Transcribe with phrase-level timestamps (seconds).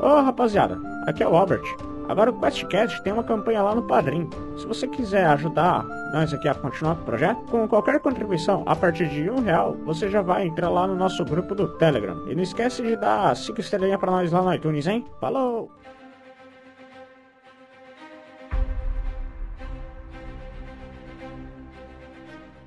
[0.00, 1.62] Ô rapaziada, aqui é o Albert.
[2.08, 4.28] Agora o QuestCast tem uma campanha lá no Padrim.
[4.56, 9.08] Se você quiser ajudar nós aqui a continuar o projeto, com qualquer contribuição a partir
[9.08, 12.28] de um real, você já vai entrar lá no nosso grupo do Telegram.
[12.28, 15.06] E não esquece de dar 5 estrelinhas pra nós lá no iTunes, hein?
[15.20, 15.70] Falou!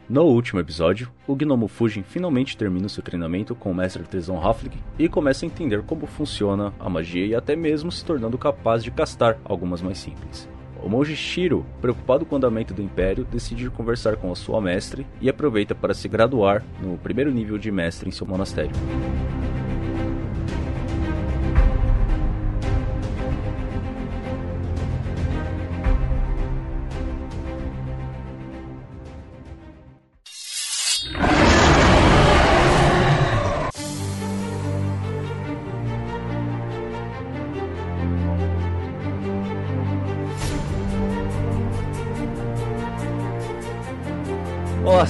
[0.08, 4.78] No último episódio, o Gnomo Fujin finalmente termina seu treinamento com o Mestre Artesão Hafling
[5.00, 8.91] e começa a entender como funciona a magia e até mesmo se tornando capaz de
[8.91, 10.48] castar algumas mais simples.
[10.84, 15.08] O monge Shiro, preocupado com o andamento do Império, decide conversar com a sua mestre
[15.20, 18.76] e aproveita para se graduar no primeiro nível de mestre em seu monastério.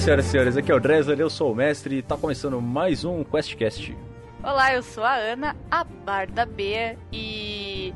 [0.06, 3.04] Senhoras e senhores, aqui é o Dresler, eu sou o mestre e tá começando mais
[3.04, 3.96] um QuestCast.
[4.40, 7.92] Olá, eu sou a Ana, a Barda B, e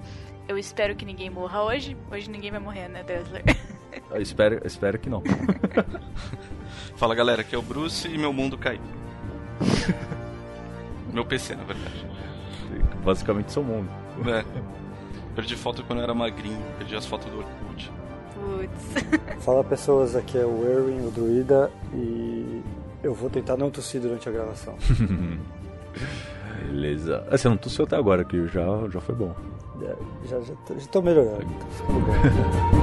[0.48, 1.97] eu espero que ninguém morra hoje.
[2.11, 3.44] Hoje ninguém vai morrer, né, Dresler?
[4.11, 5.22] Eu espero, espero que não.
[6.97, 8.81] Fala galera, aqui é o Bruce e meu mundo caiu.
[11.14, 12.06] meu PC, na verdade.
[13.05, 13.88] Basicamente seu mundo.
[14.28, 14.44] É.
[15.36, 17.92] Perdi foto quando eu era magrinho, perdi as fotos do Orkut.
[18.41, 19.05] Putz.
[19.45, 22.63] Fala pessoas, aqui é o Erwin, o druida, e
[23.03, 24.75] eu vou tentar não tossir durante a gravação.
[26.67, 27.25] Beleza.
[27.31, 29.35] Ah, Você não tossiu até agora, que já, já foi bom.
[29.83, 29.97] É,
[30.29, 32.80] já, já, tô, já tô melhorando, tá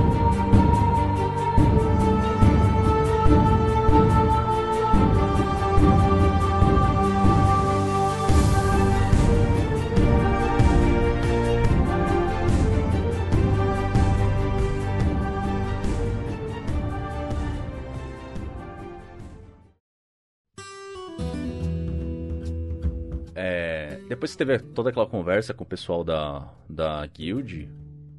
[24.18, 27.70] depois que teve toda aquela conversa com o pessoal da, da guild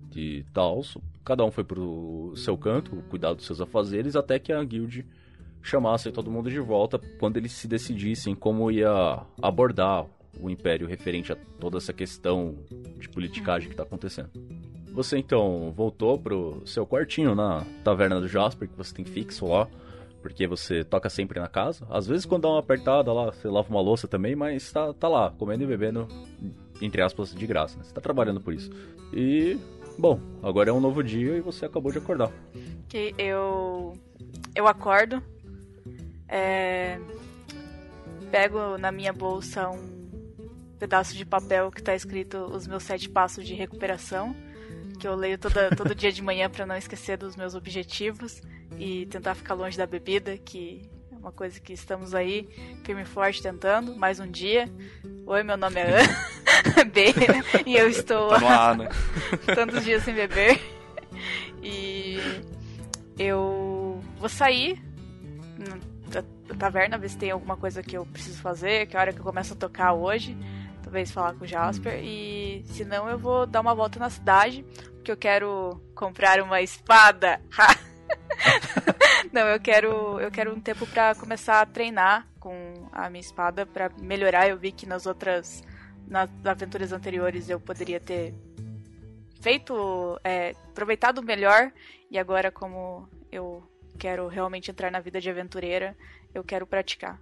[0.09, 4.63] de Talso, cada um foi pro seu canto, cuidar dos seus afazeres, até que a
[4.63, 5.05] guild
[5.61, 10.07] chamasse todo mundo de volta quando eles se decidissem como ia abordar
[10.41, 12.55] o Império referente a toda essa questão
[12.97, 14.31] de politicagem que está acontecendo.
[14.93, 19.67] Você então voltou pro seu quartinho na taverna do Jasper, que você tem fixo lá,
[20.29, 21.87] porque você toca sempre na casa.
[21.91, 25.09] Às vezes quando dá uma apertada lá, você lava uma louça também, mas tá, tá
[25.09, 26.07] lá, comendo e bebendo,
[26.83, 27.79] entre aspas, de graça.
[27.79, 27.85] Né?
[27.85, 28.71] Você tá trabalhando por isso.
[29.13, 29.59] E,
[29.99, 32.31] bom, agora é um novo dia e você acabou de acordar.
[32.89, 33.95] que eu.
[34.55, 35.23] Eu acordo,
[36.29, 36.99] é,
[38.31, 40.09] pego na minha bolsa um
[40.79, 44.35] pedaço de papel que tá escrito os meus sete passos de recuperação,
[44.99, 48.43] que eu leio toda, todo dia de manhã para não esquecer dos meus objetivos
[48.77, 52.49] e tentar ficar longe da bebida, que é uma coisa que estamos aí
[52.85, 54.69] firme e forte tentando, mais um dia.
[55.25, 57.15] Oi, meu nome é Ana B
[57.65, 58.89] e eu estou Tá né?
[59.55, 60.61] tantos dias sem beber.
[61.63, 62.19] E
[63.19, 64.83] eu vou sair
[66.09, 69.13] da taverna, ver se tem alguma coisa que eu preciso fazer, que é a hora
[69.13, 70.37] que eu começo a tocar hoje.
[70.83, 72.01] Talvez falar com o Jasper.
[72.03, 74.65] E se não, eu vou dar uma volta na cidade,
[75.09, 77.41] porque eu quero comprar uma espada.
[79.33, 83.65] não, eu quero, eu quero um tempo pra começar a treinar com a minha espada
[83.65, 84.49] pra melhorar.
[84.49, 85.63] Eu vi que nas outras
[86.07, 88.35] nas aventuras anteriores eu poderia ter
[89.41, 91.71] feito, é, aproveitado melhor
[92.11, 93.63] e agora como eu
[93.99, 95.97] quero realmente entrar na vida de aventureira,
[96.35, 97.19] eu quero praticar.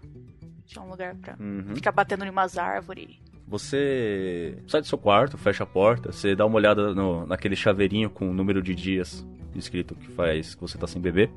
[0.65, 1.75] Deixar um lugar pra Uhum.
[1.75, 3.17] ficar batendo em umas árvores.
[3.49, 8.11] Você sai do seu quarto, fecha a porta, você dá uma olhada no, naquele chaveirinho
[8.11, 9.25] com o número de dias
[9.59, 11.31] escrito que faz que você tá sem beber.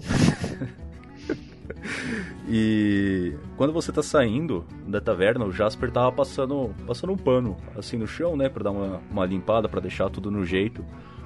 [2.48, 7.96] e quando você tá saindo da taverna, o Jasper tava passando, passando um pano assim
[7.96, 10.84] no chão, né, Pra dar uma, uma limpada, pra deixar tudo no jeito,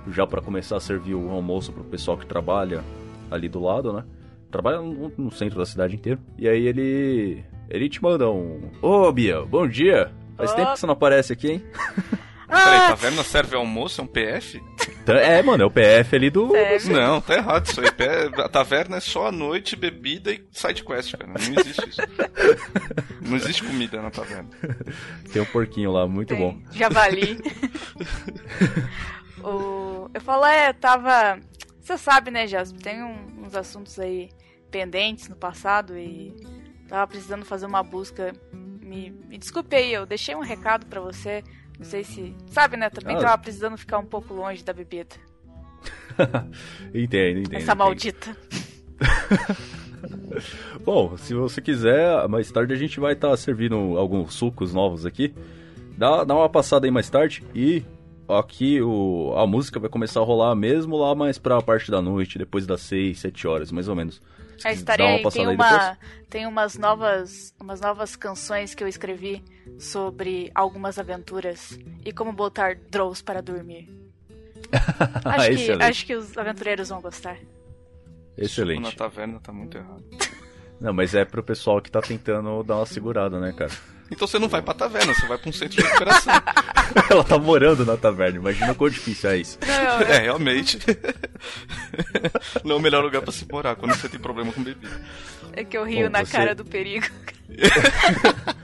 [0.09, 2.83] já pra começar a servir o almoço pro pessoal que trabalha
[3.31, 4.05] ali do lado, né?
[4.51, 6.19] Trabalha no, no centro da cidade inteira.
[6.37, 10.11] E aí ele ele te manda um: "Ô, Bia, bom dia.
[10.41, 10.55] Faz Ó.
[10.57, 11.65] tempo que você não aparece aqui, hein?"
[12.51, 14.01] Peraí, Ah, taverna serve almoço?
[14.01, 14.61] É um PF?
[15.05, 16.51] Então, É, mano, é o PF ali do.
[16.51, 16.91] Sério?
[16.97, 17.87] Não, tá errado isso aí.
[18.39, 21.29] A taverna é só a noite, bebida e side quest, cara.
[21.29, 22.01] Não existe isso.
[23.23, 24.49] Não existe comida na taverna.
[25.33, 26.59] Tem um porquinho lá, muito tem bom.
[26.73, 27.39] Javali.
[29.45, 30.11] o...
[30.13, 31.39] Eu falo, é, eu tava.
[31.81, 32.83] Você sabe, né, Jasper?
[32.83, 34.29] Tem um- uns assuntos aí
[34.73, 36.35] pendentes no passado e
[36.89, 38.33] tava precisando fazer uma busca.
[38.91, 41.45] Me, me desculpe aí, eu deixei um recado pra você.
[41.79, 42.35] Não sei se.
[42.49, 42.91] Sabe, né?
[42.91, 43.21] Também Ah.
[43.21, 45.15] tava precisando ficar um pouco longe da bebida.
[46.93, 47.55] entendo, entendo.
[47.55, 47.77] Essa entendo.
[47.79, 48.37] maldita.
[50.85, 55.33] Bom, se você quiser, mais tarde a gente vai estar servindo alguns sucos novos aqui.
[55.97, 57.85] Dá, dá uma passada aí mais tarde e
[58.29, 62.39] aqui o, a música vai começar a rolar mesmo lá mais pra parte da noite,
[62.39, 64.21] depois das 6, 7 horas, mais ou menos.
[64.65, 65.99] A história aí tem aí uma depois.
[66.29, 69.43] tem umas novas umas novas canções que eu escrevi
[69.79, 73.89] sobre algumas aventuras e como botar drows para dormir.
[75.25, 77.37] Acho que, acho que os aventureiros vão gostar.
[78.37, 78.83] Excelente.
[78.83, 80.05] na taverna tá muito errado.
[80.81, 83.73] Não, mas é pro pessoal que tá tentando dar uma segurada, né, cara?
[84.11, 86.33] Então você não vai pra taverna, você vai pra um centro de recuperação.
[87.11, 89.59] Ela tá morando na taverna, imagina quão difícil é isso.
[89.65, 90.79] Não, é, realmente.
[92.65, 95.01] Não é o melhor lugar pra se morar quando você tem problema com bebida.
[95.53, 97.07] é que eu rio Bom, na você- cara do perigo.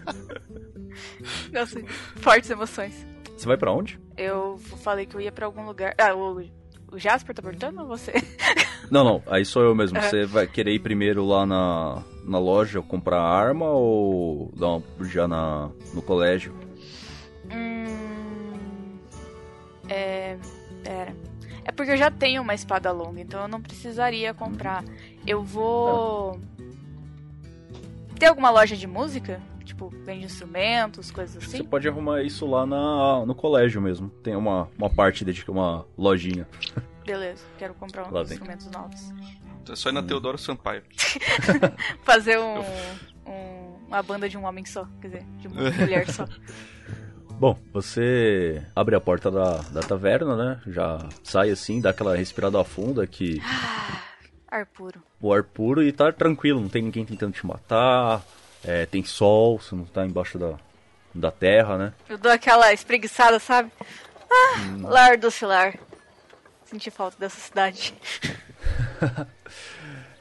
[1.53, 1.81] Nossa,
[2.17, 3.07] fortes emoções.
[3.37, 3.99] Você vai pra onde?
[4.17, 5.95] Eu falei que eu ia pra algum lugar.
[5.99, 6.43] Ah, o,
[6.91, 8.13] o Jasper tá perguntando ou você?
[8.91, 9.99] Não, não, aí sou eu mesmo.
[9.99, 10.03] É.
[10.03, 15.27] Você vai querer ir primeiro lá na, na loja comprar arma ou dar uma, já
[15.29, 16.55] na, no colégio?
[17.53, 18.99] Hum.
[19.89, 20.37] É.
[20.83, 21.15] Pera.
[21.65, 24.85] É porque eu já tenho uma espada longa, então eu não precisaria comprar.
[25.27, 26.39] Eu vou.
[28.19, 29.41] Tem alguma loja de música?
[29.65, 31.59] Tipo, vende instrumentos, coisas assim?
[31.59, 34.09] você pode arrumar isso lá na, no colégio mesmo.
[34.09, 36.47] Tem uma, uma parte dedicada, uma lojinha.
[37.05, 38.35] Beleza, quero comprar Lá uns dentro.
[38.35, 39.13] instrumentos novos.
[39.71, 40.83] É só ir na Teodoro Sampaio.
[42.05, 42.61] Fazer um,
[43.27, 46.27] um- uma banda de um homem só, quer dizer, de uma mulher só.
[47.39, 50.61] Bom, você abre a porta da, da taverna, né?
[50.67, 53.41] Já sai assim, dá aquela respirada funda que
[54.49, 55.03] Ar puro.
[55.21, 58.23] o ar puro e tá tranquilo, não tem ninguém tentando te matar.
[58.65, 60.55] é, tem sol, você não tá embaixo da,
[61.15, 61.93] da terra, né?
[62.09, 63.71] Eu dou aquela espreguiçada, sabe?
[64.31, 64.83] Ah, Hum.
[64.89, 65.75] lar docilar.
[66.65, 67.95] Senti falta dessa cidade.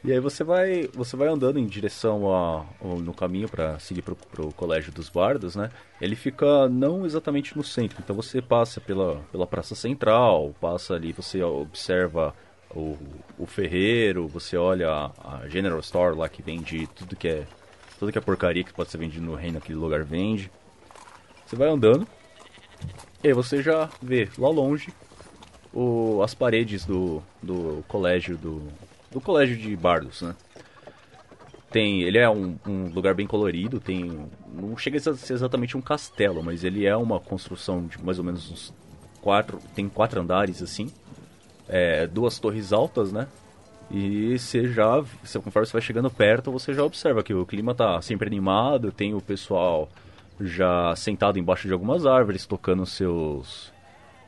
[0.07, 4.15] E aí você vai, você vai andando em direção a, no caminho para seguir pro,
[4.15, 5.71] pro colégio dos bardos, né?
[6.00, 11.12] Ele fica não exatamente no centro, então você passa pela, pela praça central, passa ali,
[11.12, 12.36] você observa
[12.69, 12.95] o,
[13.39, 17.48] o ferreiro, você olha a, a General Store lá que vende tudo que é
[17.98, 20.51] tudo que é porcaria que pode ser vendido no reino, aquele lugar vende.
[21.48, 22.07] Você vai andando
[23.24, 24.94] e aí você já vê lá longe
[25.75, 28.62] o, as paredes do, do colégio do,
[29.12, 30.33] do colégio de bardos, né?
[31.69, 35.81] Tem, ele é um, um lugar bem colorido, tem não chega a ser exatamente um
[35.81, 38.74] castelo, mas ele é uma construção de mais ou menos uns
[39.22, 40.89] quatro, tem quatro andares assim,
[41.68, 43.27] é, duas torres altas, né?
[43.92, 47.75] E você já, você, conforme você vai chegando perto, você já observa que o clima
[47.75, 49.89] tá sempre animado, tem o pessoal
[50.39, 53.75] já sentado embaixo de algumas árvores, tocando seus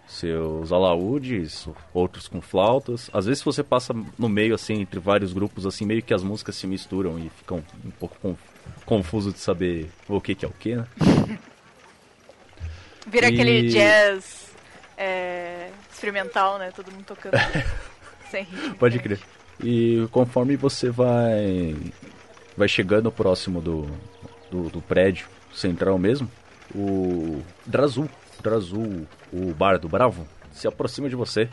[0.08, 3.10] seus alaúdes, outros com flautas.
[3.14, 6.56] Às vezes você passa no meio assim entre vários grupos assim, meio que as músicas
[6.56, 8.40] se misturam e ficam um pouco conf-
[8.86, 10.88] confuso de saber o que que é o que, né?
[13.08, 14.52] Vira E- aquele jazz
[14.98, 16.72] é, experimental, né?
[16.76, 17.34] Todo mundo tocando
[18.32, 18.76] sem ritmo.
[18.76, 19.20] Pode crer.
[19.64, 21.76] E conforme você vai
[22.56, 23.88] vai chegando próximo do,
[24.50, 26.30] do, do prédio central mesmo,
[26.74, 28.10] o Drazul,
[28.42, 31.50] Drazul, o bardo bravo, se aproxima de você.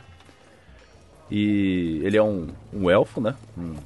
[1.31, 3.35] E ele é um, um elfo, né?
[3.57, 3.77] Um-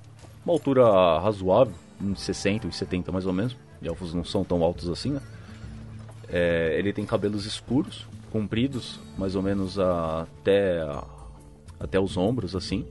[0.44, 0.84] uma altura
[1.20, 3.56] razoável, uns 60, uns 70 mais ou menos.
[3.82, 5.20] E elfos não são tão altos assim, né?
[6.28, 10.80] É, ele tem cabelos escuros, compridos, mais ou menos até,
[11.78, 12.84] até os ombros, assim.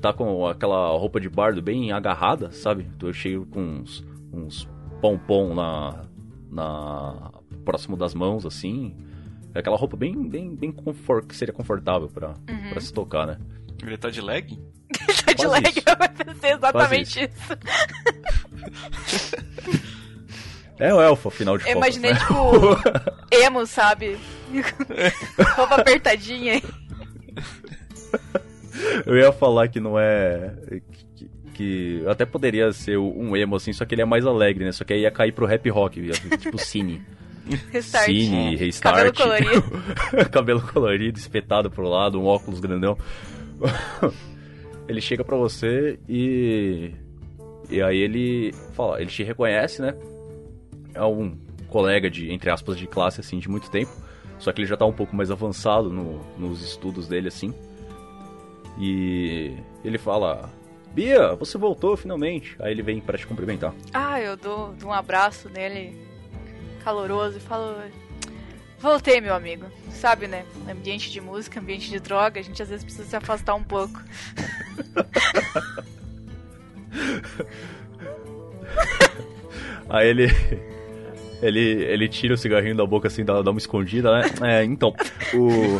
[0.00, 2.86] Tá com aquela roupa de bardo bem agarrada, sabe?
[2.98, 4.68] Tô cheio com uns, uns
[5.00, 6.04] pompom na,
[6.50, 7.30] na
[7.64, 8.94] próximo das mãos, assim.
[9.56, 12.34] É aquela roupa bem, bem, bem confort, que seria confortável pra,
[12.70, 13.38] pra se tocar, né?
[13.82, 14.58] Ele tá de leg?
[15.24, 15.48] Tá de isso.
[15.98, 17.58] vai ser exatamente isso.
[20.78, 21.96] É o elfo, afinal de Eu contas.
[21.96, 22.18] imaginei, né?
[22.18, 22.36] tipo,
[23.32, 24.18] emo, sabe?
[25.56, 26.60] Roupa apertadinha.
[29.06, 30.52] Eu ia falar que não é.
[31.16, 34.72] Que, que até poderia ser um emo assim, só que ele é mais alegre, né?
[34.72, 37.02] Só que aí ia cair pro rap rock, ia- tipo Cine.
[37.70, 38.06] Restart.
[38.06, 38.96] Cine, restart.
[38.96, 39.62] Cabelo colorido.
[40.30, 42.96] Cabelo colorido, espetado pro lado, um óculos grandão.
[44.88, 46.92] ele chega pra você e.
[47.68, 49.94] E aí ele fala, ele te reconhece, né?
[50.94, 51.36] É um
[51.68, 53.90] colega de, entre aspas, de classe assim, de muito tempo.
[54.38, 57.52] Só que ele já tá um pouco mais avançado no- nos estudos dele, assim.
[58.78, 60.50] E ele fala:
[60.92, 62.54] Bia, você voltou finalmente.
[62.60, 63.74] Aí ele vem pra te cumprimentar.
[63.92, 65.96] Ah, eu dou, dou um abraço nele,
[66.86, 67.74] caloroso, e falo:
[68.78, 69.66] Voltei, meu amigo.
[69.90, 70.44] Sabe, né?
[70.70, 74.00] Ambiente de música, ambiente de droga, a gente às vezes precisa se afastar um pouco.
[79.90, 80.28] Aí ele.
[81.42, 84.22] Ele, ele tira o cigarrinho da boca assim, dá, dá uma escondida, né?
[84.42, 84.94] É, então.
[85.34, 85.78] O.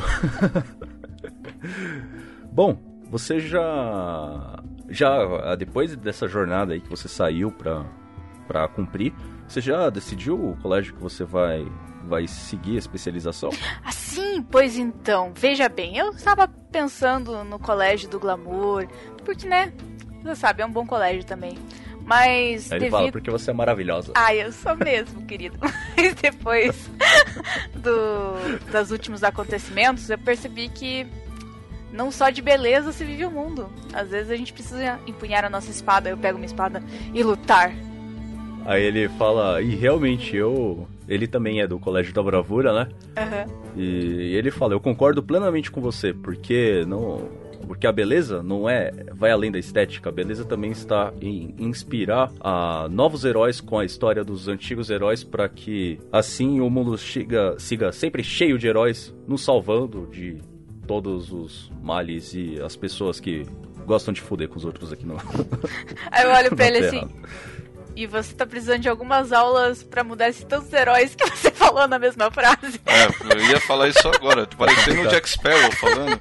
[2.53, 2.79] Bom,
[3.11, 4.63] você já.
[4.91, 5.55] Já.
[5.55, 7.87] Depois dessa jornada aí que você saiu pra,
[8.47, 9.15] pra cumprir,
[9.49, 11.67] você já decidiu o colégio que você vai,
[12.05, 13.51] vai seguir a especialização?
[13.85, 18.87] Assim, pois então, veja bem, eu estava pensando no colégio do glamour,
[19.25, 19.73] porque, né?
[20.23, 21.57] Você sabe, é um bom colégio também.
[22.07, 22.71] Mas.
[22.71, 22.91] Aí ele devido...
[22.91, 24.13] fala, porque você é maravilhosa.
[24.15, 25.59] Ai, eu sou mesmo, querido.
[25.97, 26.89] Mas depois
[27.75, 31.07] do, dos últimos acontecimentos, eu percebi que
[31.93, 33.69] não só de beleza se vive o mundo.
[33.93, 37.73] Às vezes a gente precisa empunhar a nossa espada, eu pego minha espada e lutar.
[38.67, 40.89] Aí ele fala, e realmente eu.
[41.09, 42.89] Ele também é do Colégio da Bravura, né?
[43.17, 43.47] Aham.
[43.77, 47.47] E ele fala, eu concordo plenamente com você, porque não.
[47.67, 48.93] Porque a beleza não é.
[49.13, 50.09] vai além da estética.
[50.09, 55.25] A beleza também está em inspirar a novos heróis com a história dos antigos heróis
[55.25, 60.41] para que assim o mundo siga, siga sempre cheio de heróis, nos salvando de
[60.87, 63.45] todos os males e as pessoas que
[63.85, 65.17] gostam de fuder com os outros aqui no.
[66.11, 67.09] Aí eu olho pra ele assim.
[67.97, 71.89] E você tá precisando de algumas aulas pra mudar esses tantos heróis que você falou
[71.89, 72.79] na mesma frase.
[72.85, 76.21] É, eu ia falar isso agora, parecendo o Jack Sparrow falando.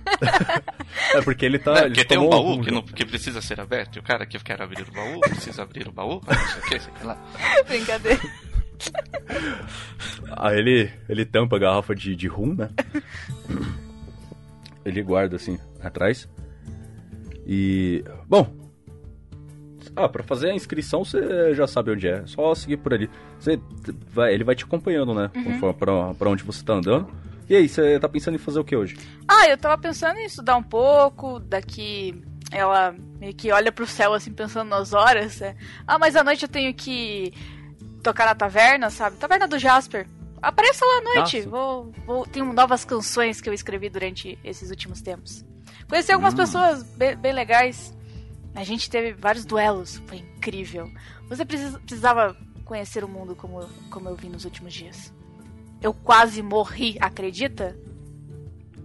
[1.13, 1.79] É porque ele tá.
[1.79, 4.39] Ele porque tem um baú que, não, que precisa ser aberto, e o cara que
[4.39, 7.17] quer abrir o baú precisa abrir o baú, não sei o que, sei lá.
[7.67, 8.22] Brincadeira.
[10.38, 12.70] Aí ele, ele tampa a garrafa de, de rum, né?
[14.86, 16.29] ele guarda assim, atrás.
[17.46, 18.03] E.
[18.27, 18.64] Bom.
[19.95, 22.17] Ah, pra fazer a inscrição você já sabe onde é.
[22.17, 23.09] É Só seguir por ali.
[23.39, 23.59] Você
[24.11, 25.31] vai, ele vai te acompanhando, né?
[25.33, 27.07] Conforme pra, pra onde você tá andando.
[27.49, 28.97] E aí, você tá pensando em fazer o que hoje?
[29.27, 32.19] Ah, eu tava pensando em estudar um pouco, daqui
[32.51, 35.41] ela meio que olha pro céu assim, pensando nas horas.
[35.41, 35.55] é.
[35.87, 37.33] Ah, mas à noite eu tenho que
[38.03, 39.17] tocar na taverna, sabe?
[39.17, 40.07] Taverna do Jasper.
[40.41, 41.37] Apareça lá à noite.
[41.37, 41.49] Nossa.
[41.49, 45.43] Vou, vou, tenho novas canções que eu escrevi durante esses últimos tempos.
[45.89, 47.94] Conheci algumas pessoas bem, bem legais.
[48.55, 50.01] A gente teve vários duelos.
[50.07, 50.89] Foi incrível.
[51.29, 55.13] Você precisa- precisava conhecer o mundo como, como eu vi nos últimos dias.
[55.81, 57.77] Eu quase morri, acredita?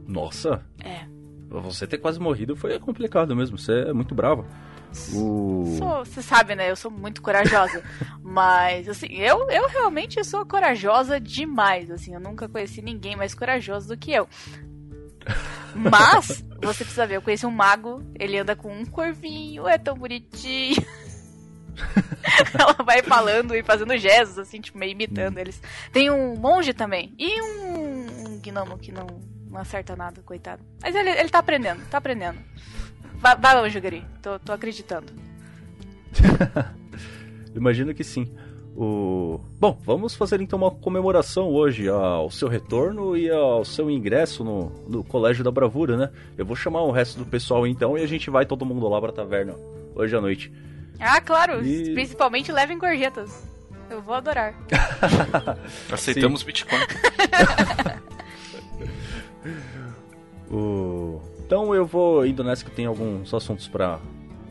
[0.06, 1.06] Nossa, É.
[1.48, 3.56] você ter quase morrido foi complicado mesmo.
[3.56, 4.44] Você é muito brava.
[4.92, 6.68] Sou- Você sabe, né?
[6.68, 7.80] Eu sou muito corajosa.
[8.22, 11.90] Mas, assim, eu, eu realmente sou corajosa demais.
[11.92, 14.28] Assim, eu nunca conheci ninguém mais corajoso do que eu.
[15.74, 19.96] Mas, você precisa ver, eu conheci um mago, ele anda com um corvinho, é tão
[19.96, 20.82] bonitinho.
[22.58, 25.60] Ela vai falando e fazendo gestos, assim, tipo, meio imitando eles.
[25.92, 27.14] Tem um monge também.
[27.18, 29.06] E um, um gnomo que não,
[29.48, 30.62] não acerta nada, coitado.
[30.82, 32.38] Mas ele, ele tá aprendendo, tá aprendendo.
[33.14, 34.04] Vai, vai longe, Guri.
[34.22, 35.12] Tô, tô acreditando.
[37.54, 38.34] Imagino que sim.
[38.76, 39.40] O...
[39.58, 44.70] Bom, vamos fazer então uma comemoração hoje ao seu retorno e ao seu ingresso no,
[44.88, 46.10] no Colégio da Bravura, né?
[46.38, 49.00] Eu vou chamar o resto do pessoal então e a gente vai todo mundo lá
[49.00, 49.54] pra taverna
[49.94, 50.52] hoje à noite.
[50.98, 51.64] Ah, claro.
[51.66, 53.44] E- Principalmente levem gorjetas.
[53.90, 54.54] Eu vou adorar.
[55.92, 56.78] Aceitamos Bitcoin.
[60.50, 61.20] O...
[61.46, 63.98] Então eu vou indo nessa que tem alguns assuntos pra,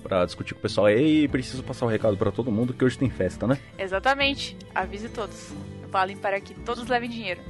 [0.01, 2.83] pra discutir com o pessoal aí e preciso passar o recado pra todo mundo que
[2.83, 3.59] hoje tem festa, né?
[3.77, 4.57] Exatamente.
[4.73, 5.51] Avise todos.
[5.91, 7.41] Falem para que todos levem dinheiro.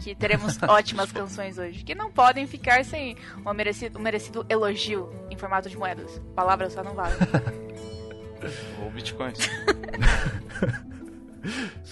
[0.00, 1.82] Que teremos ótimas canções hoje.
[1.84, 6.20] Que não podem ficar sem um merecido, um merecido elogio em formato de moedas.
[6.34, 7.16] Palavras só não valem.
[8.82, 9.48] Ou Bitcoins.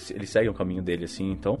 [0.09, 1.59] Ele segue o caminho dele assim, então.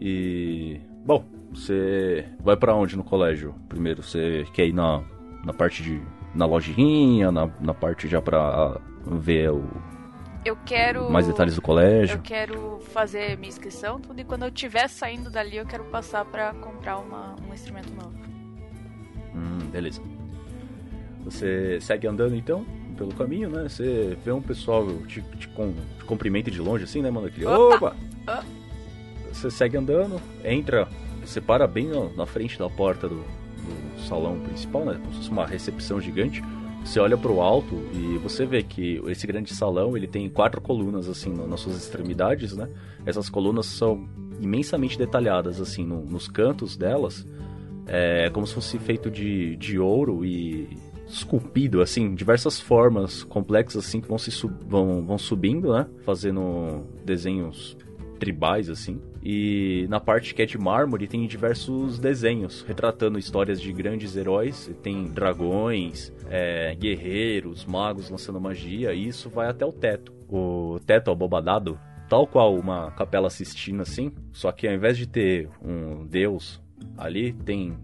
[0.00, 0.80] E.
[1.04, 3.54] Bom, você vai pra onde no colégio?
[3.68, 5.02] Primeiro, você quer ir na,
[5.44, 6.00] na parte de.
[6.38, 9.64] Na lojinha, na, na parte já pra ver o,
[10.44, 11.10] Eu quero.
[11.10, 12.16] mais detalhes do colégio?
[12.16, 16.24] Eu quero fazer minha inscrição, tudo, e quando eu estiver saindo dali, eu quero passar
[16.24, 18.16] pra comprar uma, um instrumento novo.
[19.34, 20.00] Hum, beleza.
[21.24, 22.64] Você segue andando então,
[22.96, 23.68] pelo caminho, né?
[23.68, 27.26] Você vê um pessoal te, te, com, te cumprimenta de longe assim, né, mano?
[27.26, 27.96] Aquele, Opa!
[28.22, 28.44] Opa!
[29.32, 30.88] Você segue andando, entra,
[31.20, 33.47] você para bem na, na frente da porta do, do
[34.08, 34.94] salão principal, né?
[34.94, 36.42] Como se fosse uma recepção gigante.
[36.84, 41.08] Você olha pro alto e você vê que esse grande salão ele tem quatro colunas
[41.08, 42.68] assim nas suas extremidades, né?
[43.04, 44.08] Essas colunas são
[44.40, 47.26] imensamente detalhadas assim no- nos cantos delas,
[47.86, 50.68] é como se fosse feito de, de ouro e
[51.08, 54.30] esculpido assim, diversas formas complexas assim que vão se
[54.66, 55.86] vão, vão subindo, né?
[56.04, 57.76] Fazendo desenhos
[58.18, 59.00] tribais assim.
[59.30, 64.70] E na parte que é de mármore tem diversos desenhos retratando histórias de grandes heróis.
[64.82, 68.94] Tem dragões, é, guerreiros, magos lançando magia.
[68.94, 70.14] E isso vai até o teto.
[70.30, 74.14] O teto abobadado, tal qual uma capela sistina assim.
[74.32, 76.58] Só que ao invés de ter um deus
[76.96, 77.76] ali, tem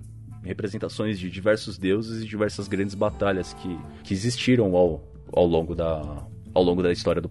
[0.42, 6.26] representações de diversos deuses e diversas grandes batalhas que, que existiram ao, ao longo da
[6.54, 7.30] ao longo da história do,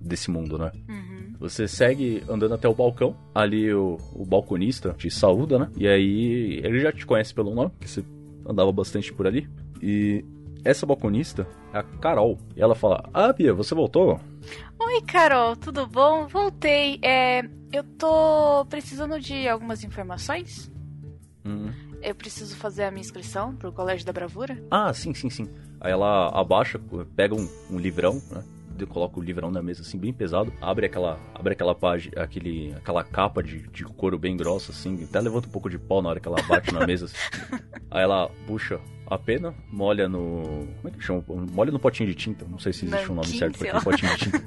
[0.00, 0.70] desse mundo, né?
[0.88, 1.11] Uhum.
[1.42, 3.16] Você segue andando até o balcão.
[3.34, 5.70] Ali o, o balconista te saúda, né?
[5.76, 8.04] E aí ele já te conhece pelo nome, que você
[8.48, 9.50] andava bastante por ali.
[9.82, 10.24] E
[10.64, 11.44] essa balconista
[11.74, 12.38] é a Carol.
[12.56, 14.20] E ela fala: Ah, Bia, você voltou?
[14.78, 16.28] Oi, Carol, tudo bom?
[16.28, 17.00] Voltei.
[17.02, 20.70] É, eu tô precisando de algumas informações.
[21.44, 21.72] Hum.
[22.00, 24.62] Eu preciso fazer a minha inscrição pro Colégio da Bravura.
[24.70, 25.48] Ah, sim, sim, sim.
[25.80, 26.80] Aí ela abaixa,
[27.16, 28.44] pega um, um livrão, né?
[28.86, 30.52] Coloca o livrão na mesa assim, bem pesado.
[30.60, 35.02] Abre aquela, abre aquela página, aquele, aquela capa de, de couro bem grossa, assim.
[35.04, 37.06] Até levanta um pouco de pó na hora que ela bate na mesa.
[37.06, 37.16] Assim.
[37.90, 40.66] Aí ela puxa a pena, molha no.
[40.80, 41.22] Como é que chama?
[41.28, 42.46] Molha no potinho de tinta.
[42.48, 44.42] Não sei se existe um nome Nanquim, certo pra aquele potinho de tinta.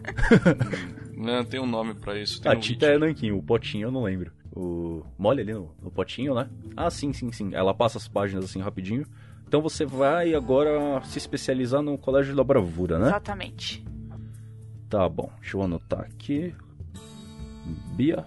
[1.16, 2.42] Não, tem um nome pra isso.
[2.42, 3.04] Tem A um tinta vídeo.
[3.04, 4.32] é nanquim, o potinho eu não lembro.
[4.54, 5.02] O...
[5.18, 6.50] Molha ali no, no potinho, né?
[6.76, 7.52] Ah, sim, sim, sim.
[7.54, 9.06] Ela passa as páginas assim rapidinho.
[9.48, 13.08] Então você vai agora se especializar no Colégio da Bravura, né?
[13.08, 13.86] Exatamente.
[14.90, 16.54] Tá bom, deixa eu anotar aqui.
[17.96, 18.26] Bia.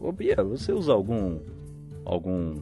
[0.00, 1.40] Ô Bia, você usa algum.
[2.04, 2.60] algum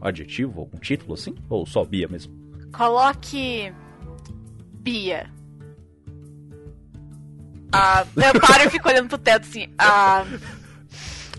[0.00, 1.34] adjetivo, algum título assim?
[1.48, 2.34] Ou só Bia mesmo?
[2.72, 3.72] Coloque.
[4.80, 5.30] Bia.
[7.72, 9.68] Ah, eu paro e fico olhando pro teto assim.
[9.78, 10.24] Ah,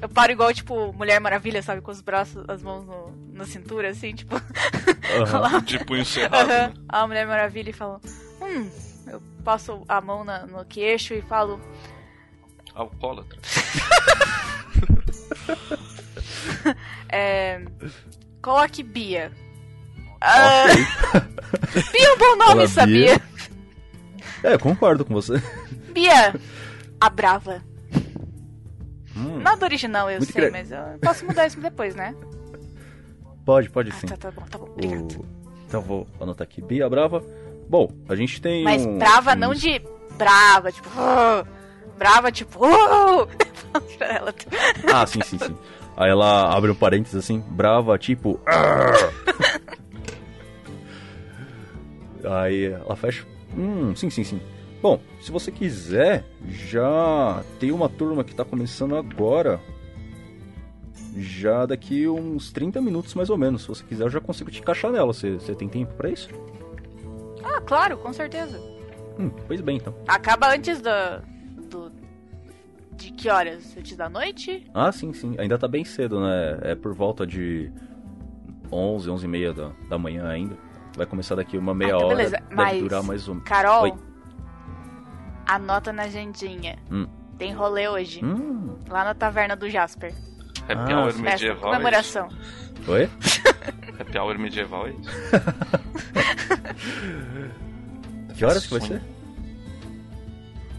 [0.02, 1.82] eu paro igual, tipo, Mulher Maravilha, sabe?
[1.82, 4.36] Com os braços, as mãos no- na cintura, assim, tipo.
[4.36, 5.62] Aham.
[5.66, 6.68] De punho cerrado, Aham.
[6.68, 6.74] né?
[6.90, 8.00] A Mulher Maravilha e fala.
[8.42, 8.70] Hum.
[9.48, 11.58] Passo a mão na- no queixo e falo.
[12.76, 13.40] Alcoólatra.
[17.10, 17.62] É,
[18.42, 19.32] coloque Bia.
[20.20, 20.66] Ah,
[21.94, 23.22] Bia é um bom nome, Fala, sabia?
[24.44, 25.36] É, eu concordo com você.
[25.94, 26.36] Bia,
[27.00, 27.64] a brava.
[29.16, 32.14] Hum, Nada original, eu sei, cre- mas eu posso mudar isso depois, né?
[33.46, 34.08] pode, pode Ah, sim.
[34.08, 35.20] tá, tá bom, tá bom, obrigado.
[35.22, 35.26] O...
[35.66, 36.62] Então vou anotar aqui.
[36.62, 37.24] Bia Brava.
[37.70, 38.64] Bom, a gente tem.
[38.64, 39.82] Mas um- brava não uns- de
[40.18, 40.90] brava, tipo.
[41.98, 42.60] Brava, tipo.
[44.92, 45.56] Ah, sim, sim, sim.
[45.96, 48.40] Aí ela abre um parênteses assim, brava, tipo.
[52.24, 53.26] Aí ela fecha.
[53.56, 54.42] Hum, sim, sim, sim.
[54.82, 59.60] Bom, se você quiser, já tem uma turma que tá começando agora.
[61.16, 63.64] Já daqui uns 30 minutos mais ou menos.
[63.64, 65.12] Se você quiser, eu já consigo te encaixar nela.
[65.14, 66.30] Você, você tem tempo pra isso?
[67.58, 68.60] Ah, claro, com certeza.
[69.20, 69.94] Hum, pois bem, então.
[70.08, 71.22] Acaba antes da.
[71.70, 71.92] Do,
[72.94, 73.76] de que horas?
[73.78, 74.70] Antes da noite?
[74.74, 75.36] Ah, sim, sim.
[75.40, 76.60] Ainda tá bem cedo, né?
[76.62, 77.72] É por volta de
[78.72, 80.56] 11, 11 e meia da, da manhã ainda.
[80.96, 82.16] Vai começar daqui uma meia Ah, então hora.
[82.16, 82.38] beleza.
[82.38, 83.40] Deve Mas, durar mais um.
[83.40, 83.94] Carol, Oi.
[85.48, 86.78] anota na agendinha.
[86.92, 87.08] Hum.
[87.38, 88.24] Tem rolê hoje.
[88.24, 88.78] Hum.
[88.90, 90.12] Lá na taverna do Jasper.
[90.70, 91.58] Happy Ah, Hour medieval.
[91.72, 92.28] É comemoração.
[92.88, 93.10] Oi?
[94.00, 95.10] Happy Hour medieval é isso?
[98.36, 99.02] Que horas que vai ser?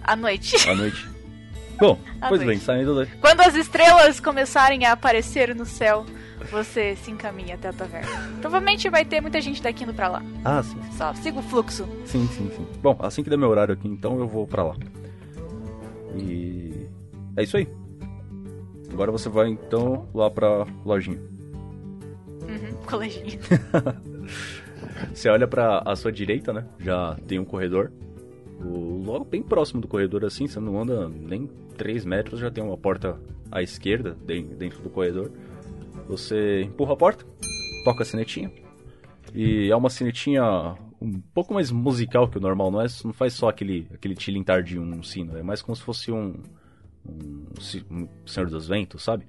[0.02, 0.68] À noite.
[0.68, 1.08] À noite.
[1.78, 2.56] Bom, À pois noite.
[2.56, 3.06] bem, saindo da...
[3.20, 6.04] Quando as estrelas começarem a aparecer no céu,
[6.50, 8.10] você se encaminha até a taverna.
[8.40, 10.22] Provavelmente vai ter muita gente daqui indo pra lá.
[10.44, 10.80] Ah, sim.
[10.96, 11.86] Só siga o fluxo.
[12.04, 12.66] Sim, sim, sim.
[12.82, 14.76] Bom, assim que der meu horário aqui, então eu vou pra lá.
[16.16, 16.88] E...
[17.36, 17.68] É isso aí.
[18.92, 21.18] Agora você vai, então, lá pra lojinha.
[22.48, 23.38] Uhum, coleginho.
[25.14, 26.66] Você olha pra a sua direita, né?
[26.80, 27.92] Já tem um corredor.
[28.60, 32.62] O- logo bem próximo do corredor, assim, você não anda nem 3 metros, já tem
[32.62, 33.18] uma porta
[33.50, 35.30] à esquerda, den- dentro do corredor.
[36.08, 37.24] Você empurra a porta,
[37.84, 38.50] toca a sinetinha.
[39.34, 40.42] E é uma sinetinha
[41.00, 44.62] um pouco mais musical que o normal, não, é, não faz só aquele, aquele tilintar
[44.62, 46.34] de um sino, é mais como se fosse um,
[47.08, 47.44] um,
[47.90, 49.24] um Senhor dos Ventos, sabe?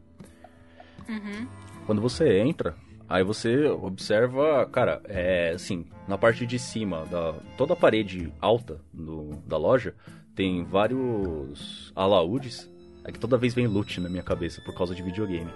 [1.07, 1.47] Uhum.
[1.85, 2.75] Quando você entra,
[3.09, 8.79] aí você observa, cara, é assim, na parte de cima, da, toda a parede alta
[8.93, 9.93] do- da loja
[10.35, 12.69] tem vários alaúdes.
[13.03, 15.49] É que toda vez vem loot na minha cabeça por causa de videogame.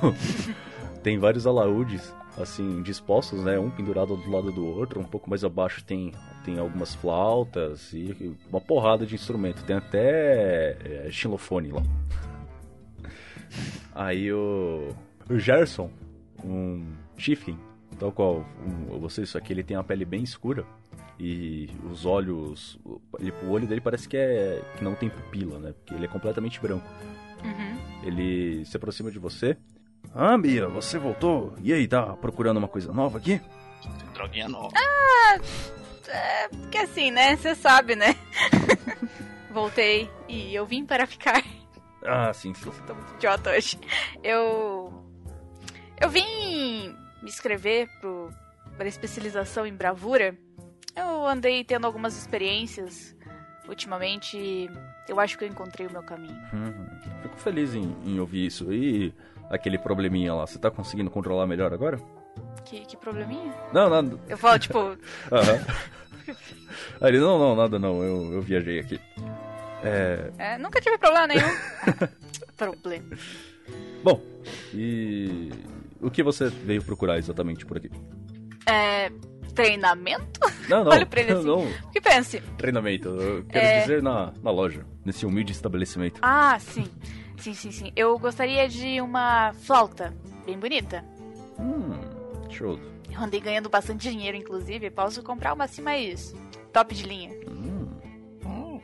[1.02, 3.58] tem vários alaúdes, assim, dispostos, né?
[3.58, 5.00] Um pendurado do lado do outro.
[5.00, 6.12] Um pouco mais abaixo tem,
[6.44, 9.64] tem algumas flautas e uma porrada de instrumento.
[9.64, 11.82] Tem até é, xilofone lá.
[13.94, 14.88] Aí o,
[15.28, 15.90] o Gerson,
[16.44, 17.58] um Chieftain,
[17.98, 20.64] tal qual um, você, só que ele tem uma pele bem escura
[21.18, 25.58] e os olhos, o, ele- o olho dele parece que é que não tem pupila,
[25.58, 25.72] né?
[25.72, 26.86] Porque ele é completamente branco.
[27.44, 27.78] Uhum.
[28.04, 29.56] Ele se aproxima de você.
[30.14, 31.54] Ah, Bia, você voltou?
[31.62, 33.40] E aí, tá procurando uma coisa nova aqui?
[34.14, 34.72] Droguinha nova.
[36.08, 37.36] É, porque assim, né?
[37.36, 38.14] Você sabe, né?
[39.50, 41.42] Voltei e eu vim para ficar.
[42.04, 42.70] Ah, sim, sim.
[42.86, 43.78] Tô muito idiota hoje.
[44.22, 45.01] Eu.
[46.02, 47.88] Eu vim me inscrever
[48.76, 50.36] para especialização em bravura.
[50.96, 53.14] Eu andei tendo algumas experiências
[53.68, 54.68] ultimamente
[55.08, 56.36] eu acho que eu encontrei o meu caminho.
[56.52, 56.86] Uhum.
[57.22, 58.72] Fico feliz em, em ouvir isso.
[58.72, 59.14] E
[59.50, 62.00] aquele probleminha lá, você tá conseguindo controlar melhor agora?
[62.64, 63.52] Que, que probleminha?
[63.72, 64.18] Não, nada.
[64.28, 64.78] Eu falo, tipo,
[65.30, 65.66] Aham.
[67.00, 69.00] Aí não, não, nada não, eu, eu viajei aqui.
[69.82, 71.48] É, é, nunca tive problema nenhum.
[72.56, 73.04] problema.
[74.04, 74.20] bom,
[74.72, 75.50] e
[76.02, 77.90] o que você veio procurar exatamente por aqui?
[78.66, 79.10] É.
[79.54, 80.40] Treinamento?
[80.68, 81.44] Não, não, Olha pra ele assim.
[81.46, 82.40] não, Que pense.
[82.56, 83.80] treinamento, eu quero É.
[83.80, 86.18] dizer na, na loja, nesse humilde estabelecimento.
[86.22, 86.86] Ah, sim.
[87.36, 87.92] Sim, sim, sim.
[87.94, 90.14] Eu gostaria de uma flauta
[90.46, 91.04] bem bonita.
[91.58, 91.98] Hum,
[92.50, 92.78] show.
[93.12, 94.88] Eu andei ganhando bastante dinheiro, inclusive.
[94.90, 96.34] Posso comprar uma assim mais
[96.72, 97.30] top de linha.
[97.50, 97.88] Hum,
[98.46, 98.80] Hum,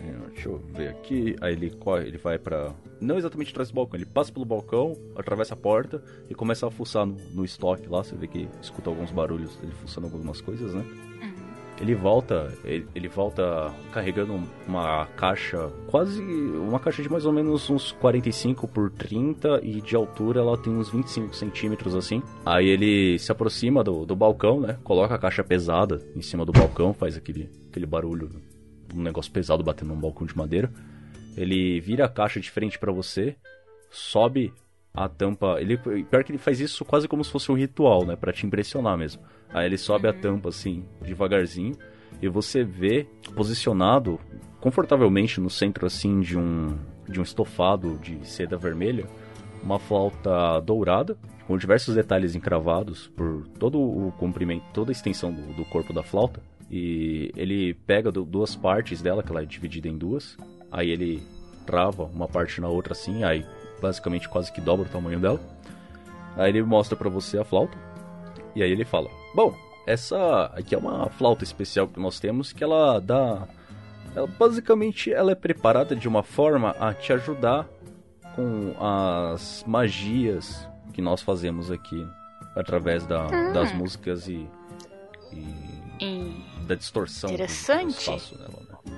[0.00, 1.36] é, deixa eu ver aqui.
[1.40, 2.74] Aí ele corre, ele vai pra.
[3.00, 6.70] Não exatamente atrás do balcão, ele passa pelo balcão, atravessa a porta e começa a
[6.70, 8.02] fuçar no, no estoque lá.
[8.02, 10.84] Você vê que escuta alguns barulhos dele fuçando algumas coisas, né?
[11.80, 17.68] Ele volta, ele, ele volta carregando uma caixa, quase uma caixa de mais ou menos
[17.68, 22.22] uns 45 por 30 e de altura ela tem uns 25 centímetros assim.
[22.46, 24.78] Aí ele se aproxima do, do balcão, né?
[24.82, 28.30] Coloca a caixa pesada em cima do balcão, faz aquele, aquele barulho,
[28.94, 30.72] um negócio pesado batendo num balcão de madeira.
[31.36, 33.36] Ele vira a caixa de frente pra você,
[33.90, 34.52] sobe
[34.94, 35.56] a tampa.
[35.60, 38.16] Ele, pior que ele faz isso quase como se fosse um ritual, né?
[38.16, 39.22] Pra te impressionar mesmo.
[39.52, 41.76] Aí ele sobe a tampa assim, devagarzinho,
[42.20, 44.18] e você vê posicionado
[44.60, 46.76] confortavelmente no centro assim de um
[47.08, 49.06] de um estofado de seda vermelha,
[49.62, 55.54] uma flauta dourada com diversos detalhes encravados por todo o comprimento, toda a extensão do,
[55.54, 56.42] do corpo da flauta.
[56.68, 60.36] E ele pega du- duas partes dela, que ela é dividida em duas.
[60.70, 61.22] Aí ele
[61.64, 63.44] trava uma parte na outra assim, aí
[63.80, 65.40] basicamente quase que dobra o tamanho dela.
[66.36, 67.76] Aí ele mostra pra você a flauta.
[68.54, 69.54] E aí ele fala: Bom,
[69.86, 73.46] essa aqui é uma flauta especial que nós temos que ela dá.
[74.14, 77.66] Ela, basicamente, ela é preparada de uma forma a te ajudar
[78.34, 82.06] com as magias que nós fazemos aqui
[82.54, 84.46] através da- das músicas e,
[85.32, 85.44] e
[86.00, 86.44] E...
[86.66, 88.04] da distorção Interessante.
[88.04, 88.62] faço nela.
[88.84, 88.92] Né?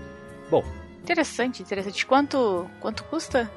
[0.51, 0.63] Bom,
[1.12, 2.05] Interessante, interessante.
[2.07, 3.51] Quanto, quanto custa?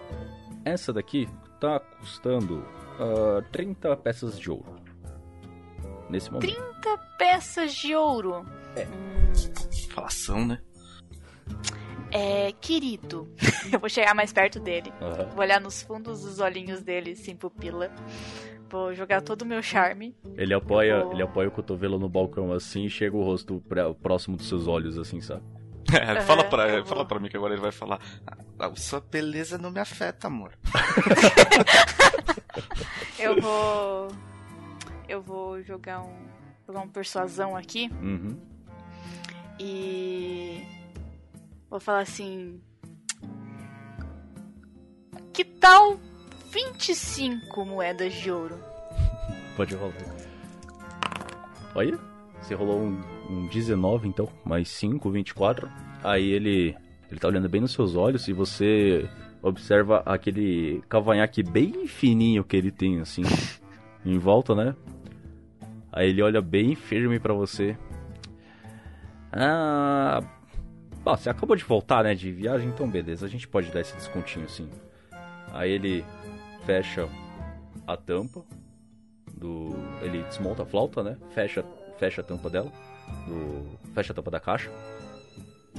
[0.64, 1.28] essa daqui
[1.60, 2.64] tá custando
[3.00, 4.76] ah, 30 peças de ouro.
[6.10, 6.50] Nesse momento.
[6.54, 8.46] 30 peças de ouro.
[9.90, 10.60] falação, né?
[12.12, 13.28] É, querido.
[13.72, 14.92] Eu vou chegar mais perto dele.
[15.02, 15.26] Aham.
[15.30, 17.90] Vou olhar nos fundos dos olhinhos dele, sem pupila.
[18.70, 20.16] Vou jogar todo o meu charme.
[20.38, 21.12] Ele apoia, Oh.
[21.12, 24.68] ele apoia o cotovelo no balcão assim e chega o rosto pra- próximo dos seus
[24.68, 25.44] olhos, assim, sabe?
[25.92, 28.00] É, fala, pra, eu fala pra mim que agora ele vai falar.
[28.60, 30.52] "Ah, sua beleza não me afeta, amor.
[33.18, 34.08] Eu vou.
[35.08, 36.16] Eu vou jogar um.
[36.68, 37.90] Jogar um persuasão aqui.
[38.02, 38.38] Uhum.
[39.60, 40.64] E.
[41.70, 42.62] Vou falar assim.
[45.34, 46.00] Que tal
[46.52, 48.58] 25 moedas de ouro?
[49.56, 49.94] Pode rolar.
[51.76, 51.98] Olha,
[52.42, 55.70] você rolou um, um 19, então, mais 5, 24.
[56.04, 56.76] Aí ele,
[57.10, 59.10] ele tá olhando bem nos seus olhos e você
[59.42, 63.24] observa aquele cavanhaque bem fininho que ele tem, assim,
[64.06, 64.76] em volta, né?
[65.92, 67.78] Aí ele olha bem firme pra você.
[69.32, 70.22] Ah.
[71.04, 73.96] Bom, você acabou de voltar, né, de viagem, então beleza, a gente pode dar esse
[73.96, 74.70] descontinho, sim.
[75.52, 76.06] Aí ele
[76.64, 77.10] fecha
[77.88, 78.44] a tampa
[79.36, 79.70] do.
[80.02, 81.18] Ele desmonta a flauta, né?
[81.32, 81.66] Fecha,
[81.98, 82.72] fecha a tampa dela.
[83.28, 84.72] Do, fecha a tampa da caixa.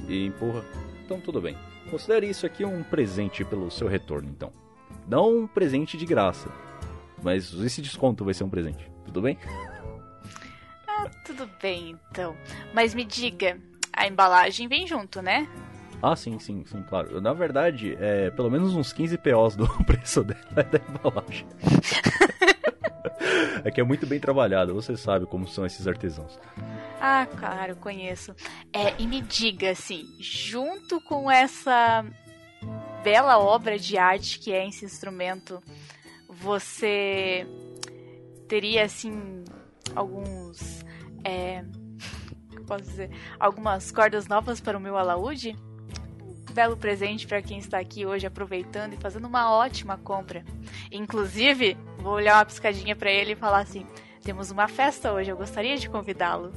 [0.07, 0.63] E empurra.
[1.05, 1.57] Então tudo bem.
[1.89, 4.51] Considere isso aqui um presente pelo seu retorno, então.
[5.07, 6.49] Não um presente de graça.
[7.21, 8.91] Mas esse desconto vai ser um presente.
[9.05, 9.37] Tudo bem?
[11.25, 12.35] Tudo bem, então.
[12.73, 13.57] Mas me diga,
[13.93, 15.47] a embalagem vem junto, né?
[16.01, 17.21] Ah, sim, sim, sim, claro.
[17.21, 21.47] Na verdade, é pelo menos uns 15 POs do preço dela é da embalagem.
[23.63, 26.39] é que é muito bem trabalhado, você sabe como são esses artesãos.
[26.99, 28.35] Ah, claro, conheço.
[28.71, 32.05] É, e me diga, assim, junto com essa
[33.03, 35.61] bela obra de arte que é esse instrumento,
[36.29, 37.45] você
[38.47, 39.43] teria, assim,
[39.95, 40.83] alguns.
[41.23, 41.63] É,
[42.65, 43.09] posso dizer?
[43.39, 45.55] Algumas cordas novas para o meu alaúde?
[46.53, 50.43] Belo presente para quem está aqui hoje aproveitando e fazendo uma ótima compra.
[50.91, 53.85] Inclusive, vou olhar uma piscadinha para ele e falar assim:
[54.23, 56.51] temos uma festa hoje, eu gostaria de convidá-lo.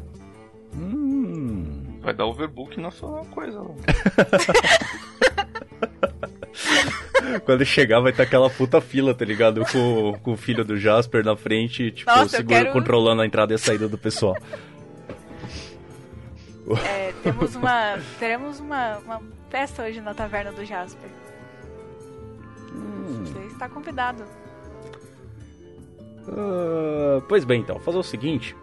[0.74, 1.98] Hum.
[2.00, 3.60] Vai dar overbook na sua coisa.
[7.44, 9.64] Quando chegar vai ter aquela puta fila, tá ligado?
[9.66, 13.52] Com, com o filho do Jasper na frente, tipo, Nossa, segura, quero- controlando a entrada
[13.52, 14.36] e a saída do pessoal.
[16.84, 17.98] É, temos uma.
[18.18, 21.10] teremos uma, uma festa hoje na taverna do Jasper.
[23.24, 24.24] Você está convidado.
[26.28, 28.56] Ah, pois bem, então, fazer o seguinte: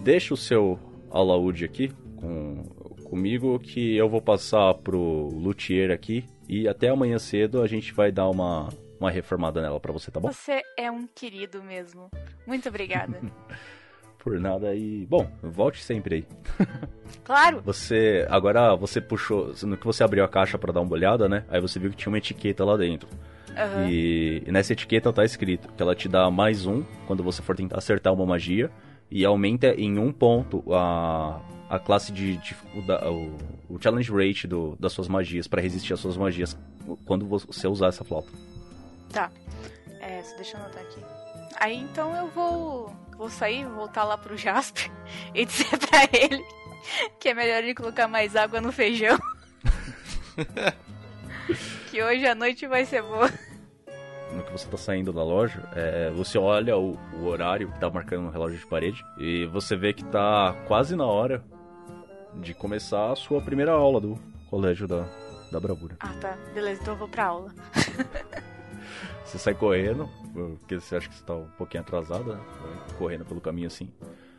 [0.00, 0.78] deixa o seu
[1.10, 2.62] alaúde aqui com,
[3.04, 8.12] comigo, que eu vou passar pro luthier aqui e até amanhã cedo a gente vai
[8.12, 10.30] dar uma, uma reformada nela pra você, tá bom?
[10.30, 12.10] Você é um querido mesmo.
[12.46, 13.20] Muito obrigada.
[14.22, 15.06] Por nada e.
[15.06, 16.26] Bom, volte sempre aí.
[17.24, 17.62] claro!
[17.64, 18.26] Você.
[18.28, 19.52] Agora você puxou.
[19.62, 21.44] No que você abriu a caixa pra dar uma olhada, né?
[21.48, 23.08] Aí você viu que tinha uma etiqueta lá dentro.
[23.56, 23.88] Aham.
[23.88, 27.56] E, e nessa etiqueta tá escrito que ela te dá mais um quando você for
[27.56, 28.70] tentar acertar uma magia.
[29.10, 32.36] E aumenta em um ponto a, a classe de.
[32.36, 36.56] de- o, o- challenge rate do, das suas magias pra resistir às suas magias
[37.06, 38.28] quando você usar essa flauta.
[39.12, 39.30] Tá.
[40.00, 41.00] É, deixa eu anotar aqui.
[41.58, 43.00] Aí então eu vou.
[43.16, 44.90] Vou sair, voltar lá pro Jasper
[45.34, 46.42] e dizer pra ele
[47.18, 49.18] que é melhor ele colocar mais água no feijão.
[51.90, 53.30] que hoje a noite vai ser boa.
[54.32, 57.90] no que você tá saindo da loja, é, você olha o, o horário que tá
[57.90, 61.44] marcando no relógio de parede e você vê que tá quase na hora
[62.36, 65.04] de começar a sua primeira aula do colégio da,
[65.50, 65.96] da bravura.
[66.00, 66.38] Ah, tá.
[66.54, 67.52] Beleza, então eu vou pra aula.
[69.24, 72.40] Você sai correndo, porque você acha que você tá um pouquinho atrasada, né?
[72.60, 73.90] Vai correndo pelo caminho assim.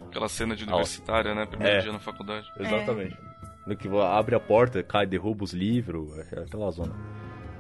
[0.02, 1.46] Aquela cena de universitária, né?
[1.46, 1.82] Primeiro É.
[1.82, 2.48] dia na faculdade.
[2.60, 3.18] Exatamente.
[3.66, 6.94] No que abre a porta, cai, derruba os livros, é aquela zona.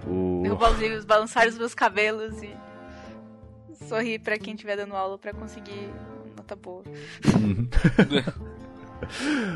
[0.08, 0.41] O...
[0.44, 2.52] Derrubar os livros, balançar os meus cabelos e
[3.88, 5.89] sorrir pra quem estiver dando aula pra conseguir
[6.36, 6.84] nota boa.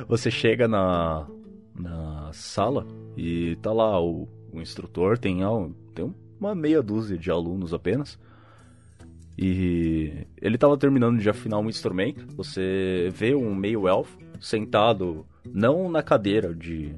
[0.08, 1.28] Você chega na,
[1.74, 2.86] na sala
[3.18, 5.40] e tá lá o, o instrutor, tem,
[5.94, 8.20] tem uma meia dúzia de alunos apenas.
[9.38, 12.26] E ele tava terminando de afinar um instrumento.
[12.38, 16.96] Você vê um meio elfo sentado, não na cadeira de,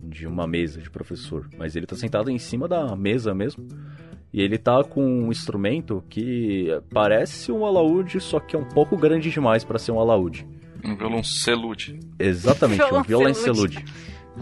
[0.00, 3.66] de uma mesa de professor, mas ele tá sentado em cima da mesa mesmo.
[4.32, 8.96] E ele tá com um instrumento que parece um alaúde, só que é um pouco
[8.96, 10.46] grande demais para ser um alaúde.
[10.84, 11.98] Um violoncelude.
[12.18, 13.84] Exatamente, um Violoncelude.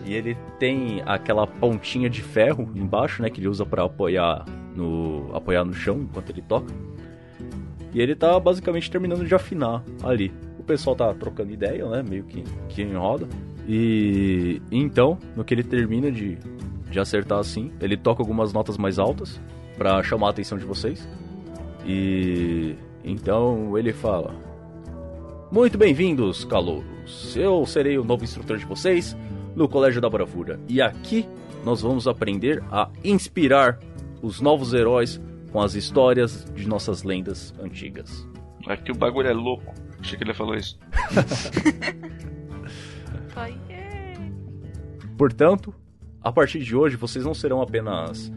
[0.04, 5.30] E ele tem aquela pontinha de ferro embaixo, né, que ele usa pra apoiar no
[5.32, 6.74] apoiar no chão enquanto ele toca.
[7.94, 10.32] E ele tá basicamente terminando de afinar ali.
[10.58, 13.28] O pessoal tá trocando ideia, né, meio que, que em roda.
[13.68, 16.36] E então, no que ele termina de,
[16.90, 19.40] de acertar assim, ele toca algumas notas mais altas
[19.78, 21.08] pra chamar a atenção de vocês.
[21.86, 24.34] E então ele fala:
[25.52, 27.36] muito bem-vindos, calouros.
[27.36, 29.16] Eu serei o novo instrutor de vocês
[29.54, 30.58] no Colégio da Bravura.
[30.68, 31.28] E aqui
[31.64, 33.78] nós vamos aprender a inspirar
[34.20, 35.20] os novos heróis
[35.54, 38.28] com as histórias de nossas lendas antigas.
[38.66, 39.72] Aqui o bagulho é louco.
[40.00, 40.76] Achei que ele falou isso.
[43.36, 44.14] Ai, é.
[45.16, 45.72] Portanto,
[46.20, 48.32] a partir de hoje vocês não serão apenas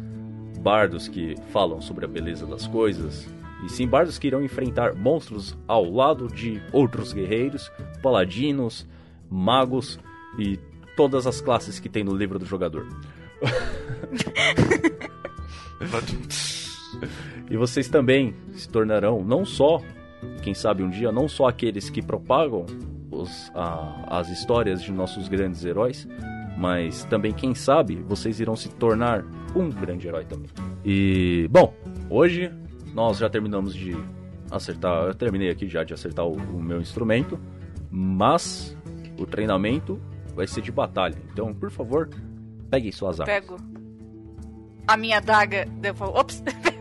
[0.59, 3.27] bardos que falam sobre a beleza das coisas,
[3.65, 8.87] e sim bardos que irão enfrentar monstros ao lado de outros guerreiros, paladinos,
[9.27, 9.99] magos
[10.37, 10.59] e
[10.95, 12.87] todas as classes que tem no livro do jogador.
[17.49, 19.81] E vocês também se tornarão não só,
[20.41, 22.65] quem sabe um dia, não só aqueles que propagam
[23.11, 26.07] os- a- as histórias de nossos grandes heróis,
[26.57, 29.23] mas também, quem sabe, vocês irão se tornar
[29.55, 30.49] um grande herói também.
[30.83, 31.73] E, bom,
[32.09, 32.51] hoje
[32.93, 33.95] nós já terminamos de
[34.51, 37.39] acertar, eu terminei aqui já de acertar o, o meu instrumento,
[37.91, 38.75] mas
[39.17, 39.99] o treinamento
[40.35, 41.15] vai ser de batalha.
[41.31, 42.09] Então, por favor,
[42.69, 43.33] peguem suas armas.
[43.39, 43.57] Pego
[44.87, 45.67] a minha daga.
[46.13, 46.43] ops!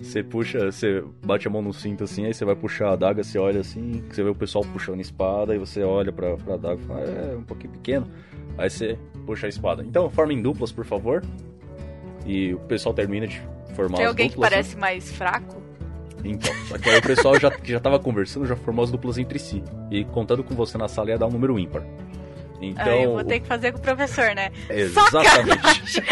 [0.00, 3.24] Você puxa, você bate a mão no cinto assim, aí você vai puxar a adaga,
[3.24, 6.54] você olha assim, você vê o pessoal puxando a espada, e você olha pra, pra
[6.54, 8.06] adaga e fala, é um pouquinho pequeno.
[8.56, 8.96] Aí você
[9.26, 9.82] puxa a espada.
[9.84, 11.22] Então, formem duplas, por favor.
[12.24, 13.40] E o pessoal termina de
[13.74, 14.50] formar Tem as alguém que duplas.
[14.50, 14.56] né?
[14.56, 15.56] parece mais fraco?
[16.24, 19.18] Então, só que aí o pessoal já, que já tava conversando já formou as duplas
[19.18, 19.62] entre si.
[19.90, 21.82] E contando com você na sala ia dar um número ímpar.
[22.60, 22.84] Então.
[22.84, 24.50] Aí eu vou ter que fazer com o professor, né?
[24.70, 26.02] Exatamente.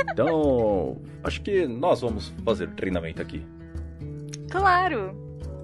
[0.12, 3.44] então, acho que nós vamos fazer o treinamento aqui.
[4.50, 5.14] Claro!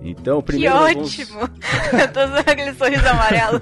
[0.02, 1.40] Então, Que primeiro vamos- ótimo!
[2.00, 3.60] Eu tô usando aquele sorriso amarelo.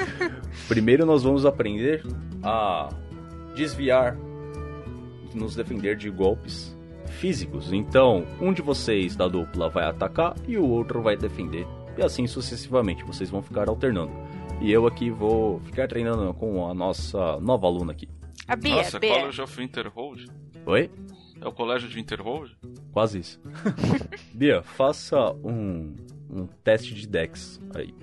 [0.68, 2.02] Primeiro nós vamos aprender
[2.42, 2.88] a
[3.54, 4.16] desviar,
[5.34, 7.72] nos defender de golpes físicos.
[7.72, 11.66] Então, um de vocês da dupla vai atacar e o outro vai defender.
[11.96, 14.12] E assim sucessivamente, vocês vão ficar alternando.
[14.60, 18.08] E eu aqui vou ficar treinando com a nossa nova aluna aqui.
[18.48, 19.14] A Bia, Nossa, Bia.
[19.14, 20.26] College of Winterhold?
[20.64, 20.90] Oi?
[21.40, 22.56] É o colégio de Winterhold?
[22.92, 23.40] Quase isso.
[24.32, 25.94] Bia, faça um,
[26.30, 27.94] um teste de Dex aí.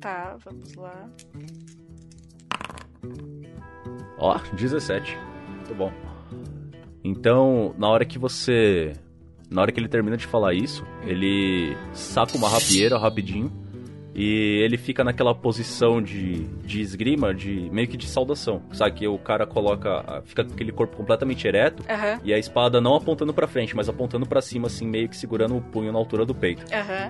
[0.00, 1.08] Tá, vamos lá.
[4.18, 5.18] Ó, 17.
[5.48, 5.92] Muito bom.
[7.02, 8.92] Então, na hora que você.
[9.50, 13.61] Na hora que ele termina de falar isso, ele saca uma rapieira rapidinho
[14.14, 18.62] e ele fica naquela posição de, de esgrima, de meio que de saudação.
[18.72, 20.22] Sabe que o cara coloca.
[20.24, 23.88] Fica com aquele corpo completamente ereto Aham, e a espada não apontando pra frente, mas
[23.88, 26.64] apontando pra cima, assim, meio que segurando o punho na altura do peito.
[26.72, 27.08] aham.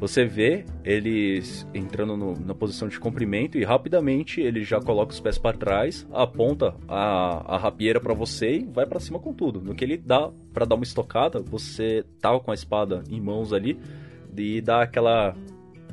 [0.00, 5.20] Você vê eles entrando no- na posição de comprimento e rapidamente ele já coloca os
[5.20, 9.62] pés para trás, aponta a, a rapieira para você e vai para cima com tudo.
[9.62, 13.52] No que ele dá para dar uma estocada, você tá com a espada em mãos
[13.52, 13.78] ali
[14.36, 15.34] e dá aquela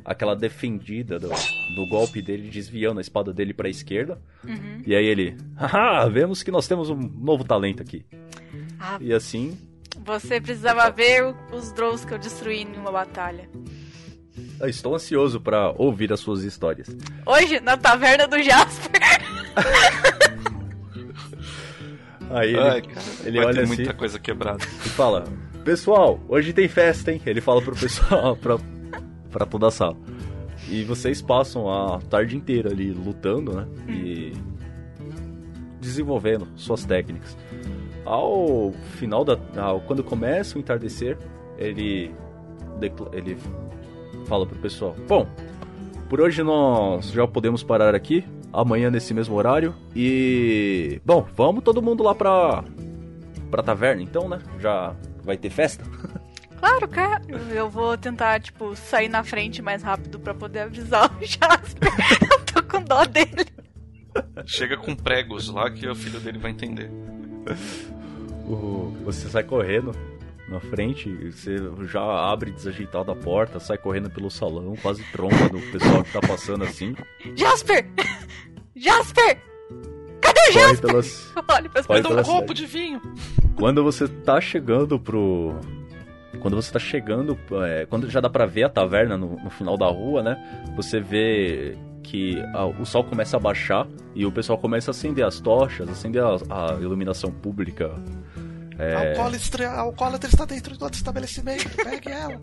[0.04, 4.20] aquela defendida do, do golpe dele, desviando a espada dele para a esquerda.
[4.46, 4.82] Uhum.
[4.86, 8.04] E aí ele, haha, vemos que nós temos um novo talento aqui.
[8.78, 9.56] Ah, E assim,
[10.04, 13.48] você precisava ver os drones que eu destruí em uma batalha.
[14.60, 16.88] eu estou ansioso para ouvir as suas histórias.
[17.26, 19.00] Hoje, na taverna do Jasper.
[22.30, 24.64] Aí ele, Ai, cara, ele vai olha ter assim- muita coisa quebrada.
[24.64, 25.24] e fala:
[25.64, 27.20] Pessoal, hoje tem festa, hein?
[27.26, 28.58] Ele fala pro pessoal, pra,
[29.32, 29.96] pra toda a sala.
[30.68, 33.66] E vocês passam a tarde inteira ali lutando, né?
[33.88, 34.32] E
[35.80, 37.36] desenvolvendo suas técnicas.
[38.04, 39.38] Ao final da.
[39.60, 41.18] ao- quando começa o entardecer,
[41.58, 42.12] ele.
[43.12, 43.36] ele
[44.26, 45.26] fala pro pessoal: Bom,
[46.08, 48.24] por hoje nós já podemos parar aqui.
[48.52, 49.74] Amanhã nesse mesmo horário.
[49.96, 51.00] E.
[51.04, 52.62] Bom, vamos todo mundo lá pra.
[53.50, 54.38] pra taverna então, né?
[54.60, 55.84] Já vai ter festa?
[56.62, 57.22] Claro, cara.
[57.52, 61.90] Eu vou tentar, tipo, sair na frente mais rápido pra poder avisar o Jasper.
[62.30, 63.46] eu tô com dó dele.
[64.46, 66.88] Chega com pregos lá que o filho dele vai entender.
[68.46, 69.92] O- Você sai correndo
[70.48, 71.56] na frente, você
[71.88, 76.20] já abre desajeitado a porta, sai correndo pelo salão, quase tromba no pessoal que tá
[76.20, 76.94] passando assim.
[77.34, 77.86] Jasper!
[78.76, 79.38] Jasper!
[80.20, 80.90] Cadê o Jasper?
[80.90, 81.32] pelas.
[81.48, 82.54] Olha pra Vai Dá pela um copo cidade.
[82.60, 83.00] de vinho.
[83.56, 85.58] Quando você tá chegando pro.
[86.42, 87.38] Quando você tá chegando.
[87.64, 90.36] é, quando já dá pra ver a taverna no, no final da rua, né?
[90.76, 95.24] Você vê que a- o sol começa a baixar e o pessoal começa a acender
[95.24, 97.92] as tochas, acender a, a iluminação pública.
[98.78, 101.68] É, Alcoólatra, a alcoólatra está dentro do outro estabelecimento.
[101.76, 102.40] Pegue ela.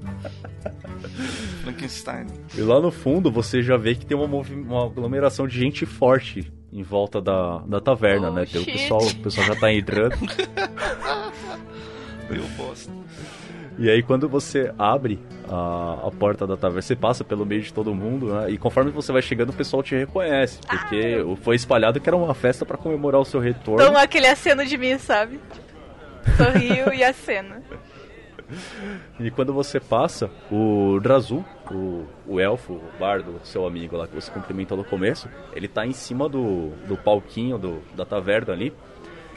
[1.63, 2.27] Frankenstein.
[2.55, 6.51] E lá no fundo você já vê que tem uma, uma aglomeração de gente forte
[6.71, 8.45] em volta da, da taverna, Oh, né?
[8.45, 10.15] Tem o pessoal, o pessoal já tá entrando.
[12.29, 12.91] Deu bosta.
[13.79, 17.73] E aí quando você abre a, a porta da taverna, você passa pelo meio de
[17.73, 18.51] todo mundo, né?
[18.51, 20.59] E conforme você vai chegando, o pessoal te reconhece.
[20.67, 23.85] Porque foi espalhado que era uma festa pra comemorar o seu retorno.
[23.85, 25.39] Toma aquele aceno de mim, sabe?
[26.35, 27.63] Sorriu e acena.
[29.19, 34.15] E quando você passa, o Drazu, o, o elfo, o bardo, seu amigo lá que
[34.15, 38.73] você cumprimentou no começo, ele tá em cima do, do palquinho do, da taverna ali.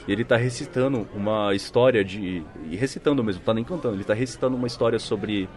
[0.06, 2.42] E ele tá recitando uma história de.
[2.70, 5.48] E recitando mesmo, tá nem cantando, ele tá recitando uma história sobre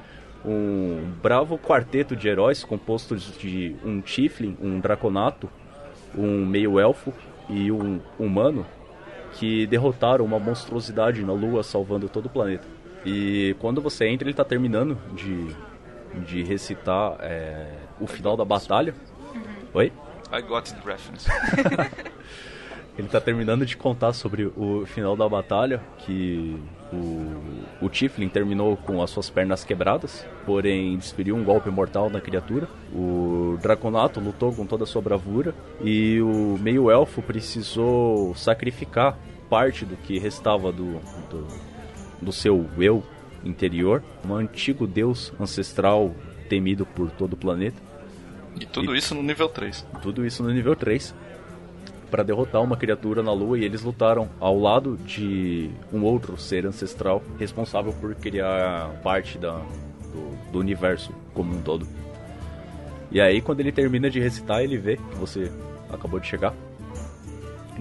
[0.45, 5.49] um bravo quarteto de heróis composto de um Tiflin, um Draconato,
[6.15, 7.11] um meio-elfo
[7.49, 8.65] e um humano
[9.33, 12.65] que derrotaram uma monstruosidade na Lua, salvando todo o planeta.
[13.05, 15.47] E quando você entra, ele tá terminando de,
[16.25, 17.67] de recitar é,
[17.99, 18.93] o final da batalha.
[19.73, 19.91] Oi?
[20.31, 21.27] I got the reference.
[22.97, 26.57] Ele tá terminando de contar sobre o final da batalha, que
[26.93, 32.21] o, o Tiflin terminou com as suas pernas quebradas, porém desferiu um golpe mortal na
[32.21, 32.69] criatura.
[32.93, 39.17] O Draconato lutou com toda a sua bravura e o meio-elfo precisou sacrificar
[39.49, 40.99] parte do que restava do,
[41.29, 41.47] do,
[42.21, 43.03] do seu eu
[43.43, 46.15] interior, um antigo deus ancestral
[46.49, 47.81] temido por todo o planeta.
[48.59, 49.85] E tudo isso no nível 3.
[50.01, 51.13] Tudo isso no nível 3.
[52.15, 56.65] Para derrotar uma criatura na lua e eles lutaram ao lado de um outro ser
[56.65, 61.85] ancestral responsável por criar parte da, do, do universo como um todo.
[63.11, 65.51] E aí, quando ele termina de recitar, ele vê que você
[65.91, 66.53] acabou de chegar.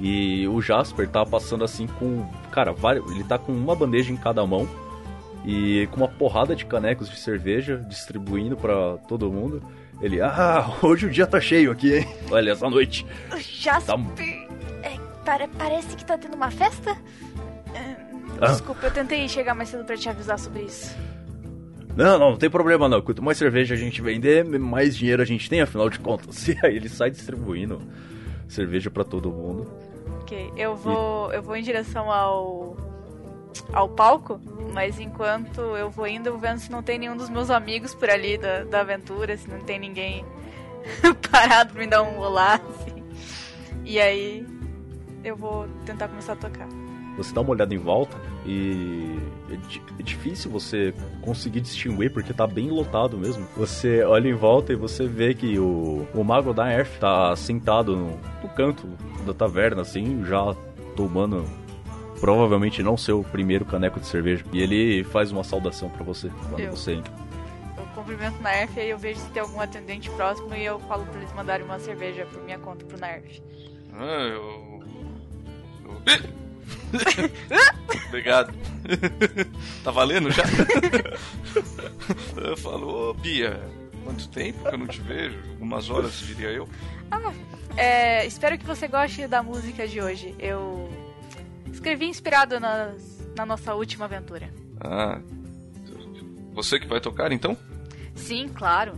[0.01, 2.28] E o Jasper tá passando assim com.
[2.51, 4.68] Cara, vários, ele tá com uma bandeja em cada mão.
[5.45, 9.62] e com uma porrada de canecos de cerveja distribuindo pra todo mundo.
[10.01, 12.09] Ele, ah, hoje o dia tá cheio aqui, hein?
[12.30, 13.07] Olha, essa noite.
[13.38, 14.24] Jasper, Tá-
[14.82, 16.97] é, pare- parece que tá tendo uma festa?
[18.40, 18.47] Ah.
[18.49, 20.95] Desculpa, eu tentei chegar mais cedo pra te avisar sobre isso.
[21.97, 23.01] Não, não, não tem problema não.
[23.01, 26.47] Quanto mais cerveja a gente vender, mais dinheiro a gente tem, afinal de contas.
[26.49, 27.80] E aí ele sai distribuindo
[28.49, 29.72] cerveja pra todo mundo.
[30.20, 32.76] Ok, eu vou, eu vou em direção ao
[33.72, 34.40] ao palco,
[34.72, 38.11] mas enquanto eu vou indo, eu vendo se não tem nenhum dos meus amigos por
[38.11, 40.24] ali da, da aventura, se não tem ninguém
[41.30, 43.02] parado pra me dar um olá, assim.
[43.84, 44.46] E aí
[45.22, 46.68] eu vou tentar começar a tocar.
[47.16, 49.16] Você dá uma olhada em volta e
[49.48, 49.55] é,
[50.00, 50.92] é difícil você
[51.22, 53.46] conseguir distinguir porque tá bem lotado mesmo.
[53.57, 57.94] Você olha em volta e você vê que o, o mago da Earth tá sentado
[57.94, 58.88] no, no canto
[59.24, 60.55] da taverna, assim, já
[60.96, 61.44] tomando
[62.21, 64.45] provavelmente não seu primeiro caneco de cerveja.
[64.53, 66.71] E ele faz uma saudação pra você quando Eu.
[66.73, 67.12] você entra.
[67.77, 70.79] Eu cumprimento o Nerf e aí eu vejo se tem algum atendente próximo e eu
[70.81, 73.43] falo pra eles mandarem uma cerveja por minha conta pro Nerf.
[73.93, 74.83] Ah, eu.
[75.85, 76.03] eu-
[78.09, 78.53] Obrigado.
[79.83, 80.45] tá valendo já?
[82.37, 83.61] Eu falo, ô Bia,
[84.05, 85.39] quanto tempo que eu não te vejo?
[85.53, 86.69] Algumas horas, diria eu.
[87.77, 90.35] É, espero que você goste da música de hoje.
[90.39, 90.89] Eu
[91.85, 94.49] escrevi inspirado nas- na nossa última aventura.
[94.80, 95.20] Ah.
[96.55, 97.57] Você que vai tocar então?
[98.14, 98.95] Sim, claro.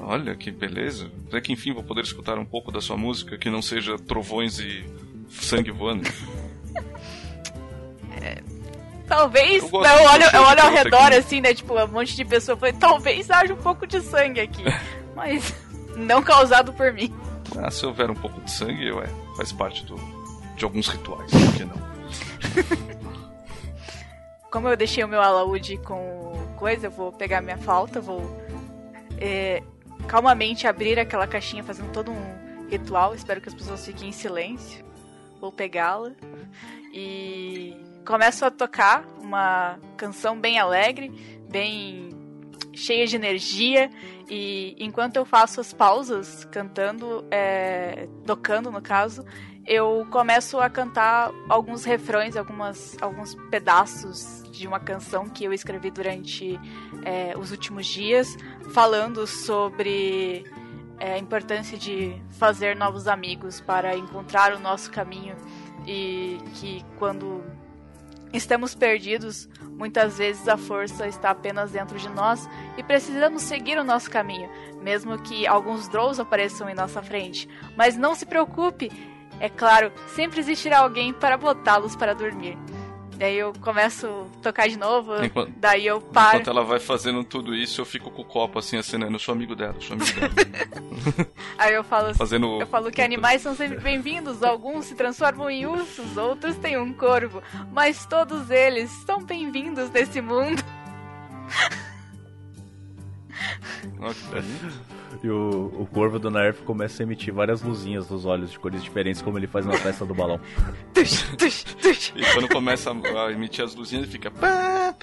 [0.00, 1.08] Olha que beleza.
[1.28, 4.58] Até que enfim vou poder escutar um pouco da sua música que não seja trovões
[4.58, 4.84] e
[5.30, 6.08] sangue voando.
[9.06, 9.62] Talvez.
[9.62, 11.14] Eu gosto eu de olho, eu olho ao redor aqui.
[11.16, 11.54] assim, né?
[11.54, 12.56] Tipo, um monte de pessoa.
[12.56, 14.64] Falei, talvez haja um pouco de sangue aqui.
[15.14, 15.54] Mas
[15.96, 17.14] não causado por mim.
[17.56, 19.06] Ah, se houver um pouco de sangue, ué,
[19.36, 19.94] faz parte do,
[20.56, 21.85] de alguns rituais, por que não?
[24.50, 28.22] Como eu deixei o meu alaúde com coisa, eu vou pegar minha flauta, vou
[29.18, 29.62] é,
[30.06, 33.14] calmamente abrir aquela caixinha fazendo todo um ritual.
[33.14, 34.84] Espero que as pessoas fiquem em silêncio.
[35.40, 36.12] Vou pegá-la
[36.92, 37.76] e
[38.06, 41.10] começo a tocar uma canção bem alegre,
[41.50, 42.10] bem
[42.72, 43.90] cheia de energia.
[44.28, 49.24] E enquanto eu faço as pausas cantando, é, tocando no caso,
[49.66, 55.90] eu começo a cantar alguns refrões, algumas, alguns pedaços de uma canção que eu escrevi
[55.90, 56.58] durante
[57.04, 58.36] é, os últimos dias,
[58.72, 60.44] falando sobre
[61.00, 65.34] é, a importância de fazer novos amigos para encontrar o nosso caminho
[65.84, 67.42] e que quando
[68.32, 73.84] estamos perdidos, muitas vezes a força está apenas dentro de nós e precisamos seguir o
[73.84, 74.48] nosso caminho,
[74.80, 77.48] mesmo que alguns Drows apareçam em nossa frente.
[77.76, 78.90] Mas não se preocupe,
[79.40, 82.56] é claro, sempre existirá alguém para botá-los para dormir.
[83.18, 86.36] Daí eu começo a tocar de novo, Enquanto- daí eu paro.
[86.36, 89.14] Enquanto ela vai fazendo tudo isso, eu fico com o copo assim acenando.
[89.14, 90.32] Eu sou amigo dela, sou amigo dela.
[91.56, 92.60] Aí eu falo assim, Fazendo.
[92.60, 96.92] Eu falo que animais são sempre bem-vindos, alguns se transformam em ursos, outros têm um
[96.92, 100.62] corvo, mas todos eles são bem-vindos nesse mundo.
[104.00, 104.42] Ok.
[105.22, 108.82] E o, o corvo do Nerf começa a emitir várias luzinhas dos olhos de cores
[108.82, 110.40] diferentes, como ele faz na festa do balão.
[112.14, 114.30] E quando começa a emitir as luzinhas, ele fica.
[114.30, 114.94] Tava.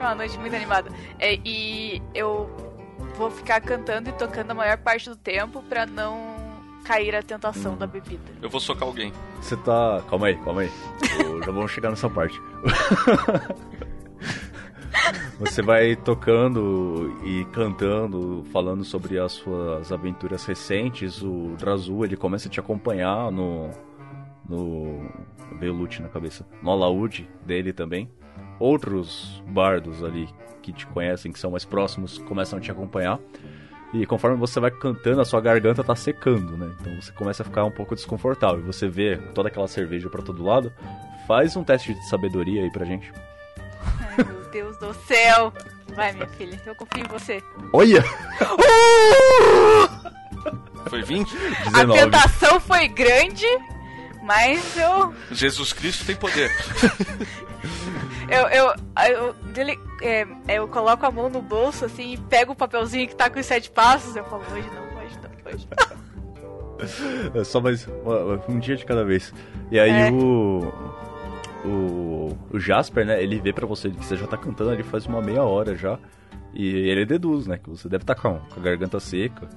[0.00, 0.90] É uma noite muito animada.
[1.18, 2.48] É, e eu
[3.16, 6.37] vou ficar cantando e tocando a maior parte do tempo pra não
[6.88, 8.22] cair a tentação da bebida.
[8.40, 9.12] Eu vou socar alguém.
[9.42, 10.02] Você tá.
[10.08, 10.70] Calma aí, calma aí.
[11.22, 12.40] Eu- já vamos chegar nessa parte.
[15.38, 21.22] Você vai tocando e cantando, falando sobre as suas aventuras recentes.
[21.22, 23.70] O Drazu ele começa a te acompanhar no.
[24.48, 25.08] no.
[25.58, 26.44] veio lute na cabeça.
[26.62, 28.10] No alaúde dele também.
[28.58, 30.28] Outros bardos ali
[30.62, 33.20] que te conhecem, que são mais próximos, começam a te acompanhar.
[33.92, 36.70] E conforme você vai cantando, a sua garganta tá secando, né?
[36.80, 38.62] Então você começa a ficar um pouco desconfortável.
[38.64, 40.72] Você vê toda aquela cerveja pra todo lado.
[41.26, 43.10] Faz um teste de sabedoria aí pra gente.
[44.00, 45.52] Ai, meu Deus do céu!
[45.94, 47.42] Vai, minha filha, eu confio em você.
[47.72, 48.04] Olha!
[50.88, 51.36] Foi 20?
[51.74, 52.00] A 19.
[52.00, 53.46] tentação foi grande,
[54.22, 56.50] mas eu Jesus Cristo tem poder.
[58.28, 58.74] Eu, eu,
[59.10, 63.16] eu, dele, é, eu coloco a mão no bolso assim e pego o papelzinho que
[63.16, 64.14] tá com os sete passos.
[64.14, 65.98] Eu falo, hoje não, hoje não, hoje não.
[67.34, 67.88] É só mais
[68.48, 69.34] um, dia de cada vez.
[69.70, 70.10] E aí É.
[70.12, 70.72] o.
[71.64, 75.04] o, o Jasper, né, ele vê pra você que você já tá cantando ali faz
[75.06, 75.98] uma meia hora já.
[76.54, 79.48] E ele deduz, né, que você deve estar tá com, com a garganta seca.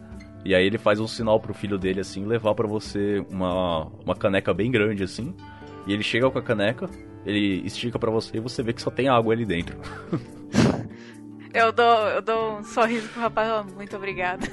[0.44, 4.16] E aí ele faz um sinal pro filho dele, assim, levar para você uma, uma
[4.16, 5.36] caneca bem grande, assim.
[5.86, 6.90] E ele chega com a caneca,
[7.26, 9.78] ele estica para você e você vê que só tem água ali dentro.
[11.54, 14.48] Eu dou, eu dou um sorriso pro rapaz, muito obrigada.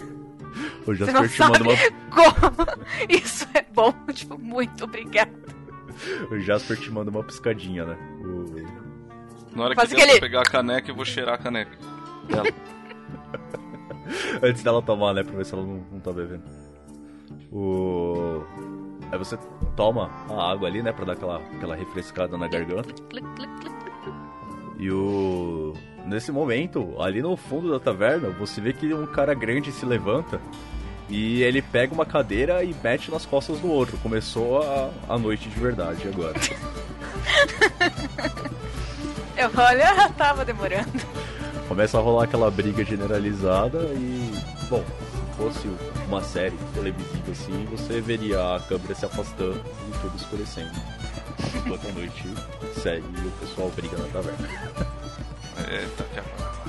[0.86, 1.74] O Jasper te manda uma.
[2.10, 2.66] Como
[3.08, 5.30] isso é bom, tipo, muito obrigada.
[6.30, 7.96] O Jasper te manda uma piscadinha, né?
[8.20, 9.56] O...
[9.56, 10.20] Na hora que, que ele...
[10.20, 11.76] pegar a caneca, eu vou cheirar a caneca.
[12.28, 12.48] Dela.
[14.42, 15.22] Antes dela tomar, né?
[15.22, 16.42] Pra ver se ela não, não tá bebendo.
[17.52, 18.44] O...
[19.10, 19.38] Aí você
[19.74, 20.92] toma a água ali, né?
[20.92, 22.94] Pra dar aquela, aquela refrescada na garganta.
[24.78, 25.74] E o.
[26.04, 30.40] Nesse momento, ali no fundo da taverna, você vê que um cara grande se levanta
[31.08, 33.98] e ele pega uma cadeira e mete nas costas do outro.
[33.98, 36.38] Começou a, a noite de verdade agora.
[39.36, 41.00] Eu olha, tava demorando.
[41.68, 44.32] Começa a rolar aquela briga generalizada e.
[44.68, 44.84] Bom,
[45.38, 45.70] fosse
[46.08, 50.72] uma série televisiva assim, você veria a câmera se afastando e tudo escurecendo.
[51.54, 52.24] Enquanto a noite
[52.82, 54.48] segue e o pessoal briga na taverna.
[55.70, 56.67] Eita, que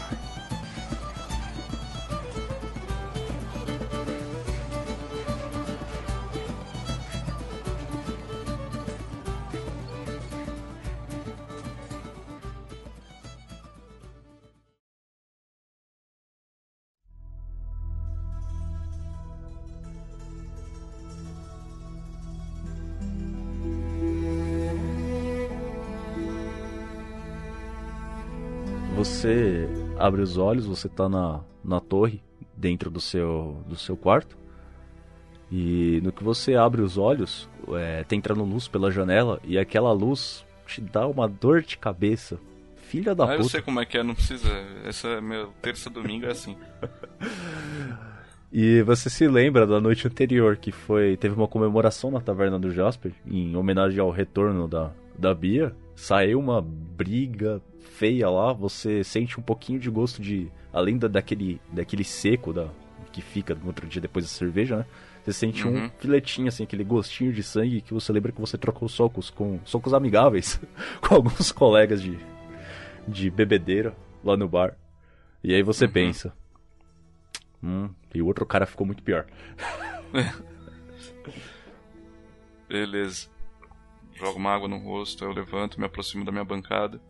[29.20, 29.68] você
[29.98, 32.22] abre os olhos, você tá na, na torre,
[32.56, 34.38] dentro do seu, do seu quarto.
[35.52, 39.92] E no que você abre os olhos, é, tá entrando luz pela janela e aquela
[39.92, 42.40] luz te dá uma dor de cabeça.
[42.78, 43.42] Filha da ah, puta.
[43.42, 44.50] eu sei como é que é, não precisa.
[44.86, 46.56] Essa é meu terça domingo é assim.
[48.54, 52.72] e você se lembra da noite anterior que foi teve uma comemoração na taverna do
[52.72, 55.76] Jasper em homenagem ao retorno da da Bia.
[55.94, 60.52] Saiu uma briga feia lá, você sente um pouquinho de gosto de.
[60.72, 62.70] Além da, daquele, daquele seco da,
[63.12, 64.86] que fica no outro dia depois da cerveja, né?
[65.24, 65.86] Você sente uhum.
[65.86, 69.60] um filetinho, assim, aquele gostinho de sangue que você lembra que você trocou socos com.
[69.66, 70.60] socos amigáveis
[71.02, 72.18] com alguns colegas de,
[73.08, 74.78] de bebedeira lá no bar.
[75.44, 75.92] E aí você uhum.
[75.92, 76.34] pensa.
[77.62, 79.26] Hum, e o outro cara ficou muito pior.
[82.68, 83.28] Beleza.
[84.14, 87.02] Jogo uma água no rosto, eu levanto, me aproximo da minha bancada.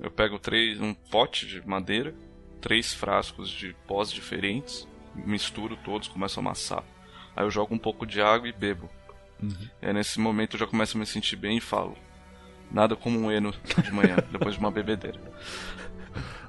[0.00, 2.14] Eu pego três, um pote de madeira,
[2.60, 6.84] três frascos de pós diferentes, misturo todos, começo a amassar.
[7.36, 8.88] Aí eu jogo um pouco de água e bebo.
[9.42, 9.68] Uhum.
[9.80, 11.96] É nesse momento eu já começo a me sentir bem e falo.
[12.70, 15.20] Nada como um eno de manhã, depois de uma bebedeira.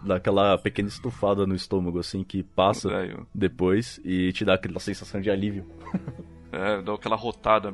[0.03, 3.25] Dá aquela pequena estufada no estômago, assim, que passa é, eu...
[3.33, 5.65] depois e te dá aquela sensação de alívio.
[6.51, 7.69] É, dá aquela rotada.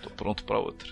[0.00, 0.88] Tô pronto pra outra.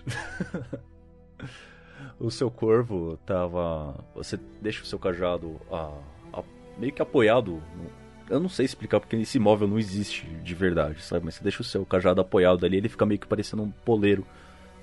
[2.19, 3.95] O seu corvo tava.
[4.15, 5.93] Você deixa o seu cajado a,
[6.33, 6.43] a,
[6.79, 7.63] meio que apoiado.
[7.77, 7.91] No...
[8.31, 11.25] eu não sei explicar porque esse móvel não existe de verdade, sabe?
[11.25, 14.27] Mas você deixa o seu cajado apoiado ali, ele fica meio que parecendo um poleiro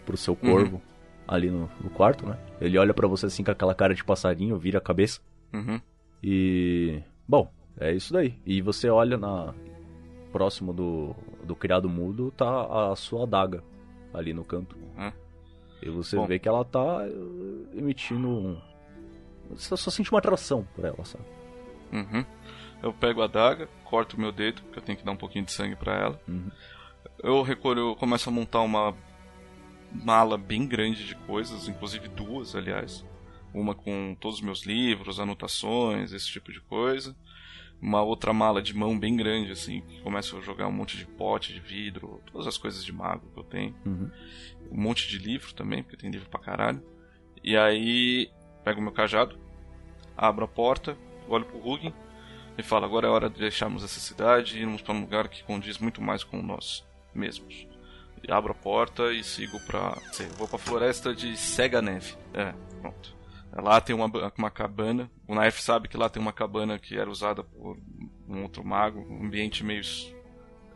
[0.05, 0.51] pro seu uhum.
[0.51, 0.81] corvo uhum.
[1.27, 2.37] ali no, no, quarto, né?
[2.59, 5.19] Ele olha para você assim com aquela cara de passarinho, vira a cabeça.
[5.53, 5.79] Uhum.
[6.23, 7.01] E.
[7.27, 8.35] Bom, é isso daí.
[8.45, 9.53] E você olha na.
[10.31, 11.13] Próximo do,
[11.43, 13.61] do criado mudo tá a sua adaga
[14.13, 14.77] ali no canto.
[14.97, 15.11] Uhum.
[15.81, 16.27] E você Bom.
[16.27, 18.61] vê que ela tá eh, emitindo um.
[19.49, 21.25] Você só sente uma atração por ela, sabe?
[21.91, 22.25] Uhum.
[22.81, 25.45] Eu pego a daga, corto o meu dedo, porque eu tenho que dar um pouquinho
[25.45, 26.21] de sangue para ela.
[26.27, 26.49] Uhum.
[27.21, 28.95] Eu recolho, eu começo a montar uma
[29.91, 33.05] mala bem grande de coisas, inclusive duas, aliás.
[33.53, 37.15] Uma com todos os meus livros, anotações, esse tipo de coisa
[37.81, 41.05] uma outra mala de mão bem grande, assim, que começa a jogar um monte de
[41.05, 43.75] pote de vidro, todas as coisas de mago que eu tenho.
[43.83, 44.11] Uhum.
[44.71, 46.81] Um monte de livro também, porque tem livro pra caralho.
[47.43, 48.31] E aí,
[48.63, 49.37] pego meu cajado,
[50.15, 50.97] abro a porta,
[51.27, 51.93] olho pro Hugin
[52.57, 55.43] e falo: agora é hora de deixarmos essa cidade e irmos para um lugar que
[55.43, 57.67] condiz muito mais com nós mesmos.
[58.27, 59.97] E abro a porta e sigo pra.
[60.11, 62.15] Sei, vou pra floresta de Sega Neve.
[62.33, 63.15] É, pronto.
[63.53, 65.11] Lá tem uma, uma cabana.
[65.27, 67.77] O Naif sabe que lá tem uma cabana que era usada por
[68.27, 69.01] um outro mago.
[69.09, 69.81] Um ambiente meio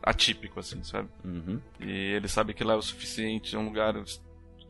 [0.05, 1.09] atípico, assim, sabe?
[1.23, 1.59] Uhum.
[1.79, 3.95] E ele sabe que lá é o suficiente, é um lugar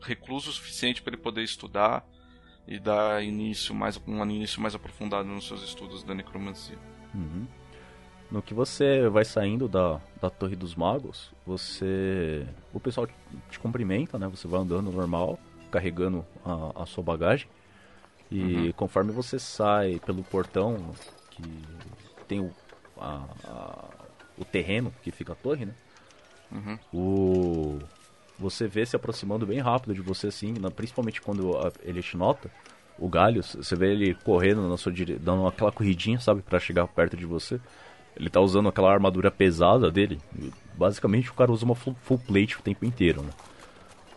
[0.00, 2.06] recluso o suficiente para ele poder estudar
[2.66, 6.78] e dar início mais um início mais aprofundado nos seus estudos da necromancia.
[7.14, 7.46] Uhum.
[8.30, 12.44] No que você vai saindo da, da Torre dos Magos, você.
[12.72, 13.06] O pessoal
[13.48, 14.26] te cumprimenta, né?
[14.28, 15.38] Você vai andando normal,
[15.70, 17.48] carregando a, a sua bagagem.
[18.28, 18.72] E uhum.
[18.72, 20.92] conforme você sai pelo portão,
[21.30, 21.42] que
[22.26, 22.50] tem o,
[22.98, 23.88] a, a,
[24.38, 25.74] o terreno que fica a torre, né?
[26.52, 26.78] Uhum.
[26.92, 27.78] O,
[28.38, 32.50] você vê se aproximando bem rápido de você, assim, principalmente quando ele te nota.
[32.98, 36.86] O Galhos, você vê ele correndo na sua direção, dando aquela corridinha, sabe, para chegar
[36.86, 37.60] perto de você.
[38.16, 40.18] Ele tá usando aquela armadura pesada dele.
[40.74, 43.30] Basicamente o cara usa uma full plate o tempo inteiro, né?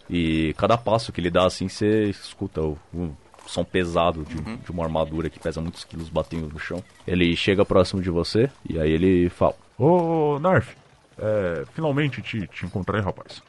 [0.09, 3.15] E cada passo que ele dá assim, você escuta o, o
[3.50, 4.58] som pesado de, uhum.
[4.58, 6.84] de, uma armadura que pesa muitos quilos batendo no chão.
[7.06, 10.76] Ele chega próximo de você e aí ele fala: Ô Narf,
[11.18, 13.41] é, finalmente te, te encontrei, rapaz.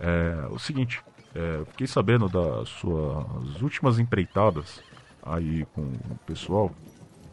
[0.00, 1.00] É o seguinte,
[1.34, 4.80] é, fiquei sabendo das suas últimas empreitadas
[5.22, 6.70] aí com o pessoal.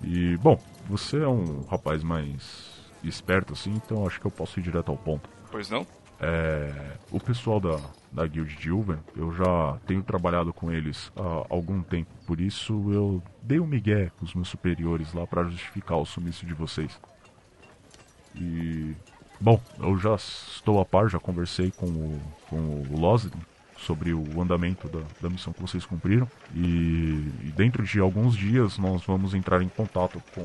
[0.03, 4.63] E, bom, você é um rapaz mais esperto assim, então acho que eu posso ir
[4.63, 5.29] direto ao ponto.
[5.51, 5.85] Pois não?
[6.19, 6.71] É,
[7.11, 7.79] o pessoal da,
[8.11, 12.91] da Guild de Ulven, eu já tenho trabalhado com eles há algum tempo, por isso
[12.91, 16.99] eu dei um migué com os meus superiores lá para justificar o sumiço de vocês.
[18.35, 18.95] E.
[19.39, 23.41] Bom, eu já estou a par, já conversei com o, com o Lozden
[23.77, 26.29] sobre o andamento da, da missão que vocês cumpriram.
[26.53, 30.41] E, e, dentro de alguns dias nós vamos entrar em contato com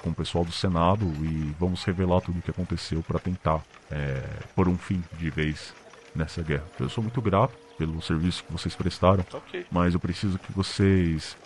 [0.00, 4.22] com o pessoal do Senado e vamos revelar tudo o que aconteceu para tentar é,
[4.54, 5.74] pôr um fim de vez
[6.14, 6.64] nessa guerra.
[6.78, 9.66] Eu sou muito grato pelo serviço que vocês prestaram, okay.
[9.70, 11.36] mas eu preciso que vocês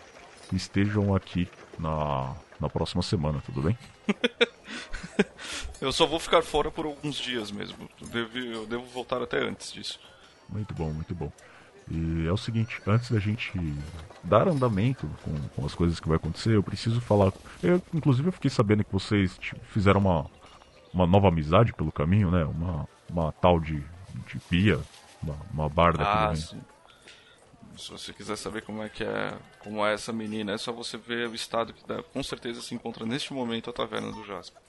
[0.53, 1.49] estejam aqui
[1.79, 3.79] na, na próxima semana, tudo bem?
[5.81, 7.89] eu só vou ficar fora por alguns dias mesmo.
[8.01, 10.01] Eu devo, eu devo voltar até antes disso.
[10.49, 11.31] Muito bom, muito bom.
[11.91, 13.53] E é o seguinte, antes da gente
[14.23, 17.33] dar andamento com, com, as coisas que vai acontecer, eu preciso falar.
[17.63, 20.27] Eu, inclusive, eu fiquei sabendo que vocês tipo, fizeram uma,
[20.93, 22.45] uma nova amizade pelo caminho, né?
[22.45, 23.83] Uma, uma tal de,
[24.27, 24.79] de Pia,
[25.23, 26.61] uma, uma barda ah, sim.
[27.79, 30.97] Se você quiser saber como é que é, como é essa menina, é só você
[30.99, 34.61] ver o estado que dá, com certeza se encontra neste momento a taverna do Jasper.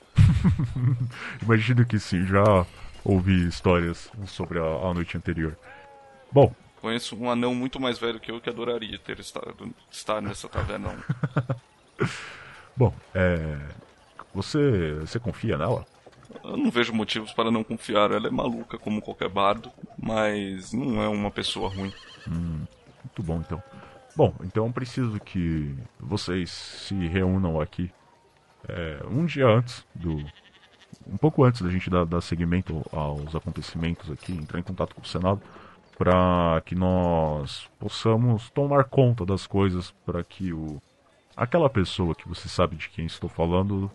[1.42, 2.66] Imagino que sim, já
[3.04, 5.58] ouvi histórias sobre a, a noite anterior.
[6.32, 10.48] Bom, Conheço um anão muito mais velho que eu que adoraria ter estado, estar nessa
[10.48, 10.96] taverna.
[12.76, 13.58] Bom, é...
[14.34, 15.86] Você, você confia nela?
[16.44, 18.12] Eu não vejo motivos para não confiar.
[18.12, 21.92] Ela é maluca como qualquer bardo, mas não é uma pessoa ruim.
[22.28, 22.66] Hum,
[23.04, 23.62] muito bom, então.
[24.16, 27.92] Bom, então preciso que vocês se reúnam aqui
[28.68, 30.24] é, um dia antes do.
[31.08, 35.02] Um pouco antes da gente dar, dar seguimento aos acontecimentos aqui, entrar em contato com
[35.02, 35.42] o Senado
[36.00, 40.82] para que nós possamos tomar conta das coisas para que o
[41.36, 43.92] aquela pessoa que você sabe de quem estou falando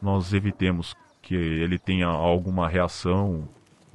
[0.00, 3.46] nós evitemos que ele tenha alguma reação,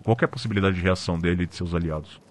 [0.04, 2.22] qualquer possibilidade de reação dele e de seus aliados.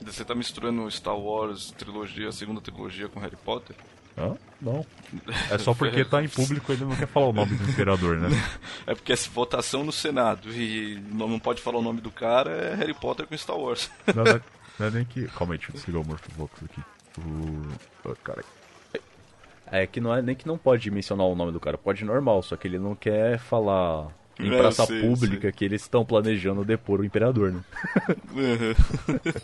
[0.00, 3.76] Você está misturando Star Wars trilogia, segunda trilogia com Harry Potter?
[4.16, 4.84] Ah, não.
[5.50, 8.28] É só porque tá em público ele não quer falar o nome do imperador, né?
[8.86, 12.74] É porque é votação no Senado e não pode falar o nome do cara, é
[12.74, 13.90] Harry Potter com Star Wars.
[14.14, 14.40] Não, não, é,
[14.78, 15.26] não é nem que.
[15.28, 16.80] Calma aí, deixa eu desligar o Morphovox aqui.
[17.18, 17.62] O.
[18.04, 18.44] Oh, cara.
[19.72, 22.42] É que não é nem que não pode mencionar o nome do cara, pode normal,
[22.42, 24.08] só que ele não quer falar
[24.38, 25.52] em é, praça sei, pública sei.
[25.52, 27.60] que eles estão planejando depor o imperador, né?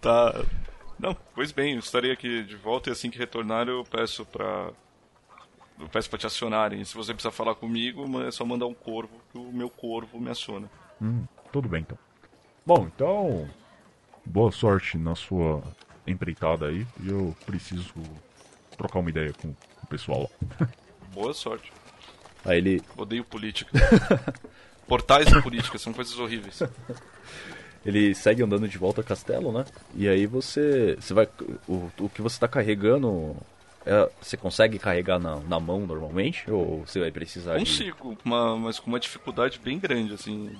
[0.00, 0.42] tá,
[1.00, 4.70] não, pois bem, eu estarei aqui de volta e assim que retornar eu peço pra.
[5.78, 6.84] Eu peço pra te acionarem.
[6.84, 10.28] Se você precisar falar comigo, é só mandar um corvo, que o meu corvo me
[10.30, 10.70] aciona.
[11.00, 11.98] Hum, tudo bem então.
[12.66, 13.48] Bom, então.
[14.26, 15.62] Boa sorte na sua
[16.06, 16.86] empreitada aí.
[17.02, 17.94] E eu preciso
[18.76, 20.30] trocar uma ideia com o pessoal
[20.60, 20.68] lá.
[21.14, 21.72] Boa sorte.
[22.44, 22.82] Aí ele.
[22.96, 23.72] Odeio política.
[24.86, 26.60] Portais de política são coisas horríveis.
[27.84, 29.64] ele segue andando de volta ao castelo, né?
[29.94, 31.28] E aí você, você vai,
[31.68, 33.36] o, o que você está carregando,
[33.86, 37.58] é, você consegue carregar na, na mão normalmente ou você vai precisar?
[37.58, 38.20] Consigo, de...
[38.24, 40.50] uma, mas com uma dificuldade bem grande, assim.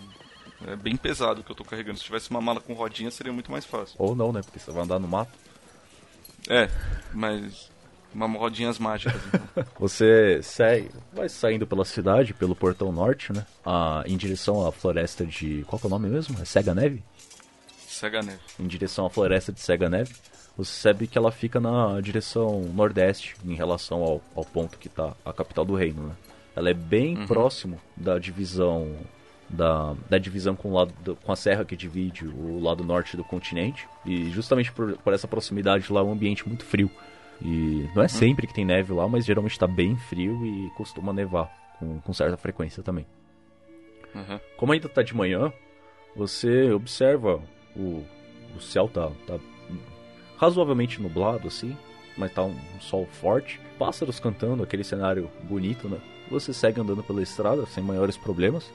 [0.66, 1.98] É bem pesado o que eu estou carregando.
[1.98, 3.96] Se tivesse uma mala com rodinha seria muito mais fácil.
[3.98, 4.42] Ou não, né?
[4.42, 5.32] Porque você vai andar no mato.
[6.48, 6.68] É,
[7.14, 7.70] mas
[8.14, 9.20] uma rodinhas mágicas.
[9.26, 9.64] Então.
[9.78, 13.46] Você segue, vai saindo pela cidade, pelo portão norte, né?
[13.64, 15.64] Ah, em direção à floresta de.
[15.66, 16.36] Qual é o nome mesmo?
[16.40, 17.02] É Cega Neve?
[18.00, 18.40] Cega Neve.
[18.58, 20.14] Em direção à floresta de Cega Neve.
[20.56, 25.14] Você sabe que ela fica na direção nordeste, em relação ao, ao ponto que está
[25.24, 26.14] a capital do reino, né?
[26.56, 27.26] Ela é bem uhum.
[27.26, 28.96] próximo da divisão
[29.48, 33.16] da, da divisão com, o lado do, com a serra que divide o lado norte
[33.16, 33.86] do continente.
[34.06, 36.90] E justamente por, por essa proximidade lá é um ambiente muito frio.
[37.42, 41.12] E não é sempre que tem neve lá, mas geralmente está bem frio e costuma
[41.12, 43.06] nevar com, com certa frequência também.
[44.14, 44.40] Uhum.
[44.56, 45.52] Como ainda tá de manhã,
[46.14, 47.42] você observa
[47.76, 48.04] o,
[48.56, 49.38] o céu tá, tá
[50.36, 51.76] razoavelmente nublado assim,
[52.16, 55.98] mas tá um, um sol forte, pássaros cantando, aquele cenário bonito, né?
[56.30, 58.70] Você segue andando pela estrada sem maiores problemas.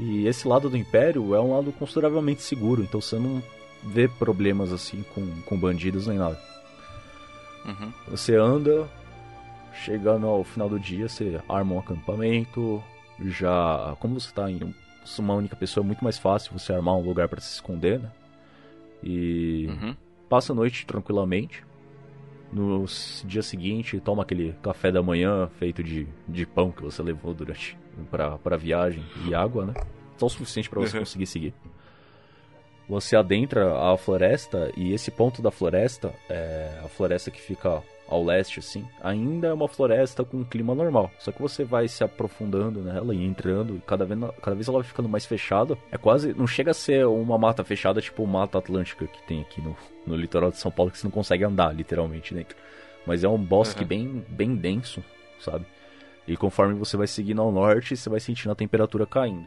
[0.00, 3.42] E esse lado do Império é um lado consideravelmente seguro, então você não
[3.82, 6.40] vê problemas assim com, com bandidos nem nada.
[7.64, 7.92] Uhum.
[8.08, 8.88] Você anda,
[9.84, 12.82] chegando ao final do dia, você arma um acampamento.
[13.20, 14.74] Já, como você está em um-
[15.18, 18.10] uma única pessoa, é muito mais fácil você armar um lugar para se esconder, né?
[19.02, 19.96] E Uhum.
[20.28, 21.64] passa a noite tranquilamente.
[22.52, 22.86] No
[23.24, 27.76] dia seguinte, toma aquele café da manhã feito de, de pão que você levou durante
[28.10, 29.74] para para viagem e água, né?
[30.16, 31.00] Só o suficiente para você Uhum.
[31.04, 31.54] conseguir seguir.
[32.88, 38.24] Você adentra a floresta e esse ponto da floresta, é a floresta que fica ao
[38.24, 41.10] leste, assim, ainda é uma floresta com um clima normal.
[41.18, 44.78] Só que você vai se aprofundando nela e entrando, e cada vez, cada vez ela
[44.78, 45.76] vai ficando mais fechada.
[45.92, 46.32] É quase.
[46.34, 50.16] Não chega a ser uma mata fechada, tipo Mata Atlântica que tem aqui no, no
[50.16, 52.56] litoral de São Paulo, que você não consegue andar, literalmente, dentro.
[53.06, 53.88] Mas é um bosque Uhum.
[53.88, 55.04] bem, bem denso,
[55.40, 55.64] sabe?
[56.26, 59.46] E conforme você vai seguindo ao norte, você vai sentindo a temperatura caindo.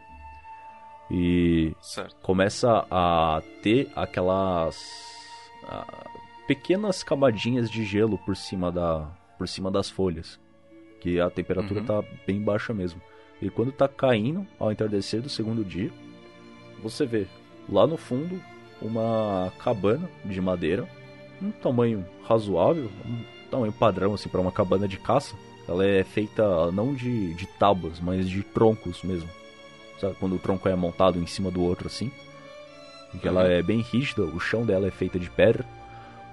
[1.10, 2.16] E Certo.
[2.22, 4.76] começa a ter aquelas
[6.56, 10.38] pequenas camadinhas de gelo por cima da por cima das folhas,
[11.00, 11.86] que a temperatura Uhum.
[11.86, 13.02] tá bem baixa mesmo.
[13.42, 15.90] E quando tá caindo ao entardecer do segundo dia,
[16.84, 17.26] você vê
[17.70, 18.40] lá no fundo
[18.82, 20.88] uma cabana de madeira,
[21.42, 25.34] um tamanho razoável, um tamanho padrão assim para uma cabana de caça.
[25.68, 29.30] Ela é feita não de, de tábuas, mas de troncos mesmo.
[30.02, 30.16] Sabe?
[30.20, 32.12] Quando o tronco é montado em cima do outro assim.
[33.22, 33.50] Que ela Uhum.
[33.52, 35.66] é bem rígida, o chão dela é feita de pedra.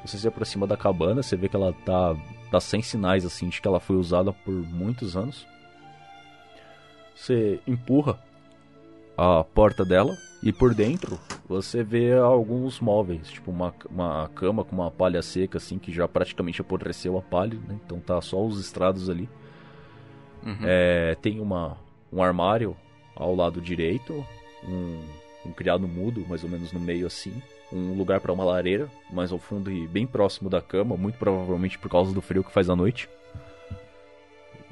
[0.09, 2.17] Você se aproxima da cabana, você vê que ela tá,
[2.51, 5.47] tá sem sinais assim de que ela foi usada por muitos anos.
[7.15, 8.19] Você empurra
[9.19, 14.75] a porta dela e por dentro você vê alguns móveis, tipo uma, uma cama com
[14.75, 17.79] uma palha seca assim que já praticamente apodreceu a palha, né?
[17.85, 19.29] Então tá só os estrados ali.
[20.43, 20.57] Uhum.
[20.63, 21.77] É, tem uma,
[22.11, 22.75] um armário
[23.15, 24.25] ao lado direito,
[24.67, 25.03] um,
[25.45, 27.43] um criado mudo, mais ou menos no meio assim,
[27.73, 31.79] um lugar para uma lareira, mais ao fundo e bem próximo da cama, muito provavelmente
[31.79, 33.09] por causa do frio que faz à noite.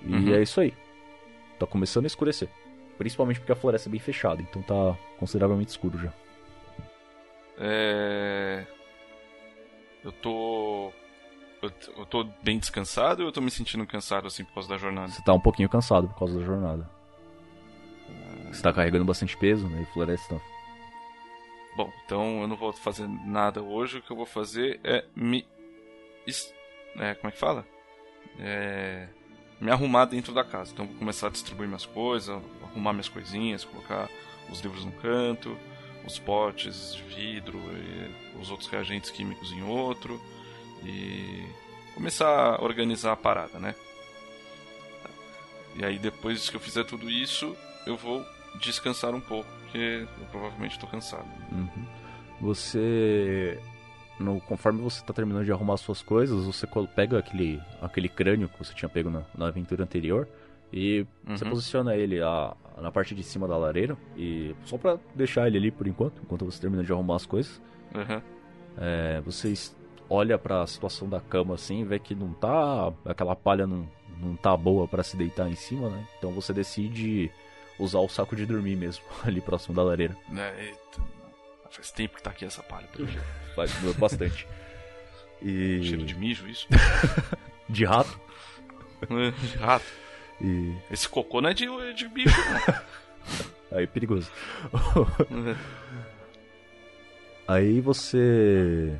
[0.05, 0.35] E Uhum.
[0.35, 0.73] é isso aí.
[1.59, 2.49] Tá começando a escurecer.
[2.99, 6.13] Principalmente porque a floresta é bem fechada, então tá consideravelmente escuro já.
[7.59, 8.65] É...
[10.05, 10.93] Eu tô.
[11.63, 14.69] Eu t- eu tô bem descansado ou eu tô me sentindo cansado assim por causa
[14.69, 15.09] da jornada?
[15.09, 16.89] Você tá um pouquinho cansado por causa da jornada.
[18.53, 19.83] Você tá carregando bastante peso, né?
[19.83, 20.41] E floresta.
[21.77, 23.99] Bom, então eu não vou fazer nada hoje.
[23.99, 25.47] O que eu vou fazer é me.
[26.97, 27.67] é, como é que fala?
[28.41, 29.07] É,
[29.61, 30.73] me arrumar dentro da casa.
[30.73, 34.09] Então vou começar a distribuir minhas coisas, arrumar minhas coisinhas, colocar
[34.49, 35.55] os livros num canto,
[36.07, 37.61] os potes de vidro,
[38.41, 40.19] os outros reagentes químicos em outro.
[40.83, 41.47] E
[41.95, 43.75] começar a organizar a parada, né?
[45.75, 47.55] E aí depois que eu fizer tudo isso,
[47.87, 48.25] eu vou
[48.61, 51.27] descansar um pouco, porque eu provavelmente estou cansado.
[51.53, 51.69] Uhum.
[52.41, 53.59] Você.
[54.19, 58.59] No, conforme você tá terminando de arrumar suas coisas, você pega aquele, aquele crânio que
[58.59, 60.27] você tinha pego na, na aventura anterior
[60.73, 61.51] e você Uhum.
[61.51, 63.95] posiciona ele a- na parte de cima da lareira.
[64.17, 67.61] E só pra deixar ele ali por enquanto, enquanto você termina de arrumar as coisas,
[67.95, 68.23] Aham.
[68.79, 69.77] é, vocês
[70.09, 73.87] olha para a situação da cama assim, vê que não tá aquela palha não,
[74.19, 76.07] não tá boa para se deitar em cima, né?
[76.17, 77.31] Então você decide
[77.79, 80.17] usar o saco de dormir mesmo ali próximo da lareira.
[80.37, 80.73] É.
[81.71, 83.25] Faz tempo que tá aqui essa palha, pelo jeito.
[83.55, 84.47] Faz bastante.
[85.43, 86.67] E Cheiro de mijo, isso?
[87.69, 88.19] de rato
[89.03, 89.85] É, de rato.
[90.41, 92.35] e Esse cocô não é de, de bicho,
[93.71, 94.31] aí é perigoso.
[97.47, 98.99] Aí você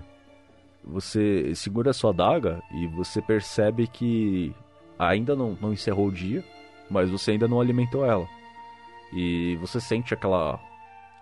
[0.85, 4.55] você segura a sua adaga e você percebe que
[4.99, 6.45] ainda não, não encerrou o dia,
[6.89, 8.29] mas você ainda não alimentou ela.
[9.13, 10.61] E você sente aquela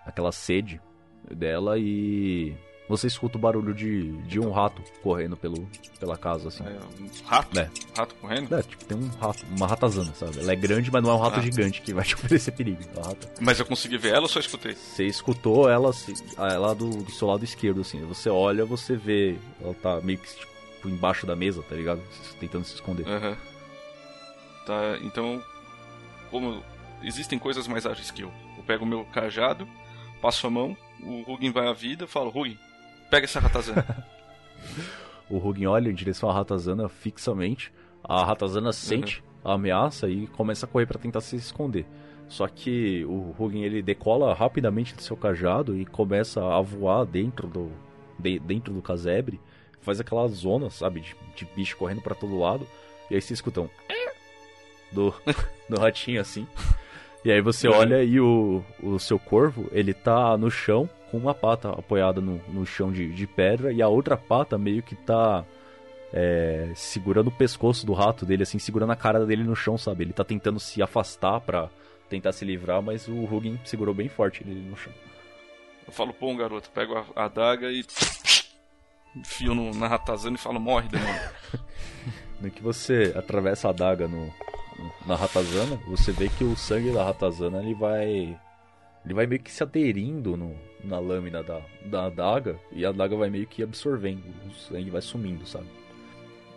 [0.06, 0.80] aquela sede
[1.30, 2.54] dela e
[2.86, 5.66] você escuta o barulho de, de um rato correndo pelo,
[5.98, 6.62] pela casa assim.
[6.64, 7.58] É, um rato?
[7.58, 7.70] É.
[7.96, 8.54] Rato correndo?
[8.54, 10.38] É, tipo, tem um rato, uma ratazana, sabe?
[10.40, 11.42] Ela é grande, mas não é um rato Ah.
[11.42, 12.82] gigante que vai te oferecer perigo.
[12.94, 14.74] É rata Mas eu consegui ver ela ou só escutei?
[14.74, 18.04] você escutou ela, assim, ela do, do seu lado esquerdo, assim.
[18.04, 19.36] Você olha, você vê.
[19.62, 22.02] Ela tá meio que tipo, embaixo da mesa, tá ligado?
[22.38, 23.08] Tentando se esconder.
[23.08, 23.34] Aham.
[24.66, 25.42] Tá, então.
[26.30, 26.62] Como
[27.04, 28.32] existem coisas mais ágeis que eu.
[28.56, 29.68] Eu pego o meu cajado,
[30.20, 32.58] passo a mão, o Hugin vai à vida, falo, Hugin,
[33.10, 33.84] pega essa ratazana.
[35.28, 37.72] O Hugin olha em direção à ratazana fixamente.
[38.02, 41.86] A ratazana sente a ameaça e começa a correr para tentar se esconder.
[42.28, 47.48] Só que o Hugin ele decola rapidamente do seu cajado e começa a voar dentro
[47.48, 47.72] do
[48.18, 49.40] de, dentro do casebre,
[49.80, 52.66] faz aquela zona, sabe, de, de bicho correndo para todo lado.
[53.10, 53.68] E aí vocês escutam
[54.92, 55.14] do,
[55.68, 56.46] do ratinho assim.
[57.24, 61.34] E aí você olha e o, o seu corvo, ele tá no chão com uma
[61.34, 65.42] pata apoiada no, no chão de, de pedra e a outra pata meio que tá
[66.12, 70.04] é, segurando o pescoço do rato dele, assim, segurando a cara dele no chão, sabe?
[70.04, 71.70] Ele tá tentando se afastar pra
[72.10, 74.92] tentar se livrar, mas o Hugin segurou bem forte ele no chão.
[75.86, 77.84] Eu falo, pô, garoto, pego a, a adaga e
[79.16, 81.30] enfio no, na ratazana e falo, morre, demônio.
[82.38, 84.32] no que você atravessa a adaga no,
[85.06, 88.38] na ratazana, você vê que o sangue da ratazana ele vai
[89.04, 93.14] ele vai meio que se aderindo no, na lâmina da, da adaga e a adaga
[93.16, 95.66] vai meio que absorvendo, o sangue vai sumindo, sabe?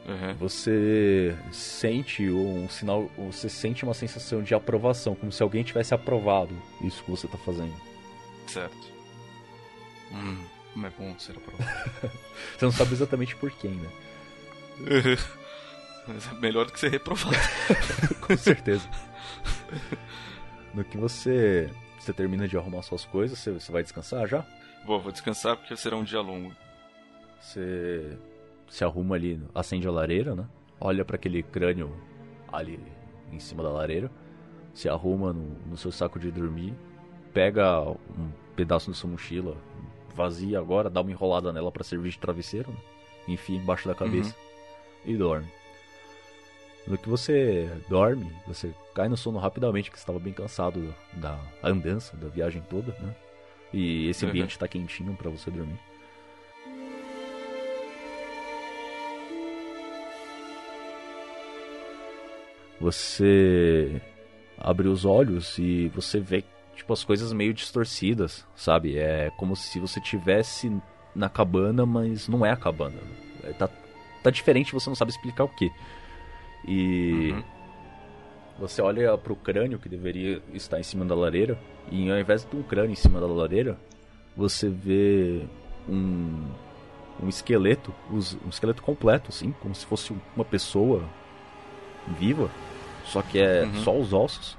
[0.07, 0.33] Uhum.
[0.35, 6.55] Você sente um sinal, você sente uma sensação de aprovação, como se alguém tivesse aprovado
[6.81, 7.73] isso que você está fazendo.
[8.47, 8.93] Certo.
[10.13, 10.37] Hum,
[10.73, 11.69] como é bom ser aprovado.
[12.57, 13.89] você não sabe exatamente por quem, né?
[16.07, 17.35] Mas é melhor do que ser reprovado.
[18.25, 18.87] Com certeza.
[20.73, 21.69] No que você
[22.07, 24.45] você termina de arrumar suas coisas, você, você vai descansar já?
[24.85, 26.53] Vou, vou descansar porque será um dia longo.
[27.41, 28.17] Você
[28.69, 30.47] se arruma ali, acende a lareira, né?
[30.79, 31.93] Olha para aquele crânio
[32.51, 32.79] ali
[33.31, 34.09] em cima da lareira,
[34.73, 36.73] se arruma no, no, seu saco de dormir,
[37.33, 39.57] pega um pedaço da sua mochila,
[40.15, 42.77] vazia agora, dá uma enrolada nela para servir de travesseiro, né?
[43.27, 44.33] enfia embaixo da cabeça
[45.05, 45.11] uhum.
[45.11, 45.47] e dorme.
[46.87, 52.15] No que você dorme, você cai no sono rapidamente, porque estava bem cansado da andança,
[52.15, 53.13] da viagem toda, né?
[53.73, 54.69] E esse ambiente está uhum.
[54.69, 55.77] quentinho para você dormir.
[62.79, 64.01] Você
[64.57, 66.43] abre os olhos e você vê
[66.75, 68.97] tipo as coisas meio distorcidas, sabe?
[68.97, 70.71] É como se você tivesse
[71.13, 72.99] na cabana, mas não é a cabana.
[73.43, 73.67] É, tá,
[74.23, 75.69] tá diferente, você não sabe explicar o que.
[76.67, 77.43] E uhum.
[78.59, 81.57] você olha pro crânio que deveria estar em cima da lareira,
[81.89, 83.77] e ao invés de um crânio em cima da lareira,
[84.35, 85.45] você vê
[85.87, 86.45] um,
[87.23, 91.03] um esqueleto, um esqueleto completo, assim, como se fosse uma pessoa
[92.19, 92.49] viva,
[93.05, 93.73] só que é uhum.
[93.75, 94.57] só os ossos.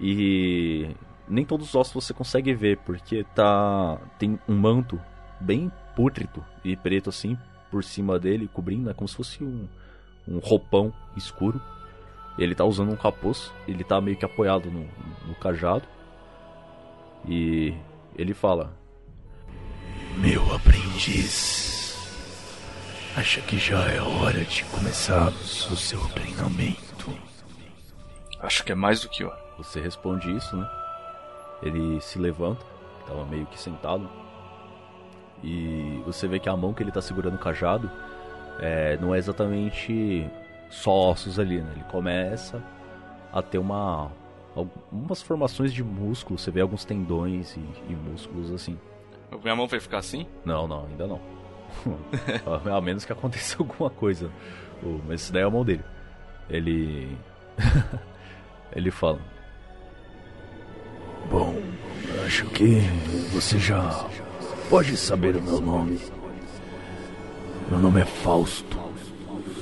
[0.00, 0.90] E
[1.28, 5.00] nem todos os ossos você consegue ver, porque tá tem um manto
[5.40, 7.36] bem pútrido e preto assim
[7.70, 9.66] por cima dele, cobrindo, é como se fosse um,
[10.26, 11.60] um roupão escuro.
[12.38, 14.88] Ele tá usando um capuz, ele tá meio que apoiado no,
[15.26, 15.84] no cajado.
[17.28, 17.74] E
[18.16, 18.72] ele fala:
[20.16, 21.96] Meu aprendiz,
[23.16, 27.12] acha que já é hora de começarmos o seu treinamento?
[28.40, 29.40] Acho que é mais do que hora.
[29.58, 30.68] Você responde isso, né?
[31.62, 32.64] Ele se levanta,
[33.06, 34.10] tava meio que sentado.
[35.44, 37.90] E você vê que a mão que ele tá segurando o cajado
[38.60, 40.26] é, não é exatamente
[40.70, 41.70] só ossos ali, né?
[41.74, 42.62] Ele começa
[43.32, 44.10] a ter uma
[44.54, 48.78] algumas formações de músculo, você vê alguns tendões e, e músculos assim.
[49.42, 50.26] Minha mão vai ficar assim?
[50.44, 51.20] Não, não, ainda não.
[52.76, 54.30] a menos que aconteça alguma coisa.
[55.06, 55.84] Mas isso daí é a mão dele.
[56.50, 57.16] Ele.
[58.74, 59.20] Ele fala:
[61.30, 61.54] Bom,
[62.24, 62.80] acho que
[63.32, 64.06] você já
[64.68, 66.00] pode saber o meu nome.
[67.72, 68.78] Meu nome é Fausto.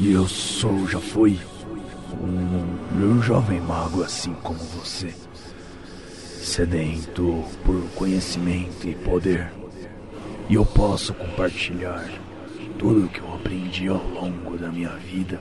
[0.01, 1.39] E eu sou, já fui,
[2.21, 5.15] um, um jovem mago assim como você.
[6.43, 9.53] Sedento por conhecimento e poder.
[10.49, 12.05] E eu posso compartilhar
[12.77, 15.41] tudo o que eu aprendi ao longo da minha vida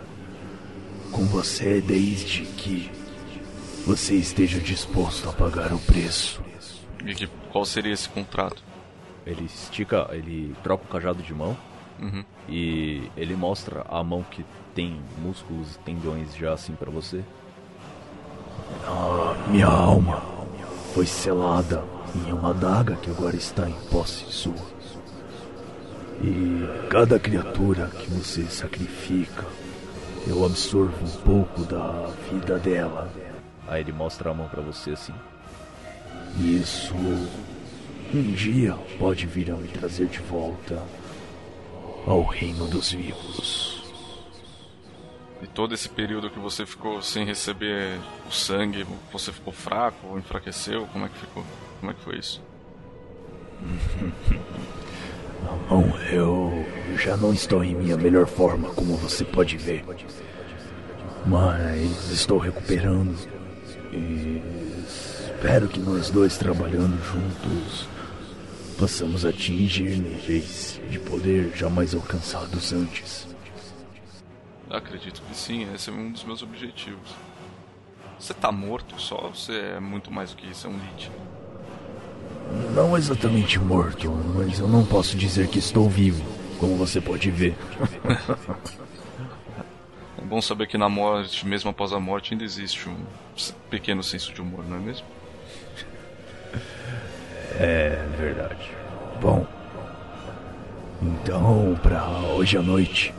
[1.12, 2.92] com você desde que
[3.84, 6.40] você esteja disposto a pagar o preço.
[7.04, 8.64] E que, qual seria esse contrato?
[9.26, 11.58] Ele estica, ele troca o cajado de mão
[12.02, 12.24] Uhum.
[12.48, 17.24] E ele mostra a mão que tem músculos e tendões já assim para você.
[18.86, 20.22] Ah, minha alma
[20.94, 21.84] foi selada
[22.16, 24.80] em uma daga que agora está em posse sua.
[26.22, 29.46] E cada criatura que você sacrifica,
[30.28, 33.10] eu absorvo um pouco da vida dela.
[33.68, 35.14] Aí ele mostra a mão para você assim.
[36.38, 36.94] Isso
[38.14, 40.82] um dia pode vir a me trazer de volta
[42.10, 43.84] ao reino dos vivos.
[45.42, 47.98] E todo esse período que você ficou sem receber
[48.28, 50.86] o sangue, você ficou fraco enfraqueceu?
[50.92, 51.46] Como é que ficou?
[51.80, 52.42] Como é que foi isso?
[55.70, 56.66] Bom, eu
[56.98, 59.86] já não estou em minha melhor forma, como você pode ver.
[61.26, 63.16] Mas estou recuperando.
[63.94, 64.42] E
[64.86, 67.88] espero que nós dois trabalhando juntos
[68.80, 73.28] possamos atingir níveis de poder jamais alcançados antes.
[74.70, 77.10] Acredito que sim, esse é um dos meus objetivos.
[78.18, 80.66] Você tá morto só ou você é muito mais do que isso?
[80.66, 81.12] É um Lich?
[82.74, 86.24] Não exatamente morto, mas eu não posso dizer que estou vivo,
[86.58, 87.56] como você pode ver.
[90.22, 92.98] É bom saber que na morte, mesmo após a morte, ainda existe um
[93.70, 95.06] pequeno senso de humor, não é mesmo?
[97.60, 98.72] É verdade.
[99.22, 99.46] Bom,
[101.02, 103.14] então, para hoje à noite,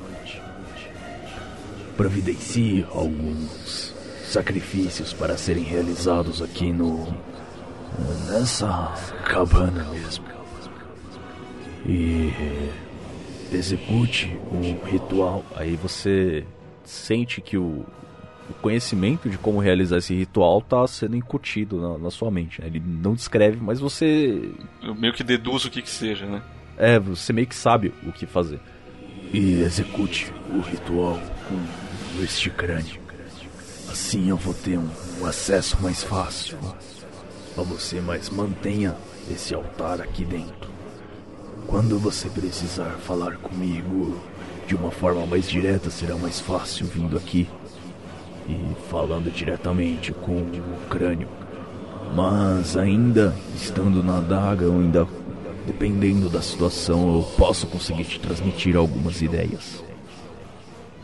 [1.95, 7.07] providencie alguns sacrifícios para serem realizados aqui no.
[8.28, 8.95] nessa
[9.26, 10.24] cabana mesmo.
[11.84, 12.32] E
[13.53, 15.45] execute um ritual.
[15.55, 16.47] Aí você
[16.82, 17.84] sente que o,
[18.51, 22.61] o conhecimento de como realizar esse ritual está sendo incutido na, na sua mente.
[22.61, 22.66] Né?
[22.66, 24.53] Ele não descreve, mas você.
[24.82, 26.42] Eu meio que deduzo o que que seja, né?
[26.76, 28.61] É, você meio que sabe o que fazer.
[29.32, 33.01] E execute o ritual com este crânio.
[33.88, 34.88] Assim eu vou ter um,
[35.20, 36.59] um acesso mais fácil
[37.57, 38.96] a você, mas mantenha
[39.30, 40.70] esse altar aqui dentro.
[41.66, 44.20] Quando você precisar falar comigo
[44.66, 47.46] de uma forma mais direta, será mais fácil vindo aqui
[48.51, 51.28] e falando diretamente com o crânio.
[52.14, 55.07] Mas ainda estando na adaga, ou ainda
[55.66, 59.84] dependendo da situação, eu posso conseguir te transmitir algumas ideias.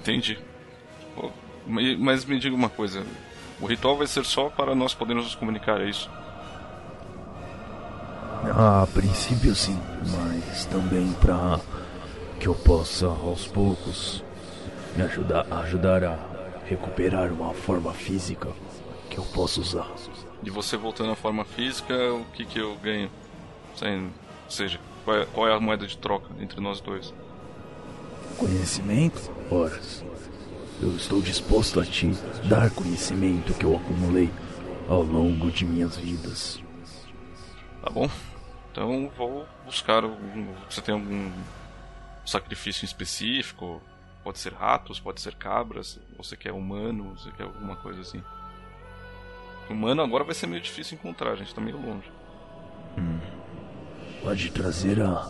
[0.01, 0.38] Entendi.
[1.99, 3.03] Mas me diga uma coisa:
[3.61, 6.11] o ritual vai ser só para nós podermos nos comunicar, é isso?
[8.55, 9.78] A princípio sim,
[10.16, 11.59] mas também para
[12.38, 14.22] que eu possa aos poucos
[14.97, 16.36] me ajudar, ajudar a
[16.68, 18.48] recuperar uma forma física
[19.10, 19.90] que eu possa usar.
[20.42, 23.10] E você voltando à forma física, o que que eu ganho?
[23.76, 24.04] Sem-
[24.44, 27.12] Ou seja, qual é, qual é a moeda de troca entre nós dois?
[28.38, 29.30] Conhecimento?
[29.50, 30.04] Horas.
[30.80, 32.08] Eu estou disposto a te
[32.44, 34.30] dar conhecimento que eu acumulei
[34.88, 36.60] ao longo de minhas vidas.
[37.82, 38.10] Tá bom?
[38.72, 40.04] Então vou buscar.
[40.04, 41.30] algum- Você tem algum
[42.26, 43.80] sacrifício em específico?
[44.26, 46.00] Pode ser ratos, pode ser cabras.
[46.18, 47.16] Você quer humano?
[47.16, 48.20] Você quer alguma coisa assim?
[49.70, 52.10] Humano agora vai ser meio difícil encontrar, a gente tá meio longe.
[54.24, 55.28] Pode trazer a.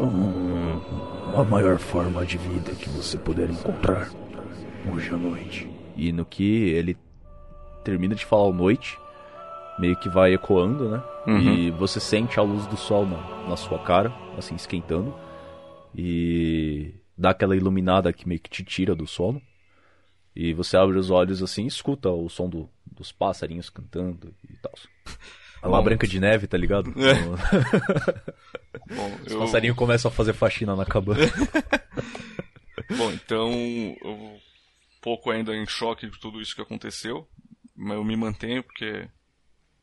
[0.00, 4.10] um- a maior forma de vida que você puder encontrar
[4.92, 5.70] hoje à noite.
[5.94, 6.98] E no que ele
[7.84, 8.98] termina de falar noite,
[9.78, 11.02] meio que vai ecoando, né?
[11.28, 11.38] Uhum.
[11.38, 15.14] E você sente a luz do sol na, na sua cara, assim, esquentando.
[15.94, 19.40] E dá aquela iluminada que meio que te tira do sono.
[20.34, 24.56] E você abre os olhos assim e escuta o som do- dos passarinhos cantando e
[24.56, 24.72] tal.
[25.62, 25.84] É uma Bom.
[25.84, 26.92] branca de neve, tá ligado?
[28.86, 29.38] Bom, Os eu...
[29.40, 31.20] passarinhos começam a fazer faxina na cabana.
[32.96, 33.50] Bom, então
[34.04, 34.38] eu um
[35.00, 37.26] pouco ainda em choque de tudo isso que aconteceu,
[37.74, 39.08] mas eu me mantenho porque,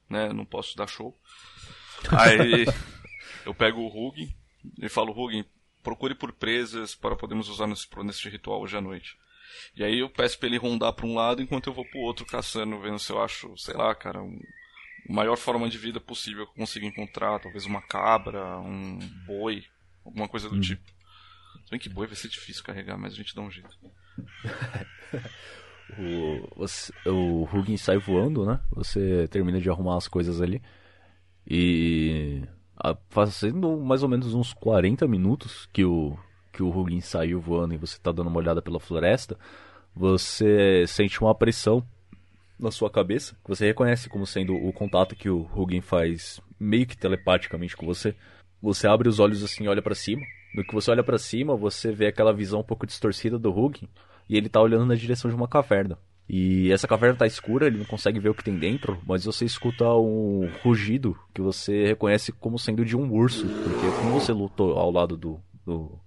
[0.09, 1.17] né, não posso dar show.
[2.11, 2.65] Aí
[3.45, 4.33] eu pego o Hugin
[4.79, 5.43] e falo, Hugin,
[5.83, 9.17] procure por presas para podermos usar nesse, nesse ritual hoje à noite.
[9.75, 12.25] E aí eu peço pra ele rondar para um lado enquanto eu vou pro outro
[12.25, 14.39] caçando, vendo se eu acho, sei lá, cara, um,
[15.09, 19.63] a maior forma de vida possível que eu consigo encontrar, talvez uma cabra, um boi,
[20.03, 20.83] alguma coisa do tipo.
[21.65, 23.77] Se bem que boi vai ser difícil carregar, mas a gente dá um jeito.
[25.99, 28.59] O, o Hugin sai voando, né?
[28.71, 30.61] Você termina de arrumar as coisas ali.
[31.45, 32.41] E
[33.09, 36.17] fazendo mais ou menos uns 40 minutos que o,
[36.51, 39.37] que o Hugin saiu voando e você tá dando uma olhada pela floresta,
[39.95, 41.85] você sente uma pressão
[42.59, 46.87] na sua cabeça, que você reconhece como sendo o contato que o Hugin faz meio
[46.87, 48.15] que telepaticamente com você.
[48.61, 50.21] Você abre os olhos assim olha pra cima.
[50.55, 53.89] No que você olha pra cima, você vê aquela visão um pouco distorcida do Hugin
[54.29, 55.97] e ele tá olhando na direção de uma caverna.
[56.27, 59.43] E essa caverna tá escura, ele não consegue ver o que tem dentro, mas você
[59.43, 64.77] escuta um rugido que você reconhece como sendo de um urso, porque como você lutou
[64.77, 65.99] ao lado do, do,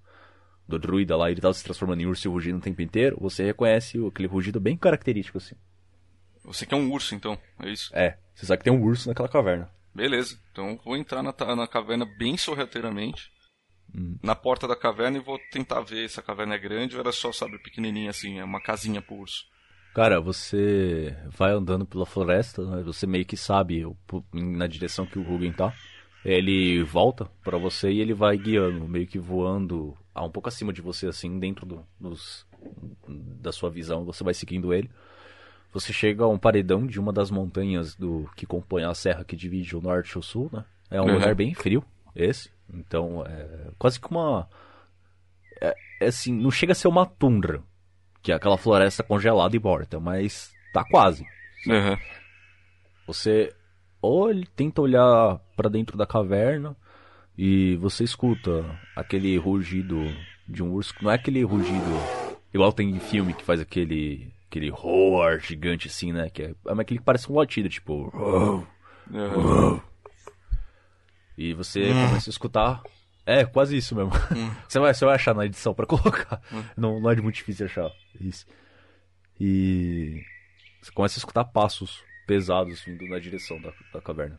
[0.66, 3.44] do druida lá, ele tava se transformando em urso e rugindo o tempo inteiro, você
[3.44, 5.54] reconhece aquele rugido bem característico assim.
[6.44, 7.38] Você quer um urso, então?
[7.60, 7.94] É isso?
[7.94, 9.70] É, você sabe que tem um urso naquela caverna.
[9.94, 10.38] Beleza.
[10.50, 13.30] Então vou entrar na, na caverna bem sorrateiramente.
[13.94, 14.18] Hum.
[14.22, 17.12] Na porta da caverna e vou tentar ver se a caverna é grande ou era
[17.12, 19.44] só, sabe, pequenininha assim, é uma casinha pro urso.
[19.96, 22.82] Cara, você vai andando pela floresta, né?
[22.82, 23.82] você meio que sabe
[24.30, 25.72] na direção que o Hugin tá.
[26.22, 30.70] Ele volta pra você e ele vai guiando, meio que voando a um pouco acima
[30.70, 32.46] de você, assim, dentro do, dos,
[33.08, 34.90] da sua visão, você vai seguindo ele.
[35.72, 39.34] Você chega a um paredão de uma das montanhas do que compõe a serra que
[39.34, 40.62] divide o norte e o sul, né?
[40.90, 41.14] É um Uhum.
[41.14, 41.82] lugar bem frio,
[42.14, 42.50] esse.
[42.70, 44.46] Então, é quase que uma.
[45.58, 47.62] É, é assim, não chega a ser uma tundra,
[48.26, 51.24] que é aquela floresta congelada e morta, mas tá quase.
[51.68, 51.96] Aham.
[53.06, 53.54] Você
[54.02, 56.76] olha, tenta olhar pra dentro da caverna
[57.38, 58.64] e você escuta
[58.96, 60.12] aquele rugido
[60.48, 60.92] de um urso.
[61.00, 61.88] Não é aquele rugido
[62.52, 66.28] igual tem em filme que faz aquele aquele roar gigante assim, né?
[66.28, 68.10] Que é, é aquele que parece um latido, tipo.
[69.14, 69.80] Aham.
[71.38, 72.82] E você começa a escutar.
[73.26, 74.12] É, quase isso mesmo.
[74.68, 76.40] você, vai, você vai achar na edição pra colocar.
[76.76, 77.90] Não, não é muito difícil achar.
[78.20, 78.46] Isso.
[79.40, 80.22] E.
[80.80, 84.38] Você começa a escutar passos pesados vindo na direção da, da caverna.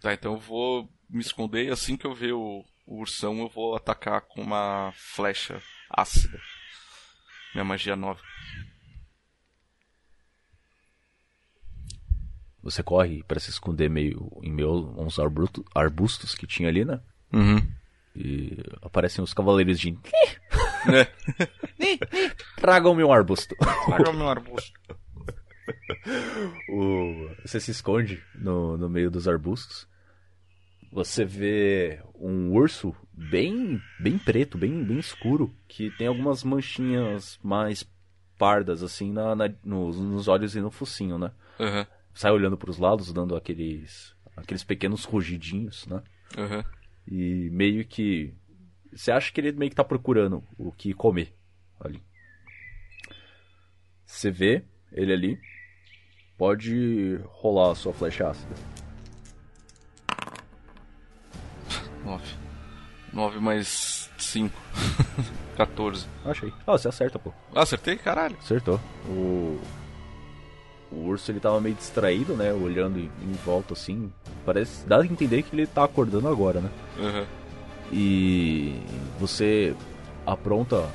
[0.00, 3.48] Tá, então eu vou me esconder e assim que eu ver o, o ursão eu
[3.48, 5.60] vou atacar com uma flecha
[5.90, 6.40] ácida.
[7.54, 8.20] Minha magia nova.
[12.62, 16.84] Você corre pra se esconder meio em meio a uns arbusto- arbustos que tinha ali,
[16.84, 17.00] né?
[17.32, 17.58] Uhum.
[18.16, 19.92] E aparecem os cavaleiros de.
[20.86, 21.06] Né?
[22.56, 23.56] Tragam-me um arbusto.
[23.86, 24.72] Traga o meu arbusto.
[26.68, 29.88] O- Você se esconde no, no meio dos arbustos.
[30.92, 37.84] Você vê um urso bem bem preto, bem, bem escuro, que tem algumas manchinhas mais
[38.38, 41.32] pardas, assim, na, na- nos, nos olhos e no focinho, né?
[41.58, 41.86] Aham.
[42.14, 46.00] Sai olhando pros lados, dando aqueles, aqueles pequenos rugidinhos, né?
[46.38, 46.64] Aham.
[47.06, 48.32] E meio que.
[48.92, 51.34] Você acha que ele meio que tá procurando o que comer
[51.80, 52.02] ali.
[54.06, 55.40] Você vê ele ali.
[56.36, 58.54] Pode rolar a sua flecha ácida.
[62.04, 62.36] Nove.
[63.12, 64.60] Nove mais cinco.
[65.56, 66.06] 14.
[66.24, 66.52] Achei.
[66.66, 67.32] Ah, você acerta, pô.
[67.54, 67.96] Ah, acertei?
[67.96, 68.36] Caralho.
[68.38, 68.80] Acertou.
[69.08, 69.60] O.
[70.96, 72.52] O urso ele tava meio distraído, né?
[72.52, 74.12] Olhando em, em volta assim.
[74.44, 74.86] Parece.
[74.86, 76.70] Dá a entender que ele tá acordando agora, né?
[76.98, 77.26] Aham.
[77.92, 78.80] e
[79.18, 79.74] você
[80.26, 80.88] apronta,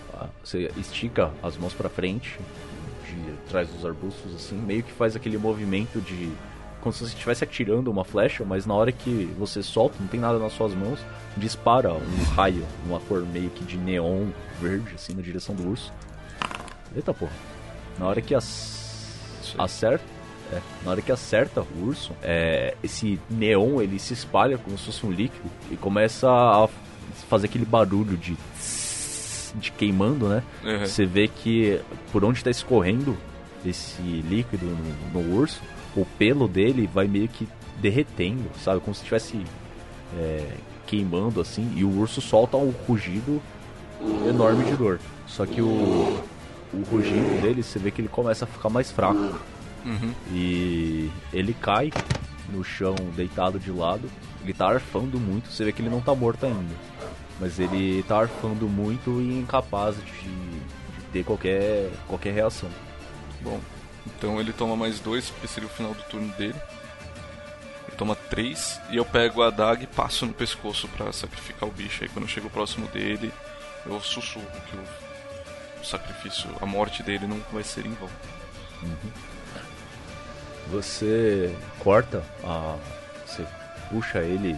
[0.43, 2.39] você estica as mãos pra frente,
[3.05, 6.31] de trás dos arbustos assim, meio que faz aquele movimento de
[6.81, 10.19] como se você estivesse atirando uma flecha, mas na hora que você solta, não tem
[10.19, 10.99] nada nas suas mãos,
[11.35, 14.27] dispara um raio, uma cor meio que de neon
[14.61, 15.91] verde assim na direção do urso.
[16.95, 17.33] Eita porra.
[17.97, 18.78] Na hora que as...
[19.57, 20.03] Acerta,
[20.51, 24.85] é, na hora que acerta o urso, é, esse neon ele se espalha como se
[24.85, 26.67] fosse um líquido e começa a
[27.29, 28.35] fazer aquele barulho de
[29.55, 30.43] de queimando, né?
[30.63, 30.85] Aham.
[30.85, 31.79] Você vê que
[32.11, 33.17] por onde está escorrendo
[33.65, 35.61] esse líquido no, no urso,
[35.95, 37.47] o pelo dele vai meio que
[37.77, 38.79] derretendo, sabe?
[38.79, 39.41] Como se estivesse
[40.17, 40.45] é,
[40.85, 43.41] queimando assim, e o urso solta um rugido
[44.27, 44.99] enorme de dor.
[45.27, 46.21] Só que o,
[46.73, 49.39] o rugido dele, você vê que ele começa a ficar mais fraco.
[49.85, 50.13] Uhum.
[50.31, 51.91] E ele cai
[52.49, 54.09] no chão, deitado de lado.
[54.43, 56.75] Ele tá arfando muito, você vê que ele não tá morto ainda.
[57.39, 62.69] Mas ele tá arfando muito e incapaz de, de ter qualquer, qualquer reação.
[63.41, 63.59] Bom,
[64.05, 66.55] então ele toma mais dois, porque seria o final do turno dele.
[67.87, 71.71] Ele toma três, e eu pego a adaga e passo no pescoço pra sacrificar o
[71.71, 72.03] bicho.
[72.03, 73.31] Aí quando eu chego próximo dele,
[73.85, 75.08] eu sussurro que o,
[75.81, 78.09] o sacrifício, a morte dele não vai ser em vão.
[80.71, 82.77] Você corta a.
[83.25, 83.45] Você
[83.89, 84.57] puxa ele.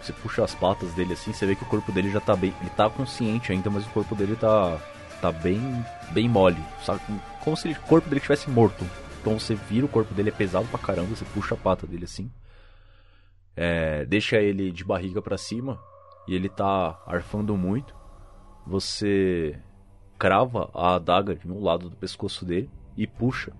[0.00, 2.54] Você puxa as patas dele assim, você vê que o corpo dele já tá bem.
[2.60, 4.78] Ele tá consciente ainda, mas o corpo dele tá.
[5.20, 5.84] tá bem.
[6.10, 6.62] bem mole.
[6.84, 7.00] Sabe?
[7.42, 8.84] Como se o corpo dele estivesse morto.
[9.20, 12.04] Então você vira o corpo dele, é pesado pra caramba, você puxa a pata dele
[12.04, 12.30] assim.
[13.56, 15.80] É, deixa ele de barriga pra cima
[16.28, 17.94] e ele tá arfando muito.
[18.66, 19.58] Você
[20.18, 23.52] crava a adaga de um lado do pescoço dele e puxa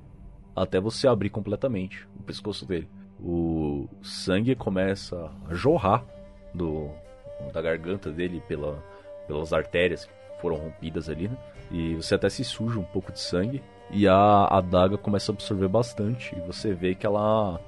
[0.55, 2.89] até você abrir completamente o pescoço dele.
[3.21, 6.05] O sangue começa a jorrar
[6.55, 6.91] do,
[7.53, 8.83] da garganta dele pela,
[9.27, 11.37] pelas artérias que foram rompidas ali, né?
[11.71, 15.69] E você até se suja um pouco de sangue e a adaga começa a absorver
[15.69, 17.61] bastante e você vê que ela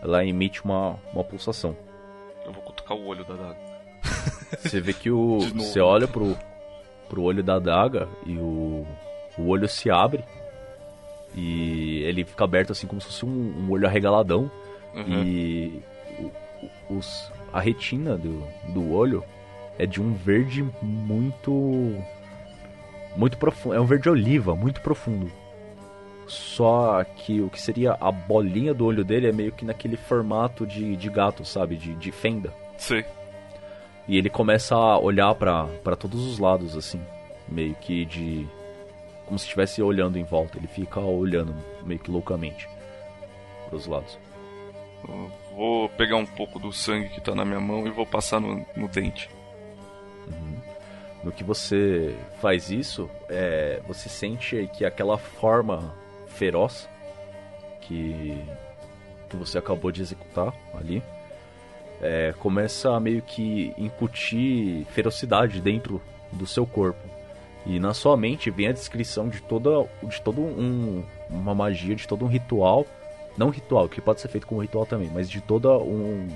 [0.00, 1.76] ela emite uma, uma pulsação.
[2.44, 3.58] Eu vou cutucar o olho da adaga.
[4.58, 6.36] Você vê que o você olha pro
[7.12, 8.86] pro olho da adaga e o
[9.38, 10.24] o olho se abre
[11.34, 14.50] e ele fica aberto assim como se fosse um, um olho arregaladão
[14.94, 15.22] Uhum.
[15.24, 15.82] e
[16.18, 18.42] o- os, a retina do,
[18.74, 19.22] do olho
[19.78, 21.50] é de um verde muito.
[23.16, 23.74] Muito profundo.
[23.74, 25.30] É um verde oliva, muito profundo.
[26.26, 30.66] Só que o que seria a bolinha do olho dele é meio que naquele formato
[30.66, 31.76] de, de gato, sabe?
[31.76, 32.52] De, de fenda.
[32.78, 33.04] Sei.
[34.08, 37.00] E ele começa a olhar pra todos os lados, assim.
[37.48, 38.46] Meio que de.
[39.26, 40.58] Como se estivesse olhando em volta.
[40.58, 41.54] Ele fica olhando
[41.84, 42.68] meio que loucamente
[43.68, 44.18] pros lados.
[45.08, 48.40] Eu vou pegar um pouco do sangue que tá na minha mão e vou passar
[48.40, 49.28] no, no dente.
[51.22, 55.94] No que você faz isso, é, você sente que aquela forma
[56.26, 56.88] feroz
[57.80, 58.36] que,
[59.30, 61.02] que você acabou de executar ali
[62.02, 66.02] é, começa a meio que incutir ferocidade dentro
[66.32, 67.00] do seu corpo.
[67.64, 72.06] E na sua mente vem a descrição de toda de todo um, uma magia, de
[72.08, 72.84] todo um ritual.
[73.38, 76.28] Não ritual, que pode ser feito como ritual também, mas de toda um,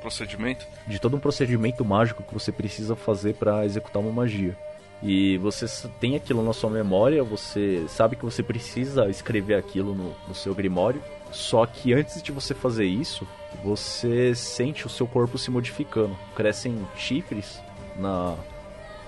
[0.00, 0.66] Procedimento?
[0.86, 4.56] de todo um procedimento mágico que você precisa fazer para executar uma magia.
[5.02, 5.66] E você
[6.00, 10.54] tem aquilo na sua memória, você sabe que você precisa escrever aquilo no, no seu
[10.54, 11.02] grimório.
[11.30, 13.26] Só que antes de você fazer isso,
[13.62, 16.16] você sente o seu corpo se modificando.
[16.34, 17.60] Crescem chifres
[17.96, 18.34] na,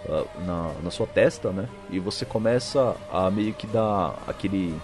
[0.09, 1.69] ah, na, na sua testa, né?
[1.91, 4.75] E você começa a meio que dar aquele.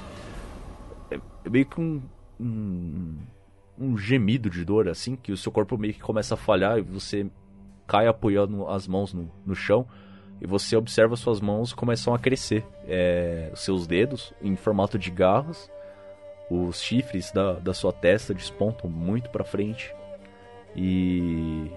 [1.11, 2.03] É meio que um,
[2.41, 3.17] um,
[3.79, 6.83] um gemido de dor, assim, que o seu corpo meio que começa a falhar e
[6.83, 7.27] você
[7.87, 9.87] cai apoiando as mãos no, no chão
[10.41, 12.65] e você observa suas mãos começam a crescer.
[12.87, 15.71] É, seus dedos em formato de garras,
[16.51, 19.95] os chifres da, da sua testa despontam muito pra frente
[20.75, 21.71] e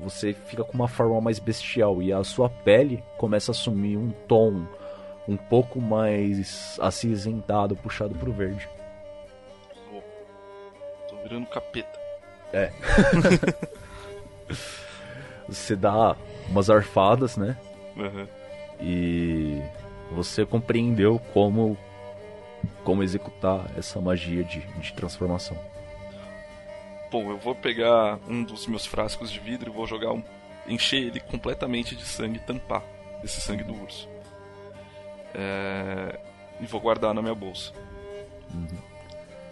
[0.00, 4.10] você fica com uma forma mais bestial e a sua pele começa a assumir um
[4.26, 4.66] tom
[5.28, 8.68] um pouco mais acinzentado, puxado pro verde.
[11.08, 12.00] Tô, tô virando capeta.
[15.48, 16.16] Você dá
[16.48, 17.56] umas arfadas, né?
[17.96, 18.28] Aham.
[18.80, 19.62] E
[20.10, 21.76] você compreendeu como
[22.84, 25.56] como executar essa magia de, de transformação.
[27.10, 30.22] Bom, eu vou pegar um dos meus frascos de vidro e vou jogar um.
[30.66, 32.82] encher ele completamente de sangue e tampar
[33.22, 34.08] esse sangue do urso.
[35.34, 36.18] É,
[36.60, 37.72] E vou guardar na minha bolsa.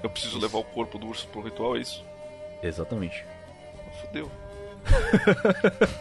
[0.02, 2.04] Eu preciso levar o corpo do urso pro ritual, é isso?
[2.62, 3.24] Exatamente.
[4.00, 4.30] Fudeu.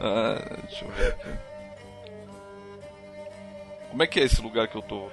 [0.00, 1.28] ah, deixa eu ver aqui.
[3.90, 5.08] Como é que é esse lugar que eu tô?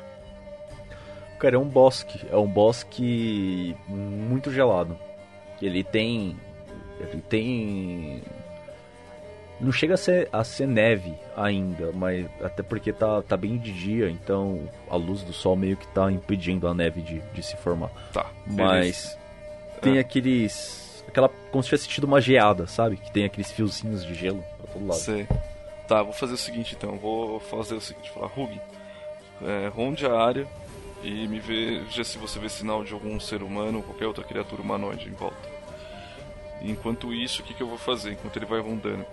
[1.39, 2.19] Cara, é um bosque.
[2.31, 4.97] É um bosque muito gelado.
[5.61, 6.35] Ele tem.
[6.99, 8.23] Ele tem.
[9.59, 13.71] Não chega a ser, a ser neve ainda, mas até porque tá, tá bem de
[13.71, 17.55] dia, então a luz do sol meio que tá impedindo a neve de, de se
[17.55, 17.89] formar.
[18.11, 18.65] Tá, beleza.
[18.65, 19.17] Mas
[19.81, 21.03] tem aqueles.
[21.07, 21.29] aquela.
[21.51, 22.97] como se tivesse tido uma geada, sabe?
[22.97, 24.99] Que tem aqueles fiozinhos de gelo pra todo lado.
[24.99, 25.27] Sei.
[25.87, 26.97] Tá, vou fazer o seguinte então.
[26.97, 28.59] Vou fazer o seguinte, falar, Rug,
[29.41, 30.47] é, ronde a área
[31.03, 34.61] e me veja se você vê sinal de algum ser humano ou qualquer outra criatura
[34.61, 35.55] humanoide em volta.
[36.61, 38.13] Enquanto isso, o que, que eu vou fazer?
[38.13, 39.05] Enquanto ele vai rondando,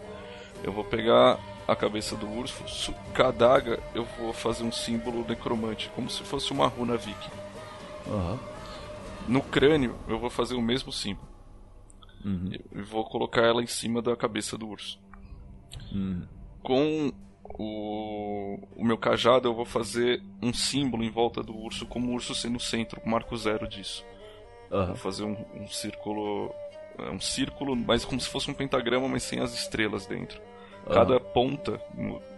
[0.63, 5.25] eu vou pegar a cabeça do urso, com a adaga eu vou fazer um símbolo
[5.29, 7.31] necromante, como se fosse uma runa viking.
[8.09, 8.39] Aham.
[9.29, 11.29] No crânio, eu vou fazer o mesmo símbolo.
[12.25, 12.51] Uhum.
[12.73, 14.99] E vou colocar ela em cima da cabeça do urso.
[15.93, 16.27] Uhum.
[16.63, 17.13] Com
[17.59, 22.15] o, o meu cajado, eu vou fazer um símbolo em volta do urso, como o
[22.15, 24.05] urso sendo o centro, o marco zero disso.
[24.71, 24.87] Aham.
[24.87, 26.53] Vou fazer um, um círculo.
[26.99, 30.41] é, Um círculo, mas como se fosse um pentagrama, mas sem as estrelas dentro.
[30.93, 31.81] Cada ponta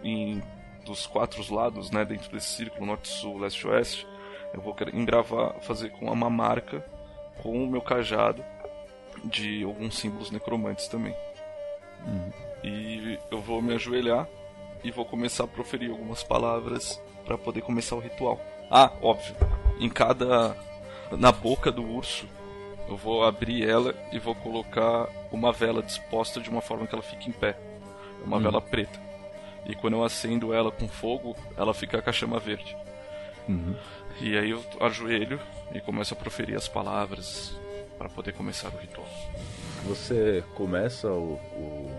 [0.03, 0.41] em,
[0.85, 4.07] dos quatro lados, né, dentro desse círculo, norte, sul, leste, oeste,
[4.53, 6.85] eu vou engravar, fazer com uma marca
[7.41, 8.43] com o meu cajado
[9.23, 11.15] de alguns símbolos necromantes também.
[12.65, 14.27] E eu vou me ajoelhar
[14.83, 18.41] e vou começar a proferir algumas palavras para poder começar o ritual.
[18.71, 19.35] Ah, óbvio,
[19.79, 20.57] em cada
[21.11, 22.27] na boca do urso
[22.87, 27.03] eu vou abrir ela e vou colocar uma vela disposta de uma forma que ela
[27.03, 27.55] fique em pé.
[28.21, 28.99] É uma vela preta.
[29.67, 32.75] E quando eu acendo ela com fogo, ela fica com a chama verde.
[33.47, 33.75] Uhum.
[34.21, 35.39] E aí eu ajoelho
[35.71, 37.55] e começo a proferir as palavras
[37.97, 39.07] para poder começar o ritual.
[39.85, 41.91] Você começa o, o,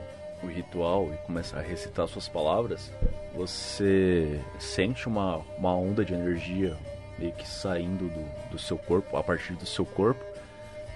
[0.47, 2.93] o ritual e começa a recitar suas palavras,
[3.35, 6.77] você sente uma, uma onda de energia
[7.19, 10.25] meio que saindo do, do seu corpo, a partir do seu corpo,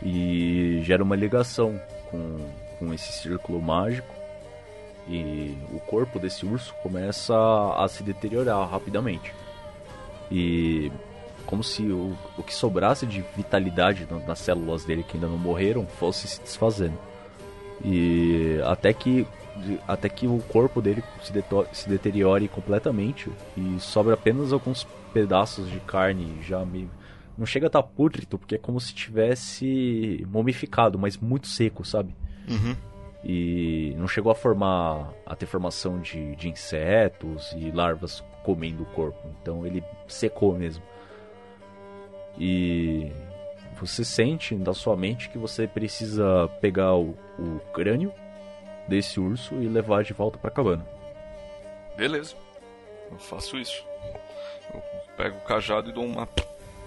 [0.03, 2.39] e gera uma ligação com,
[2.79, 4.15] com esse círculo mágico.
[5.09, 7.35] E o corpo desse urso começa
[7.77, 9.33] a se deteriorar rapidamente.
[10.31, 10.93] E
[11.47, 15.39] como se o, o que sobrasse de vitalidade na- nas células dele que ainda não
[15.39, 16.99] morreram fosse se desfazendo.
[17.85, 19.27] E até que
[19.87, 21.33] até que o corpo dele se,
[21.73, 26.89] se deteriore completamente e sobra apenas alguns pedaços de carne já meio
[27.41, 31.83] não chega a estar tá pútrido, porque é como se tivesse mumificado, mas muito seco,
[31.87, 32.15] sabe?
[32.47, 32.77] Uhum.
[33.25, 38.87] E não chegou a formar, a ter formação de, de insetos e larvas comendo o
[38.87, 39.19] corpo.
[39.41, 40.83] Então ele secou mesmo.
[42.39, 43.11] E
[43.79, 48.13] você sente da sua mente que você precisa pegar o, o crânio
[48.91, 50.85] desse urso e levar de volta para a cabana.
[51.97, 52.35] Beleza,
[53.11, 53.85] eu faço isso.
[54.75, 54.83] Eu
[55.17, 56.29] pego o cajado e dou uma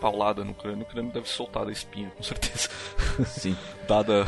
[0.02, 0.84] paulada no crânio.
[0.84, 2.70] O crânio deve soltar da espinha, com certeza.
[3.26, 3.56] Sim.
[3.88, 4.26] Dada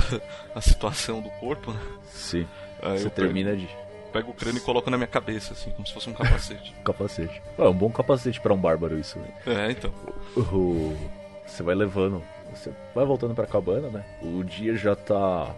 [0.56, 1.80] a situação do corpo, né?
[2.06, 2.47] Sim.
[2.81, 3.77] Aí você termina pego, de.
[4.14, 6.73] Pego o crânio e coloco na minha cabeça, assim, como se fosse um capacete.
[6.84, 7.41] capacete.
[7.57, 9.19] É um bom capacete para um bárbaro, isso.
[9.19, 9.27] Né?
[9.45, 9.93] É, então.
[10.38, 10.95] O...
[11.45, 12.23] Você vai levando.
[12.53, 14.06] Você vai voltando pra cabana, né?
[14.22, 15.53] O dia já tá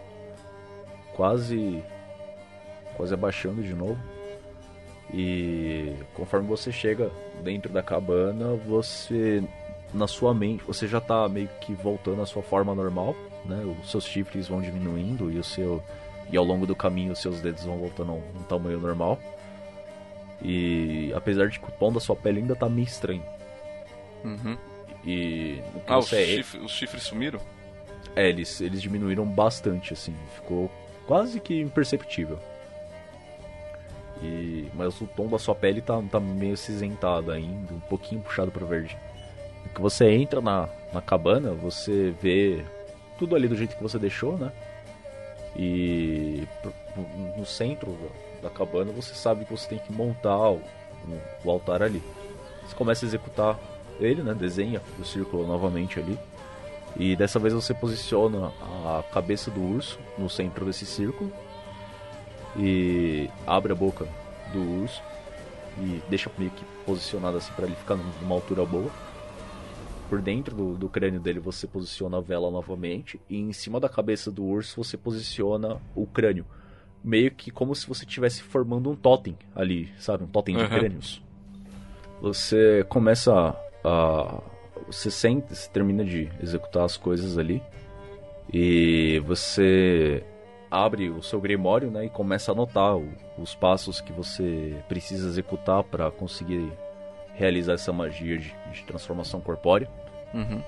[1.16, 1.84] quase.
[2.98, 3.98] Quase abaixando de novo.
[5.14, 7.10] E conforme você chega
[7.42, 9.42] dentro da cabana, você
[9.94, 13.16] na sua mente, você já tá meio que voltando à sua forma normal,
[13.46, 13.64] né?
[13.82, 15.82] Os seus chifres vão diminuindo e o seu
[16.30, 19.18] e ao longo do caminho os seus dedos vão voltando a um tamanho normal.
[20.42, 23.24] E apesar de que o tom da sua pele ainda tá meio estranho.
[24.26, 24.58] Uhum.
[25.06, 26.26] E ah, os, é...
[26.26, 27.40] chifres, os chifres sumiram?
[28.16, 30.14] É, eles, eles diminuíram bastante, assim.
[30.36, 30.70] Ficou
[31.06, 32.38] quase que imperceptível.
[34.22, 38.52] E, mas o tom da sua pele tá, tá meio cinzentado ainda, um pouquinho puxado
[38.52, 38.98] pro verde.
[39.74, 42.64] Que você entra na, na cabana, você vê
[43.18, 44.52] tudo ali do jeito que você deixou, né?
[45.56, 46.48] E
[47.38, 47.98] no centro
[48.42, 50.62] da cabana você sabe que você tem que montar o,
[51.44, 52.02] o altar ali.
[52.66, 53.60] Você começa a executar
[54.00, 54.34] ele, né?
[54.34, 56.18] Desenha o círculo novamente ali.
[56.96, 58.52] E dessa vez você posiciona
[58.86, 61.32] a cabeça do urso no centro desse círculo
[62.58, 64.08] e abre a boca
[64.52, 65.02] do urso
[65.80, 68.90] e deixa meio que posicionado assim para ele ficar numa altura boa.
[70.10, 73.90] Por dentro do, do, crânio dele você posiciona a vela novamente e em cima da
[73.90, 76.46] cabeça do urso você posiciona o crânio.
[77.04, 80.24] Meio que como se você estivesse formando um totem ali, sabe?
[80.24, 80.70] Um totem de uhum.
[80.70, 81.22] crânios.
[82.22, 84.42] Você começa a.
[84.88, 87.62] Você sente, você termina de executar as coisas ali.
[88.52, 90.24] E você
[90.70, 95.28] abre o seu grimório né, e começa a anotar o, os passos que você precisa
[95.28, 96.72] executar para conseguir
[97.34, 99.88] realizar essa magia de, de transformação corpórea.
[100.34, 100.62] Uhum.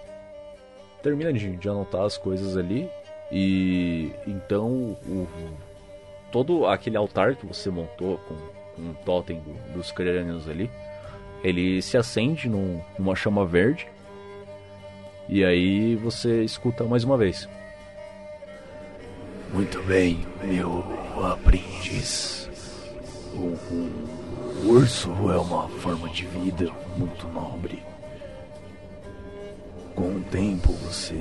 [1.02, 2.90] Termina de, de, anotar as coisas ali
[3.32, 5.28] e então o,
[6.32, 8.36] todo aquele altar que você montou com,
[8.76, 10.70] com um totem do, dos crânios ali,
[11.44, 13.88] ele se acende num, numa chama verde
[15.28, 17.48] e aí você escuta mais uma vez.
[19.54, 20.84] Muito bem, meu
[21.26, 22.48] aprendiz.
[23.34, 27.82] O, o, o urso é uma forma de vida muito nobre.
[29.96, 31.18] Com o tempo você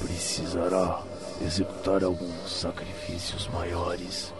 [0.00, 1.02] precisará
[1.40, 4.34] executar alguns sacrifícios maiores,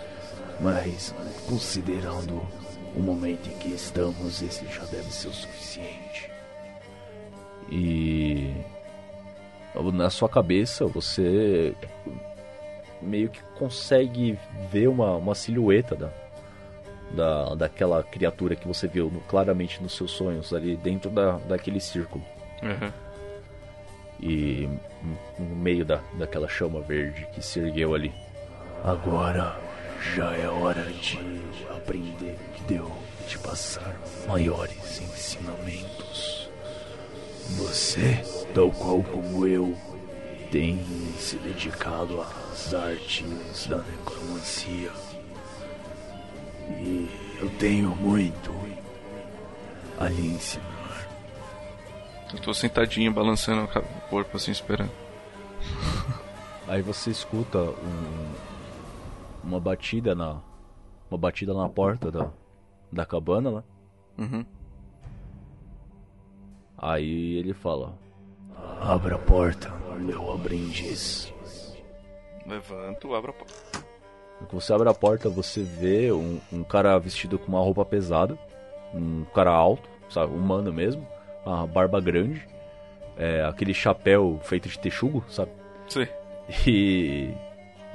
[0.61, 1.15] mas
[1.49, 2.43] considerando
[2.97, 6.31] o momento em que estamos, esse já deve ser o suficiente.
[7.71, 8.53] E
[9.95, 11.75] na sua cabeça você
[13.03, 14.39] meio que consegue
[14.71, 16.11] ver uma, uma silhueta da,
[17.11, 21.81] da, daquela criatura que você viu no, claramente nos seus sonhos ali dentro da, daquele
[21.81, 22.25] círculo.
[22.63, 22.93] Uhum.
[24.21, 24.69] E
[25.39, 28.13] no meio da, daquela chama verde que se ergueu ali.
[28.85, 29.57] Agora
[30.15, 31.19] já é hora de
[31.71, 32.91] aprender que deu
[33.27, 33.95] de passar
[34.27, 36.51] maiores ensinamentos.
[37.57, 38.23] Você,
[38.55, 39.77] tal qual como eu,
[40.51, 40.79] tem
[41.19, 42.21] se dedicado
[42.61, 44.93] às artes da necromancia.
[46.69, 47.09] E
[47.41, 48.53] eu tenho muito
[49.99, 51.09] a lhe ensinar.
[52.33, 54.93] Eu tô sentadinho, balançando o corpo assim, esperando.
[56.69, 58.33] Aí você escuta um,
[59.43, 60.41] uma batida na.
[61.11, 62.31] Uma batida na porta da,
[62.93, 63.63] da cabana, né?
[64.19, 64.47] Uhum.
[66.79, 67.99] Aí ele fala:
[68.81, 71.30] Abra a porta, meu aprendiz.
[72.51, 73.55] Levanto, abro a porta.
[74.39, 78.37] Quando você abre a porta, você vê um, um cara vestido com uma roupa pesada,
[78.93, 81.07] um cara alto, sabe, humano mesmo,
[81.47, 82.47] uma barba grande,
[83.17, 85.53] é, aquele chapéu feito de texugo, sabe?
[85.89, 86.07] Sim.
[86.67, 87.33] E,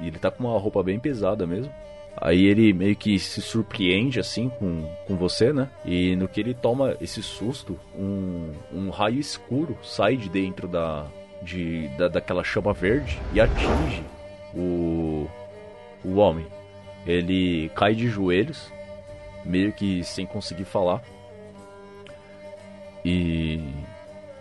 [0.00, 1.70] e ele tá com uma roupa bem pesada mesmo.
[2.16, 5.68] Aí ele meio que se surpreende assim com, com você, né?
[5.84, 11.06] E no que ele toma esse susto, um, um raio escuro sai de dentro da,
[11.42, 14.02] de, da, daquela chama verde e atinge
[14.56, 15.28] o,
[16.04, 16.46] o homem.
[17.06, 18.72] Ele cai de joelhos,
[19.44, 21.02] meio que sem conseguir falar.
[23.04, 23.60] E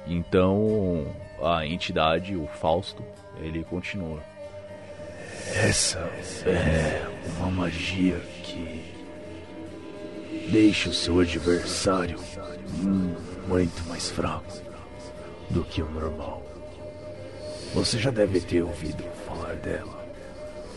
[0.08, 1.06] então
[1.42, 3.04] a entidade, o Fausto,
[3.40, 4.20] ele continua.
[5.54, 6.00] Essa
[6.48, 7.06] é
[7.38, 8.96] uma magia que
[10.50, 12.20] deixa o seu adversário
[13.48, 14.52] muito mais fraco
[15.50, 16.44] do que o normal.
[17.74, 20.05] Você já deve ter ouvido falar dela.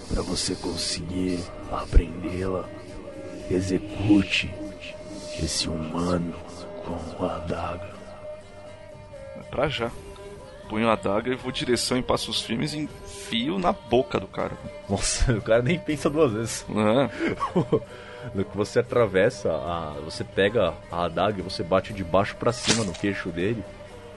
[0.09, 1.39] Para você conseguir
[1.71, 2.69] aprendê-la,
[3.51, 4.53] execute
[5.43, 6.35] esse humano
[6.85, 7.91] com a adaga.
[9.51, 9.91] Pra já.
[10.69, 14.57] Punho a adaga e vou direção em passos firmes e enfio na boca do cara.
[14.89, 16.67] Nossa, o cara nem pensa duas vezes.
[16.71, 17.89] É.
[18.35, 22.53] No que você atravessa, a, você pega a adaga e você bate de baixo para
[22.53, 23.63] cima no queixo dele.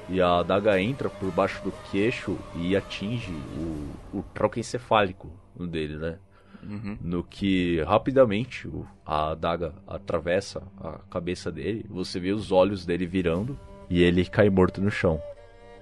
[0.09, 5.97] E a adaga entra por baixo do queixo e atinge o, o tronco encefálico dele,
[5.97, 6.17] né?
[6.63, 6.97] Uhum.
[7.01, 8.69] No que rapidamente
[9.05, 13.57] a adaga atravessa a cabeça dele, você vê os olhos dele virando
[13.89, 15.21] e ele cai morto no chão.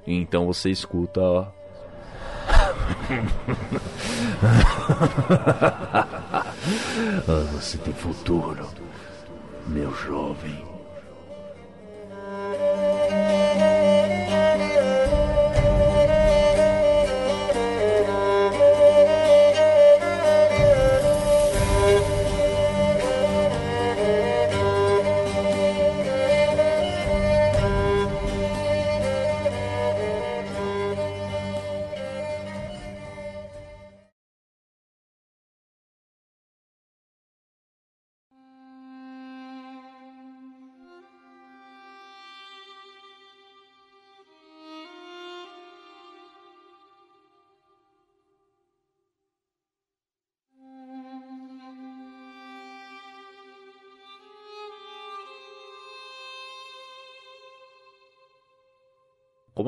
[0.07, 1.21] E então você escuta.
[7.27, 8.67] Ah, você tem futuro,
[9.67, 10.68] meu jovem.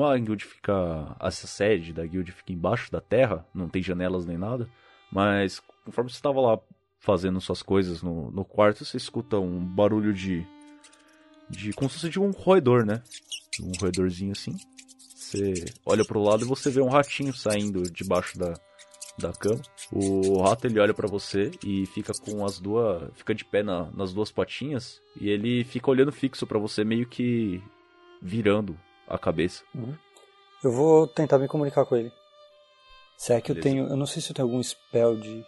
[0.02, 1.16] Como a guild fica.
[1.20, 4.68] Essa sede da guild fica embaixo da terra, não tem janelas nem nada.
[5.12, 6.58] Mas conforme você estava lá
[6.98, 10.44] fazendo suas coisas no, no quarto, você escuta um barulho de.
[11.48, 11.72] de.
[11.72, 13.00] como se fosse de um roedor, né?
[13.62, 14.56] Um roedorzinho assim.
[15.14, 18.54] Você olha pro lado e você vê um ratinho saindo debaixo da,
[19.18, 19.62] da cama.
[19.92, 23.08] O rato ele olha pra você e fica com as duas.
[23.14, 25.00] fica de pé na- nas duas patinhas.
[25.20, 27.62] E ele fica olhando fixo pra você, meio que
[28.20, 28.76] virando
[29.08, 29.62] a cabeça.
[30.62, 32.12] Eu vou tentar me comunicar com ele.
[33.16, 33.74] Se é que eu Beleza.
[33.76, 33.88] tenho.
[33.88, 35.44] Eu não sei se eu tenho algum spell de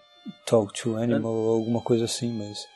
[0.46, 2.66] talk to animal ou alguma coisa assim, mas.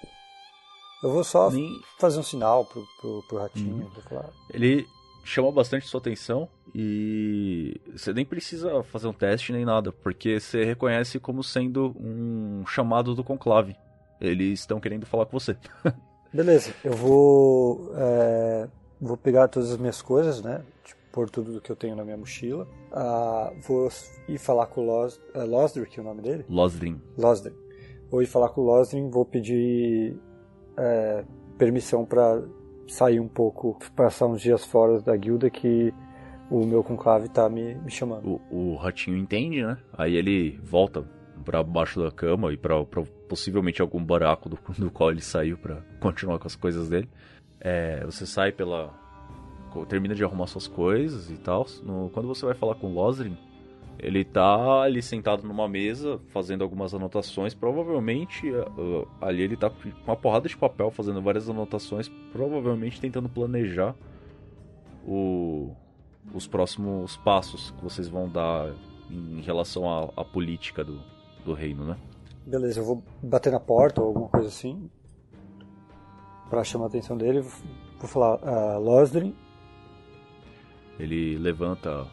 [1.02, 3.88] Eu vou só Nem- fazer um sinal pro, pro, pro ratinho.
[3.94, 4.30] Vou falar.
[4.52, 4.84] Ele
[5.24, 10.64] chama bastante sua atenção e você nem precisa fazer um teste nem nada, porque você
[10.64, 13.76] reconhece como sendo um chamado do conclave.
[14.20, 15.56] Eles estão querendo falar com você.
[16.34, 17.92] Beleza, eu vou.
[17.96, 18.68] é,
[19.01, 20.62] vou pegar todas as minhas coisas, né?
[20.85, 22.66] Tipo, pôr tudo que eu tenho na minha mochila.
[22.93, 23.89] Ah, vou
[24.29, 26.45] ir falar com o Los, é Losdrick, é o nome dele?
[26.49, 27.01] Losdrin.
[27.16, 27.55] Losdrin.
[28.11, 30.16] Vou ir falar com o Losdrin, vou pedir
[30.77, 31.25] é,
[31.59, 32.43] permissão para
[32.87, 35.93] sair um pouco, passar uns dias fora da guilda que
[36.51, 38.41] o meu conclave tá me, me chamando.
[38.51, 39.77] O, o ratinho entende, né?
[39.93, 41.05] Aí ele volta
[41.45, 42.85] pra baixo da cama e pra
[43.29, 47.09] possivelmente algum buraco do, do qual ele saiu pra continuar com as coisas dele.
[47.60, 48.93] É, você sai pela.
[49.89, 51.66] Termina de arrumar suas coisas e tal.
[52.12, 53.36] Quando você vai falar com o Losrin,
[53.98, 57.55] ele tá ali sentado numa mesa fazendo algumas anotações.
[57.55, 58.66] Provavelmente ah,
[59.20, 62.09] ah, ali ele tá com uma porrada de papel fazendo várias anotações.
[62.32, 63.94] Provavelmente tentando planejar
[65.06, 65.74] o,
[66.32, 68.72] os próximos passos que vocês vão dar
[69.10, 71.01] em relação à, à política do,
[71.44, 71.97] do reino, né?
[72.47, 74.90] Beleza, eu vou bater na porta ou alguma coisa assim
[76.49, 77.41] para chamar a atenção dele.
[77.41, 79.35] Vou falar, ah, Losdrin,
[80.99, 82.07] Ele levanta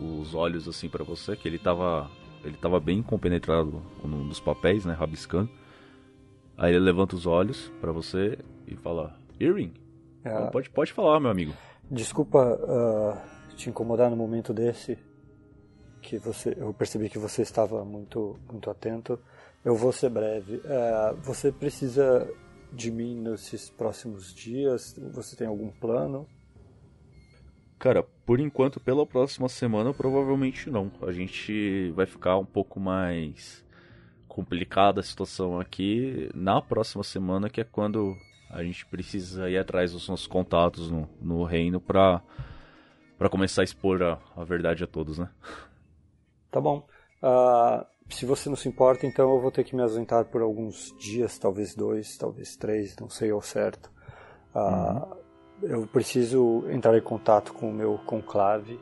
[0.00, 2.10] os olhos assim pra você, que ele tava
[2.42, 5.48] ele tava bem compenetrado num dos papéis, né, rabiscando.
[6.56, 9.72] Aí ele levanta os olhos pra você e fala: "Irving,
[10.24, 11.52] ah, pode pode falar, meu amigo."
[11.90, 13.22] Desculpa ah,
[13.56, 14.98] te incomodar no momento desse,
[16.02, 19.18] que você, eu percebi que você estava muito, muito atento.
[19.64, 20.60] Eu vou ser breve.
[20.66, 22.28] Ah, você precisa
[22.74, 24.98] de mim nesses próximos dias?
[25.12, 26.28] Você tem algum plano?
[27.78, 30.90] Cara, por enquanto, pela próxima semana, provavelmente não.
[31.02, 33.64] A gente vai ficar um pouco mais
[34.26, 38.16] complicada a situação aqui na próxima semana, que é quando
[38.50, 42.22] a gente precisa ir atrás dos nossos contatos no, no reino pra,
[43.18, 45.28] pra começar a expor a, a verdade a todos, né?
[46.50, 46.86] Tá bom.
[47.20, 50.94] Ah, se você não se importa, então eu vou ter que me ausentar por alguns
[50.98, 53.90] dias, talvez dois, talvez três, não sei ao certo.
[54.54, 55.16] Ah,
[55.62, 58.78] Eu preciso entrar em contato com o meu conclave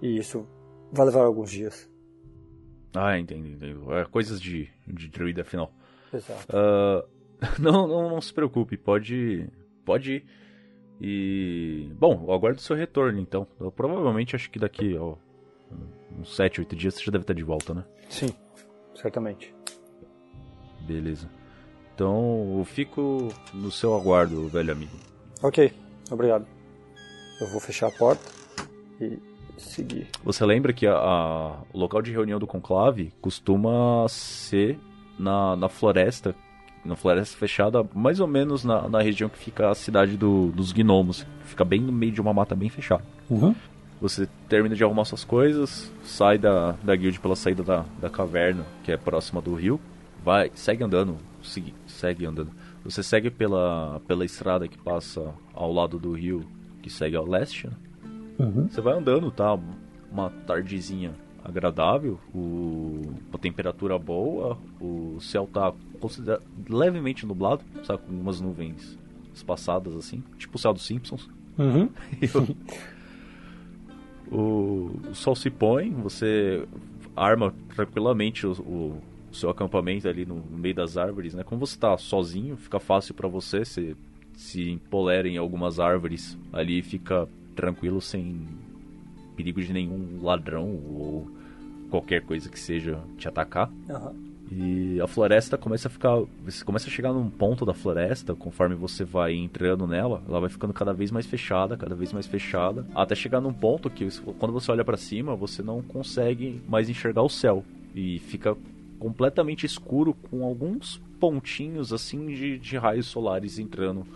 [0.00, 0.46] E isso
[0.90, 1.90] vai levar alguns dias.
[2.94, 3.78] Ah, entendi, entendi.
[3.90, 5.72] É coisas de, de druida, afinal.
[6.12, 6.46] Exato.
[6.50, 7.04] Ah,
[7.58, 9.48] não, não, não se preocupe, pode,
[9.84, 10.24] pode ir.
[11.00, 11.90] E.
[11.98, 13.46] Bom, eu aguardo o seu retorno, então.
[13.58, 15.16] Eu provavelmente acho que daqui, ó,
[16.16, 17.84] uns 7, 8 dias você já deve estar de volta, né?
[18.08, 18.28] Sim,
[18.94, 19.54] certamente.
[20.80, 21.28] Beleza.
[21.94, 24.96] Então eu fico no seu aguardo, velho amigo.
[25.42, 25.72] Ok,
[26.10, 26.46] obrigado.
[27.40, 28.22] Eu vou fechar a porta
[29.00, 29.18] e
[29.58, 30.08] seguir.
[30.24, 34.78] Você lembra que a, a- o local de reunião do conclave costuma ser
[35.18, 36.34] na, na floresta,
[36.84, 40.72] na floresta fechada, mais ou menos na, na região que fica a cidade do- dos
[40.72, 41.26] gnomos.
[41.44, 43.04] Fica bem no meio de uma mata bem fechada.
[43.28, 43.54] Uhum.
[44.02, 48.66] Você termina de arrumar suas coisas, sai da, da guild pela saída da, da caverna,
[48.82, 49.80] que é próxima do rio,
[50.24, 52.50] vai, segue andando, segue, segue andando.
[52.84, 56.44] Você segue pela, pela estrada que passa ao lado do rio,
[56.82, 57.74] que segue ao leste, né?
[58.40, 58.68] Uhum.
[58.68, 59.56] Você vai andando, tá?
[60.10, 61.14] Uma tardezinha
[61.44, 63.02] agradável, o,
[63.32, 68.02] a temperatura boa, o céu tá considera- levemente nublado, sabe?
[68.02, 68.98] Com umas nuvens
[69.32, 71.30] espaçadas assim, tipo o céu dos Simpsons.
[71.56, 71.88] Uhum.
[74.32, 76.66] o, sol se põe, você
[77.14, 79.02] arma tranquilamente o, o-
[79.32, 81.42] seu acampamento ali no, meio das árvores, né?
[81.42, 83.96] Como você tá sozinho, fica fácil pra você se,
[84.34, 87.26] se empoler em algumas árvores ali fica
[87.56, 88.46] tranquilo sem
[89.34, 91.30] perigo de nenhum ladrão ou
[91.88, 93.70] qualquer coisa que seja te atacar.
[93.88, 94.14] Aham.
[94.54, 96.14] E a floresta começa a ficar.
[96.44, 100.50] Você começa a chegar num ponto da floresta, conforme você vai entrando nela, ela vai
[100.50, 104.06] ficando cada vez mais fechada, cada vez mais fechada, até chegar num ponto que
[104.38, 107.64] quando você olha pra cima, você não consegue mais enxergar o céu.
[107.94, 108.54] E fica
[108.98, 114.06] completamente escuro com alguns pontinhos assim de, de raios solares entrando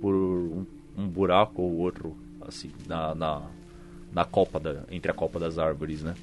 [0.00, 0.66] por um,
[0.96, 3.42] um buraco ou outro, assim, na, na,
[4.12, 6.14] na copa da, entre a copa das árvores, né?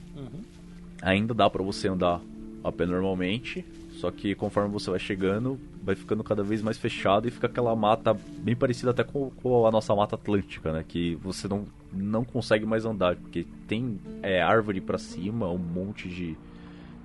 [1.02, 2.22] Ainda dá pra você andar
[2.64, 7.28] a pé normalmente, só que conforme você vai chegando, vai ficando cada vez mais fechado
[7.28, 10.86] e fica aquela mata bem parecida até com, com a nossa mata atlântica, né?
[10.88, 16.08] Que você não, não consegue mais andar, porque tem é, árvore pra cima, um monte
[16.08, 16.38] de,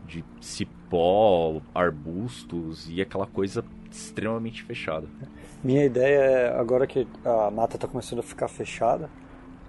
[0.07, 5.07] de cipó, arbustos e aquela coisa extremamente fechada.
[5.63, 9.11] Minha ideia é, agora que a mata está começando a ficar fechada,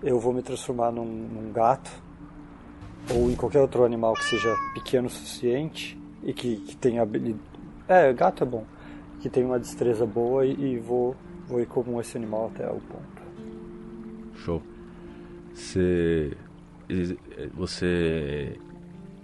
[0.03, 1.91] eu vou me transformar num, num gato
[3.13, 7.43] ou em qualquer outro animal que seja pequeno o suficiente e que, que tenha habilidade.
[7.87, 8.65] É, gato é bom.
[9.19, 11.15] Que tenha uma destreza boa e, e vou,
[11.47, 13.21] vou ir como esse animal até o ponto.
[14.35, 14.61] Show.
[15.53, 16.37] Você.
[17.53, 18.57] Você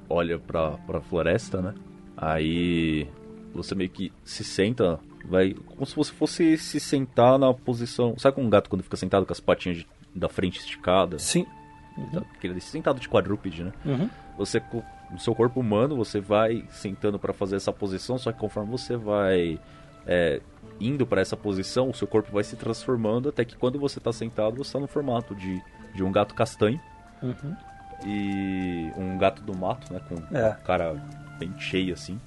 [0.10, 1.74] olha pra, pra floresta, né?
[2.18, 3.08] Aí
[3.54, 5.54] você meio que se senta, vai.
[5.54, 8.16] Como se você fosse se sentar na posição.
[8.18, 11.22] Sabe como um gato quando fica sentado com as patinhas de- da frente esticadas?
[11.24, 11.46] Sim.
[12.12, 13.72] Tá, Aquele sentado de quadrúpede, né?
[13.86, 14.10] Uhum.
[14.38, 14.62] Você
[15.12, 18.98] no seu corpo humano você vai sentando para fazer essa posição, só que conforme você
[18.98, 19.60] vai
[20.06, 20.42] é,
[20.80, 24.12] indo para essa posição, o seu corpo vai se transformando até que quando você tá
[24.12, 25.62] sentado você tá no formato de,
[25.94, 26.80] de um gato castanho
[27.24, 27.56] Uhum.
[28.06, 30.52] e um gato do mato, né, com É.
[30.66, 30.94] cara
[31.40, 32.20] bem cheia assim.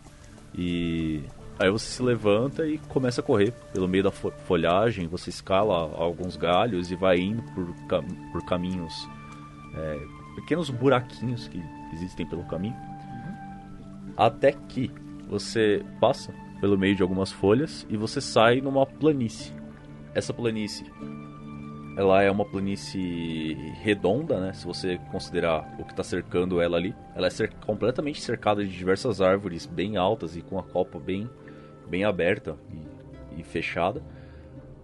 [0.55, 1.23] E
[1.59, 5.75] aí você se levanta e começa a correr pelo meio da fo- folhagem, você escala
[5.75, 9.07] alguns galhos e vai indo por, cam- por caminhos
[9.75, 10.01] é,
[10.37, 11.63] pequenos buraquinhos que
[11.93, 12.77] existem pelo caminho.
[14.17, 14.91] Até que
[15.29, 19.55] você passa pelo meio de algumas folhas e você sai numa planície.
[20.15, 20.85] Essa planície,
[21.97, 24.53] ela é uma planície redonda, né?
[24.53, 28.71] Se você considerar o que está cercando ela ali, ela é cer- completamente cercada de
[28.77, 31.31] diversas árvores bem altas e com a copa bem,
[31.89, 32.57] bem aberta
[33.37, 34.03] e, e fechada.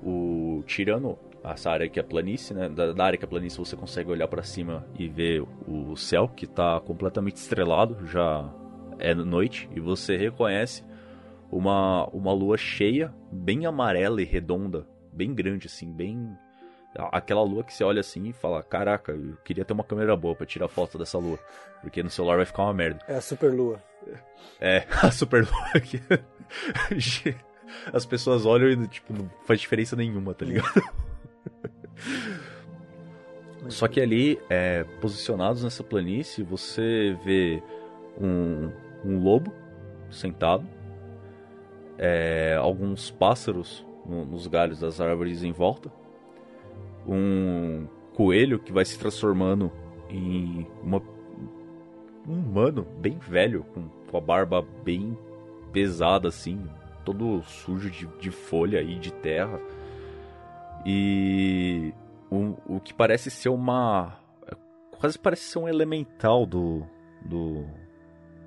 [0.02, 1.18] O tirando
[1.52, 2.68] essa área que é planície, né?
[2.68, 6.28] Da, da área que é planície você consegue olhar para cima e ver o céu
[6.28, 8.50] que está completamente estrelado, já
[8.98, 10.82] é noite e você reconhece
[11.50, 16.36] uma, uma lua cheia, bem amarela e redonda, bem grande assim, bem
[17.10, 20.34] aquela lua que você olha assim e fala: "Caraca, eu queria ter uma câmera boa
[20.34, 21.38] para tirar foto dessa lua,
[21.80, 23.00] porque no celular vai ficar uma merda".
[23.08, 23.82] É a super lua.
[24.60, 26.00] É, a super lua que
[27.92, 31.04] as pessoas olham e tipo não faz diferença nenhuma, tá ligado?
[33.68, 37.62] Só que ali, é, posicionados nessa planície, você vê
[38.20, 38.70] um,
[39.04, 39.52] um lobo
[40.10, 40.66] sentado,
[41.96, 45.90] é, alguns pássaros no- nos galhos das árvores em volta,
[47.06, 49.72] um coelho que vai se transformando
[50.10, 51.02] em uma,
[52.28, 55.16] um humano bem velho, com, com a barba bem
[55.72, 56.60] pesada assim,
[57.04, 59.58] todo sujo de, de folha e de terra.
[60.84, 61.92] E
[62.30, 64.18] o, o que parece ser uma.
[64.98, 66.84] quase parece ser um elemental do.
[67.24, 67.64] do.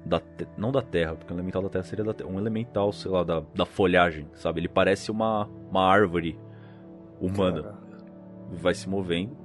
[0.06, 0.22] Da,
[0.58, 3.44] não da Terra, porque o elemental da Terra seria da um elemental, sei lá, da,
[3.54, 4.62] da folhagem, sabe?
[4.62, 6.40] Ele parece uma, uma árvore
[7.20, 7.64] humana.
[7.64, 7.88] Caraca.
[8.52, 9.36] Vai se movendo.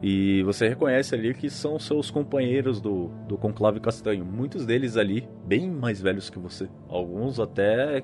[0.00, 4.24] E você reconhece ali que são seus companheiros do, do Conclave Castanho.
[4.24, 6.68] Muitos deles ali, bem mais velhos que você.
[6.88, 8.02] Alguns até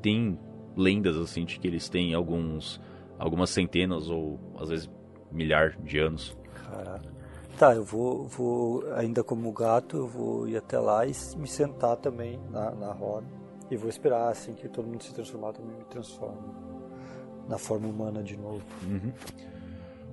[0.00, 0.38] têm
[0.76, 2.80] lendas assim de que eles têm alguns
[3.22, 4.90] algumas centenas ou às vezes
[5.30, 6.36] milhar de anos.
[6.54, 7.12] Caraca.
[7.56, 11.96] Tá, eu vou, vou ainda como gato, eu vou ir até lá e me sentar
[11.96, 13.26] também na, na roda.
[13.70, 16.42] E vou esperar assim que todo mundo se transformar, também me transformo
[17.48, 18.64] na forma humana de novo.
[18.82, 19.12] Uhum.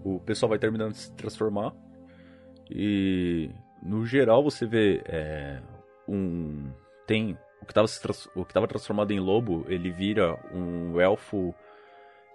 [0.03, 1.73] O pessoal vai terminando de se transformar.
[2.69, 3.49] E
[3.81, 5.59] no geral você vê é,
[6.07, 6.71] um.
[7.07, 7.37] Tem.
[7.61, 11.53] O que estava transformado em lobo, ele vira um elfo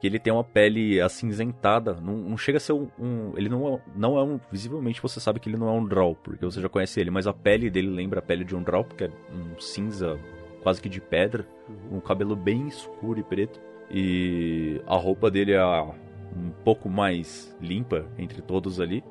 [0.05, 1.95] que ele tem uma pele acinzentada.
[1.95, 4.39] Não, não chega a ser um, um, Ele não é, não é um.
[4.53, 7.27] Visivelmente você sabe que ele não é um Drow, porque você já conhece ele, mas
[7.27, 10.21] a pele dele lembra a pele de um Drow, porque é um cinza
[10.63, 11.49] quase que de pedra,
[11.91, 13.59] um cabelo bem escuro e preto.
[13.91, 19.03] E a roupa dele é um pouco mais limpa entre todos ali.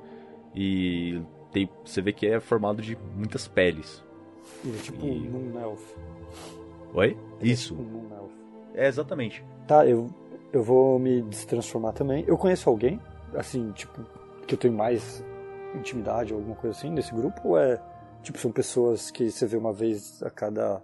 [0.55, 1.19] E
[1.51, 4.05] tem, você vê que é formado de muitas peles.
[4.63, 5.09] Ele é tipo e...
[5.09, 5.97] um Moon Elf.
[6.93, 7.17] Oi?
[7.41, 7.73] Ele é Isso.
[7.73, 8.29] É, tipo um
[8.75, 9.43] é, exatamente.
[9.67, 10.09] Tá, eu,
[10.53, 12.23] eu vou me destransformar também.
[12.27, 13.01] Eu conheço alguém,
[13.35, 14.05] assim, tipo,
[14.45, 15.25] que eu tenho mais
[15.75, 17.41] intimidade ou alguma coisa assim nesse grupo?
[17.49, 17.81] Ou é,
[18.21, 20.79] tipo, são pessoas que você vê uma vez a cada.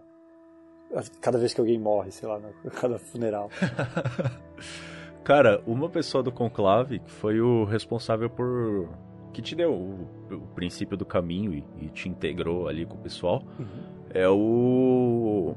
[0.92, 3.52] A cada vez que alguém morre, sei lá, a cada funeral?
[5.24, 8.90] Cara, uma pessoa do conclave que foi o responsável por.
[9.32, 13.00] que te deu o, o princípio do caminho e, e, te integrou ali com o
[13.00, 13.84] pessoal uhum.
[14.10, 15.54] é o.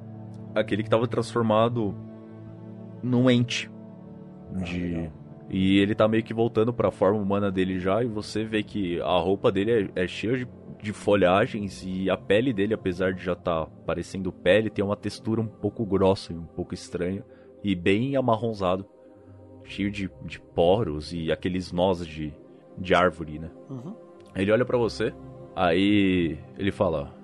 [0.54, 1.94] aquele que estava transformado
[3.02, 3.71] num ente.
[4.54, 5.10] Ah, de.
[5.50, 8.62] E ele tá meio que voltando para a forma humana dele já, e você vê
[8.62, 10.48] que a roupa dele é, é cheia de,
[10.80, 14.96] de, folhagens e a pele dele, apesar de já estar tá parecendo pele, tem uma
[14.96, 17.22] textura um pouco grossa e um pouco estranha
[17.62, 18.86] e bem amarronzado
[19.64, 22.32] cheio de, de poros e aqueles nós de,
[22.78, 23.50] de árvore, né?
[23.68, 23.94] Uhum.
[24.34, 25.12] Ele olha para você,
[25.54, 27.14] aí ele fala: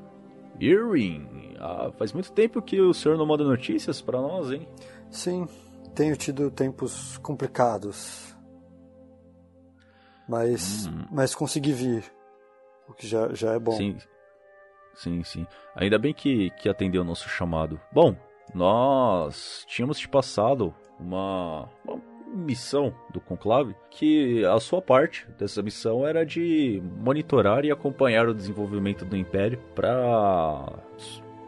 [0.60, 1.26] Irwin,
[1.58, 4.68] ah, faz muito tempo que o senhor não manda notícias para nós, hein?
[5.10, 5.46] Sim,
[5.94, 8.36] tenho tido tempos complicados.
[10.28, 11.06] Mas, hum.
[11.10, 12.04] mas consegui vir,
[12.88, 13.72] o que já, já é bom.
[13.72, 13.96] Sim,
[14.94, 15.46] sim, sim.
[15.74, 17.80] Ainda bem que, que atendeu o nosso chamado.
[17.92, 18.14] Bom,
[18.54, 22.00] nós tínhamos te passado uma, uma
[22.34, 28.34] missão do conclave que a sua parte dessa missão era de monitorar e acompanhar o
[28.34, 30.66] desenvolvimento do império para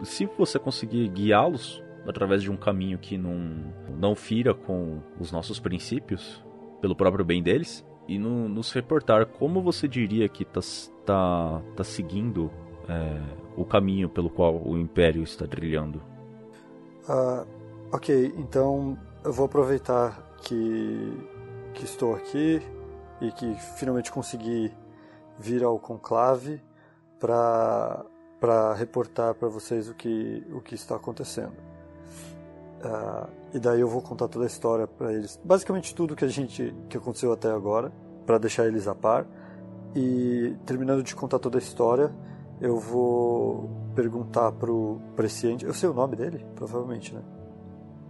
[0.03, 5.59] se você conseguir guiá-los através de um caminho que não não fira com os nossos
[5.59, 6.43] princípios
[6.81, 10.60] pelo próprio bem deles e no, nos reportar como você diria que está
[11.05, 12.51] tá, tá seguindo
[12.89, 13.20] é,
[13.56, 16.02] o caminho pelo qual o império está trilhando.
[17.09, 17.47] Uh,
[17.93, 21.12] ok, então eu vou aproveitar que,
[21.74, 22.60] que estou aqui
[23.20, 24.72] e que finalmente consegui
[25.39, 26.60] vir ao conclave
[27.18, 31.69] para reportar para vocês o que o que está acontecendo.
[32.82, 36.28] Uh, e daí eu vou contar toda a história para eles, basicamente tudo que a
[36.28, 37.93] gente que aconteceu até agora,
[38.24, 39.27] para deixar eles a par.
[39.94, 42.12] E terminando de contar toda a história,
[42.61, 47.23] eu vou perguntar pro presciente, eu sei o nome dele, provavelmente, né?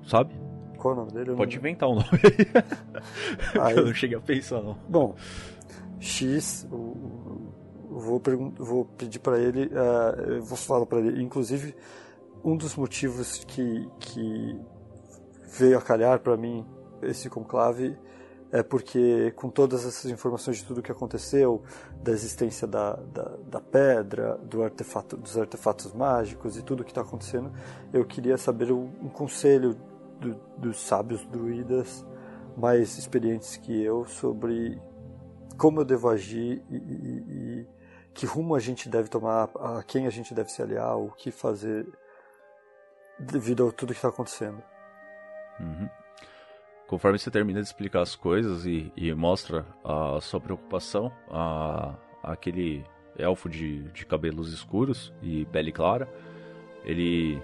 [0.06, 0.34] Sabe?
[0.76, 1.34] Qual é o nome dele?
[1.34, 1.60] Pode não...
[1.60, 2.08] inventar o um nome
[3.60, 3.76] aí.
[3.76, 4.76] eu não cheguei a pensar, não.
[4.88, 5.14] Bom,
[5.98, 6.66] X,
[7.90, 8.20] vou,
[8.58, 11.74] vou pedir para ele, uh, eu vou falar para ele, inclusive,
[12.44, 14.58] um dos motivos que, que
[15.58, 16.66] veio a calhar para mim
[17.02, 17.96] esse conclave
[18.52, 21.62] é porque com todas essas informações de tudo que aconteceu,
[22.02, 27.02] da existência da, da, da pedra, do artefato, dos artefatos mágicos e tudo que está
[27.02, 27.52] acontecendo,
[27.92, 29.76] eu queria saber um, um conselho
[30.18, 32.04] do, dos sábios druidas
[32.56, 34.80] mais experientes que eu sobre
[35.56, 37.66] como eu devo agir e, e, e,
[38.12, 41.30] que rumo a gente deve tomar, a quem a gente deve se aliar, o que
[41.30, 41.86] fazer
[43.20, 44.62] devido a tudo que está acontecendo.
[45.60, 45.88] Uhum.
[46.86, 52.84] Conforme você termina de explicar as coisas e, e mostra a sua preocupação, a, aquele
[53.16, 56.08] elfo de, de cabelos escuros e pele clara,
[56.84, 57.40] ele,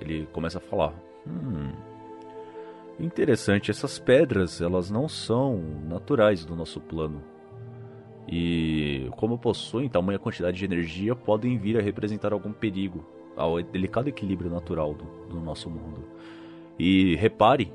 [0.00, 0.94] ele começa a falar:
[1.26, 1.72] Hum,
[2.98, 7.22] Interessante, essas pedras, elas não são naturais do nosso plano.
[8.26, 13.04] E como possuem tamanha quantidade de energia, podem vir a representar algum perigo
[13.36, 16.04] ao delicado equilíbrio natural do, do nosso mundo.
[16.78, 17.72] E repare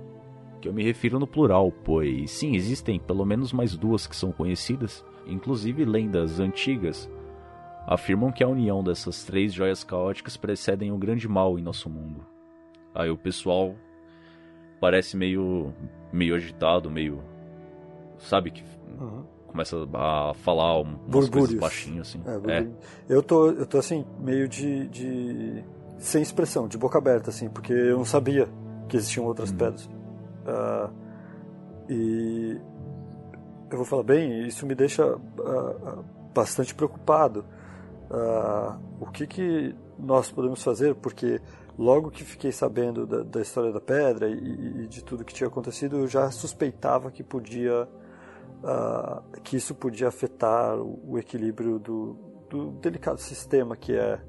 [0.60, 4.32] que eu me refiro no plural, pois sim, existem pelo menos mais duas que são
[4.32, 7.10] conhecidas, Inclusive lendas antigas
[7.88, 12.26] afirmam que a união dessas três joias caóticas precedem um grande mal em nosso mundo.
[12.94, 13.76] Aí o pessoal
[14.80, 15.74] parece meio
[16.12, 17.22] meio agitado, meio
[18.18, 18.64] sabe que
[19.00, 19.24] Uhum.
[19.52, 21.30] Começa a falar um- umas Burbúrios.
[21.32, 22.22] coisas baixinho assim.
[22.48, 22.68] É, É.
[23.10, 25.64] Eu tô, eu tô assim, meio de, de.
[25.98, 28.48] sem expressão, de boca aberta, assim, porque eu não sabia
[28.90, 29.56] que existiam outras Hum.
[29.58, 29.90] pedras.
[30.48, 30.90] Ah,
[31.90, 32.60] e.
[33.70, 35.04] Eu vou falar bem, isso me deixa
[35.46, 35.98] ah,
[36.34, 37.46] bastante preocupado.
[38.10, 40.96] Ah, o que, que nós podemos fazer?
[40.96, 41.40] Porque
[41.78, 45.48] logo que fiquei sabendo da, da história da pedra e, e de tudo que tinha
[45.48, 47.88] acontecido, eu já suspeitava que podia
[48.64, 52.16] ah, que isso podia afetar o, o equilíbrio do,
[52.50, 54.22] do delicado sistema que é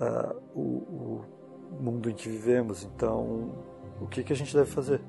[0.00, 1.24] ah, o, o
[1.80, 2.84] mundo em que vivemos.
[2.84, 3.52] Então,
[4.00, 5.00] o que, que a gente deve fazer?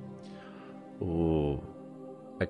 [1.02, 1.60] O
[2.40, 2.48] é,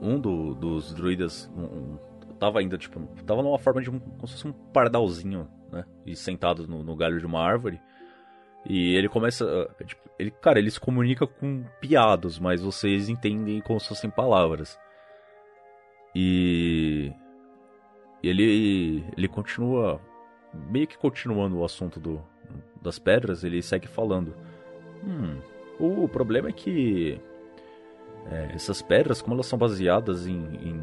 [0.00, 1.96] um do- dos druidas um,
[2.38, 5.84] tava ainda tipo, tava numa forma de um, como se fosse um pardalzinho, né?
[6.06, 7.80] E sentado no, no galho de uma árvore.
[8.68, 13.60] E ele começa, ah, tipo, ele, cara, ele se comunica com piados, mas vocês entendem
[13.60, 14.78] como se fossem palavras.
[16.14, 17.12] E
[18.22, 20.00] ele ele continua
[20.70, 22.20] meio que continuando o assunto do,
[22.82, 24.34] das pedras, ele segue falando.
[25.04, 25.38] Hum,
[25.78, 27.20] o problema é que
[28.30, 30.74] é, essas pedras, como elas são baseadas em, em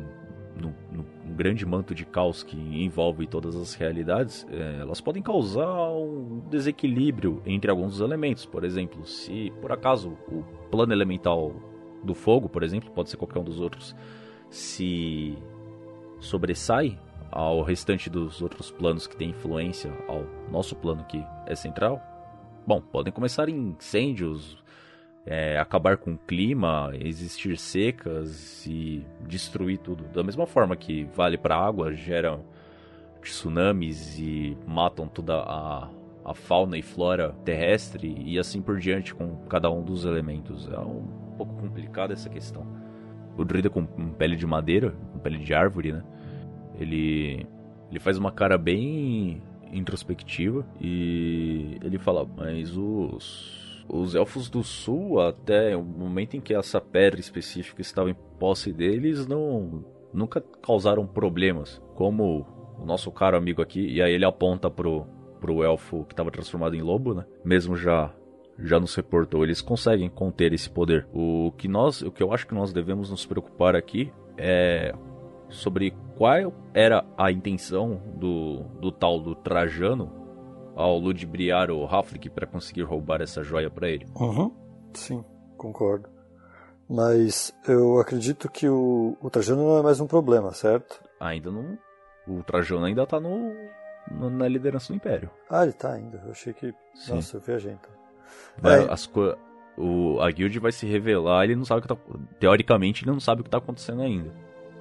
[0.60, 5.92] no, no- grande manto de caos que envolve todas as realidades, é, elas podem causar
[5.92, 8.46] um desequilíbrio entre alguns dos elementos.
[8.46, 11.52] Por exemplo, se por acaso o plano elemental
[12.02, 13.94] do fogo, por exemplo, pode ser qualquer um dos outros,
[14.56, 15.38] se
[16.20, 16.98] sobressai
[17.30, 22.02] ao restante dos outros planos que têm influência ao nosso plano que é central,
[22.66, 24.58] bom, podem começar incêndios,
[25.26, 30.06] é, acabar com o clima, existir secas e destruir tudo.
[30.06, 32.46] Da mesma forma que vale para a água, geram
[33.22, 35.90] tsunamis e matam toda a,
[36.24, 40.70] a fauna e flora terrestre e assim por diante com cada um dos elementos.
[40.72, 41.06] É um
[41.38, 42.85] pouco complicada essa questão.
[43.38, 46.04] O druida com pele de madeira, pele de árvore, né?
[46.80, 47.46] Ele,
[47.90, 49.42] ele faz uma cara bem
[49.72, 56.54] introspectiva e ele fala, mas os, os elfos do sul, até o momento em que
[56.54, 59.84] essa pedra específica estava em posse deles, não
[60.14, 61.82] nunca causaram problemas.
[61.94, 62.46] Como
[62.80, 65.06] o nosso caro amigo aqui, e aí ele aponta pro,
[65.40, 67.26] pro elfo que estava transformado em lobo, né?
[67.44, 68.14] Mesmo já
[68.58, 71.08] já nos reportou, eles conseguem conter esse poder.
[71.14, 74.94] O que nós, o que eu acho que nós devemos nos preocupar aqui é
[75.50, 80.12] sobre qual era a intenção do, do tal do Trajano
[80.76, 84.06] ao ludibriar o Haflik para conseguir roubar essa joia para ele.
[84.20, 84.52] Uhum.
[84.94, 85.24] Sim,
[85.58, 86.10] concordo.
[86.90, 91.02] Mas eu acredito que o, o Trajano não é mais um problema, certo?
[91.20, 91.78] Ainda não.
[92.28, 93.54] O Trajano ainda tá no,
[94.12, 95.30] no- na liderança do Império.
[95.50, 96.22] Ah, ele tá ainda.
[96.26, 96.74] Eu achei que.
[96.94, 97.16] Sim.
[97.16, 97.95] Nossa, eu viajei então.
[98.58, 98.92] Vai- É.
[98.92, 99.36] as co-
[99.78, 101.98] o, a guild vai se revelar, ele não sabe o que tá.
[102.40, 104.32] Teoricamente, ele não sabe o que tá acontecendo ainda.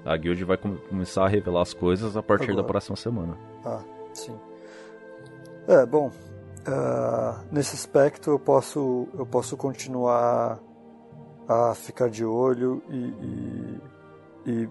[0.04, 2.58] A guild vai com- começar a revelar as coisas a partir Agora.
[2.62, 3.36] da próxima semana.
[3.64, 3.80] Ah,
[4.12, 4.36] sim.
[5.66, 6.10] É, bom.
[6.66, 10.60] ah, nesse aspecto eu posso, eu posso continuar
[11.48, 12.96] a ficar de olho e,
[14.46, 14.68] e, e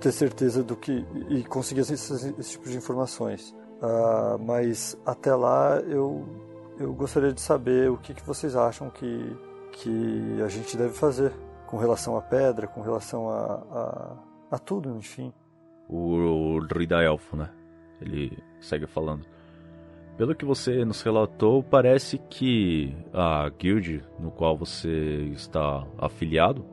[0.00, 1.04] ter certeza do que.
[1.28, 3.54] e conseguir esse, esse, tipo de informações.
[3.82, 6.26] Ah, mas até lá eu,
[6.80, 9.36] eu gostaria de saber o que, que vocês acham que,
[9.72, 11.30] que a gente deve fazer
[11.66, 14.16] com relação à pedra, com relação a,
[14.50, 15.32] a, a tudo, enfim.
[15.88, 17.50] o, o druida elfo, né?
[18.00, 19.26] Ele segue falando.
[20.16, 26.64] Pelo que você nos relatou, parece que a guild no qual você está afiliado,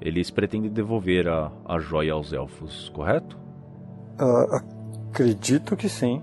[0.00, 3.38] eles pretendem devolver a, a joia aos elfos, correto?
[4.18, 4.62] Ah,
[5.10, 6.22] acredito que sim.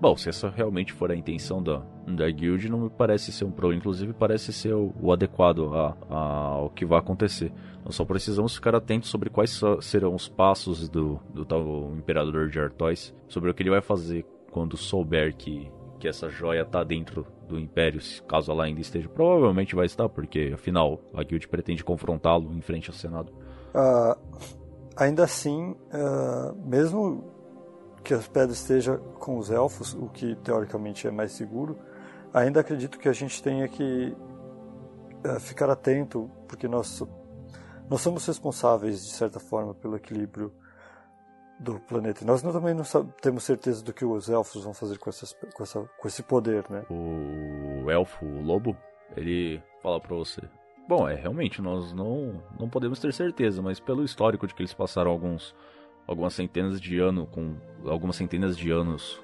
[0.00, 3.50] Bom, se essa realmente for a intenção da, da guild, não me parece ser um
[3.50, 3.78] problema.
[3.80, 6.16] Inclusive, parece ser o, o adequado a- a-
[6.56, 7.52] ao que vai acontecer.
[7.84, 12.58] Nós só precisamos ficar atentos sobre quais serão os passos do, do tal Imperador de
[12.58, 17.26] Artois, sobre o que ele vai fazer quando souber que, que essa joia está dentro
[17.48, 19.08] do Império, caso ela ainda esteja.
[19.08, 23.32] Provavelmente vai estar, porque afinal a guild pretende confrontá-lo em frente ao Senado.
[23.74, 24.16] Ah,
[24.96, 27.33] ainda assim, ah, mesmo
[28.04, 31.78] que as pedras estejam com os elfos, o que teoricamente é mais seguro,
[32.32, 34.14] ainda acredito que a gente tenha que
[35.24, 37.02] ah, ficar atento, porque nós,
[37.88, 40.52] nós somos responsáveis, de certa forma, pelo equilíbrio
[41.58, 42.24] do planeta.
[42.24, 42.84] Nós não- também não
[43.22, 46.64] temos certeza do que os elfos vão fazer com, essas, com, essa, com esse poder,
[46.68, 46.84] né?
[46.90, 48.76] O elfo, o lobo,
[49.16, 50.42] ele fala pra você:
[50.86, 54.74] Bom, é realmente, nós não, não podemos ter certeza, mas pelo histórico de que eles
[54.74, 55.54] passaram alguns
[56.06, 57.54] algumas centenas de anos com
[57.86, 59.20] algumas centenas de anos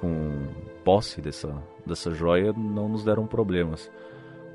[0.00, 0.48] com
[0.84, 3.90] posse dessa dessa joia não nos deram problemas.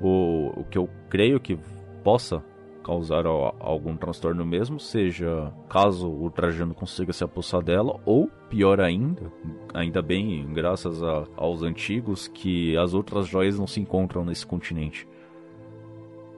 [0.00, 1.58] O, o que eu creio que
[2.02, 2.42] possa
[2.88, 9.30] causar algum transtorno mesmo, seja caso o Trajano consiga se apossar dela, ou pior ainda,
[9.74, 15.06] ainda bem, graças a, aos antigos, que as outras joias não se encontram nesse continente.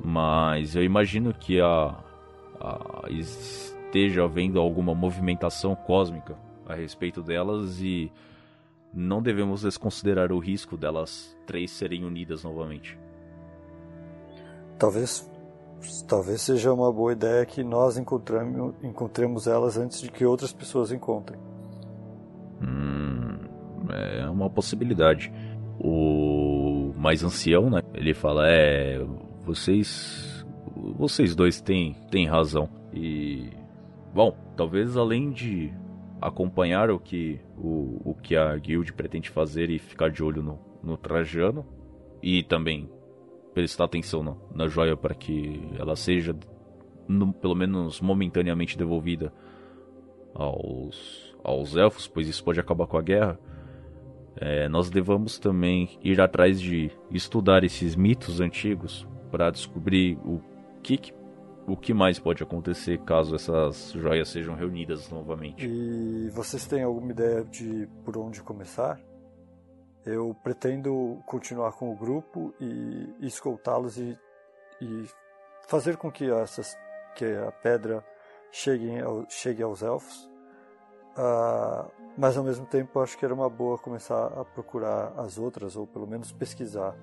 [0.03, 1.95] Mas eu imagino que a,
[2.59, 3.05] a
[3.91, 8.11] esteja havendo alguma movimentação cósmica a respeito delas e
[8.95, 12.97] não devemos desconsiderar o risco delas três serem unidas novamente.
[14.79, 15.29] Talvez
[16.07, 20.93] talvez seja uma boa ideia que nós encontramos, encontremos elas antes de que outras pessoas
[20.93, 21.41] encontrem.
[22.63, 23.39] Hum,
[23.91, 25.33] é uma possibilidade.
[25.83, 27.81] O mais ancião, né?
[27.95, 29.05] Ele fala: é,
[29.43, 30.45] vocês,
[30.97, 32.69] vocês dois têm, têm razão.
[32.93, 33.60] E
[34.15, 35.73] bom, talvez além de
[36.21, 40.59] acompanhar o que o, o que a guild pretende fazer e ficar de olho no,
[40.83, 41.67] no Trajano
[42.23, 42.89] e também
[43.55, 46.37] prestar atenção na, na joia para que ela seja,
[47.09, 49.33] no, pelo menos momentaneamente, devolvida
[50.35, 53.39] aos, aos elfos, pois isso pode acabar com a guerra.
[54.37, 60.41] É, nós devamos também ir atrás de estudar esses mitos antigos para descobrir o
[60.83, 61.13] que,
[61.71, 65.65] o que mais pode acontecer caso essas joias sejam reunidas novamente.
[65.65, 69.01] E vocês têm alguma ideia de por onde começar?
[70.05, 74.19] Eu pretendo continuar com o grupo e, escoltá-los e,
[74.81, 75.05] e,
[75.69, 76.77] fazer com que essas
[77.15, 78.05] que a pedra
[78.51, 80.29] chegue, ao, chegue aos elfos.
[81.13, 85.77] Uh, mas ao mesmo tempo acho que era uma boa começar a procurar as outras
[85.77, 86.97] ou pelo menos pesquisar.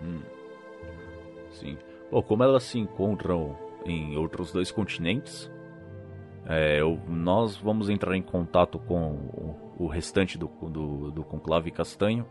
[0.00, 0.22] Hum.
[1.52, 1.76] Sim.
[2.14, 5.50] Bom, como elas se encontram em outros dois continentes,
[6.46, 12.24] é, eu, nós vamos entrar em contato com o restante do, do, do conclave castanho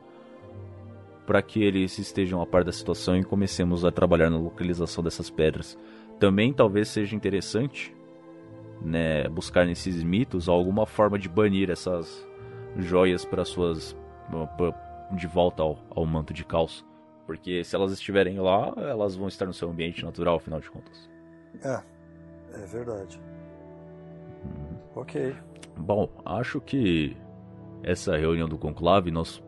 [1.28, 5.30] para que eles estejam a par da situação e comecemos a trabalhar na localização dessas
[5.30, 5.78] pedras.
[6.18, 7.94] Também talvez seja interessante
[8.82, 12.26] né, buscar nesses mitos alguma forma de banir essas
[12.78, 13.94] joias para suas
[15.12, 16.86] de volta ao, ao manto de caos.
[17.26, 21.10] Porque se elas estiverem lá, elas vão estar no seu ambiente natural, afinal de contas.
[21.64, 21.82] É,
[22.54, 23.20] é verdade.
[24.46, 24.78] Hum.
[24.96, 25.36] Ok.
[25.78, 27.16] Bom, acho que
[27.82, 29.44] essa reunião do conclave nós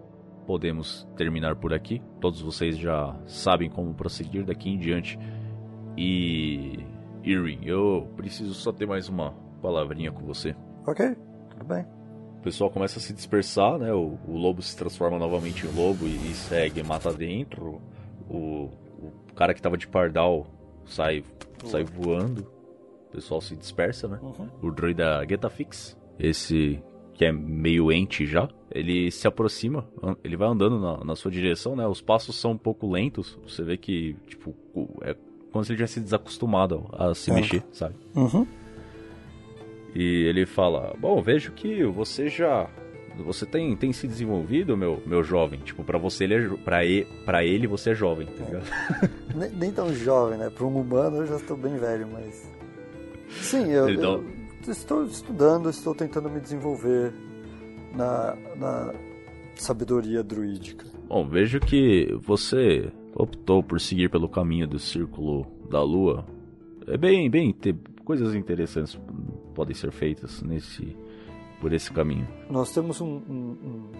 [0.45, 2.01] podemos terminar por aqui.
[2.19, 5.19] Todos vocês já sabem como prosseguir daqui em diante.
[5.97, 6.79] E
[7.23, 10.55] Irving, eu preciso só ter mais uma palavrinha com você.
[10.85, 11.15] Ok,
[11.49, 11.85] tudo bem.
[12.45, 13.91] O pessoal começa a se dispersar, né?
[13.91, 17.81] O, o lobo se transforma novamente em lobo e, e segue mata dentro.
[18.29, 18.69] O,
[18.99, 20.45] o cara que tava de pardal
[20.85, 21.23] sai,
[21.63, 22.41] sai voando.
[23.09, 24.19] O pessoal se dispersa, né?
[24.21, 24.47] Uhum.
[24.61, 26.79] O druida Getafix, esse
[27.15, 29.83] que é meio ente já, ele se aproxima,
[30.23, 31.87] ele vai andando na, na, sua direção, né?
[31.87, 34.53] Os passos são um pouco lentos, você vê que, tipo,
[35.01, 35.15] é
[35.51, 37.95] como se ele tivesse desacostumado a se mexer, sabe?
[38.15, 38.45] Uhum.
[39.95, 42.69] E ele fala: Bom, vejo que você já.
[43.17, 45.61] Você tem, tem se desenvolvido, meu, meu jovem.
[45.61, 48.65] Tipo, pra você, ele é, pra, ele, pra ele você é jovem, tá ligado?
[49.01, 49.09] É.
[49.33, 50.49] nem, nem, tão jovem, né?
[50.49, 52.51] Pra um humano eu já estou bem velho, mas.
[53.29, 53.89] Sim, eu.
[53.89, 54.21] Então...
[54.67, 57.13] eu estou estudando, estou tentando me desenvolver
[57.95, 58.93] na, na
[59.55, 60.85] sabedoria druídica.
[61.07, 66.25] Bom, vejo que você optou por seguir pelo caminho do círculo da lua.
[66.87, 68.99] É bem, bem, ter coisas interessantes
[69.55, 70.95] podem ser feitas nesse
[71.59, 72.27] por esse caminho.
[72.49, 73.91] Nós temos um, um, um,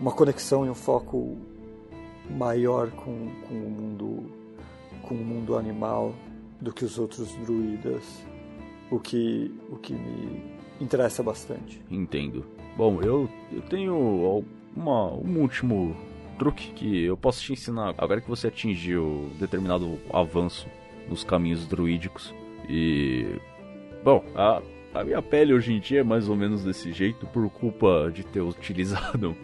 [0.00, 1.36] uma conexão e um foco
[2.30, 4.24] maior com, com o mundo
[5.02, 6.14] com o mundo animal
[6.60, 8.24] do que os outros druidas
[8.90, 10.42] o que, o que me
[10.80, 11.80] interessa bastante.
[11.90, 12.44] Entendo.
[12.76, 14.44] Bom, eu, eu tenho
[14.74, 15.96] uma, um último
[16.38, 20.68] truque que eu posso te ensinar agora que você atingiu determinado avanço
[21.08, 22.34] nos caminhos druídicos.
[22.68, 23.40] E.
[24.04, 24.62] Bom, a,
[25.00, 28.24] a minha pele hoje em dia é mais ou menos desse jeito por culpa de
[28.24, 29.36] ter utilizado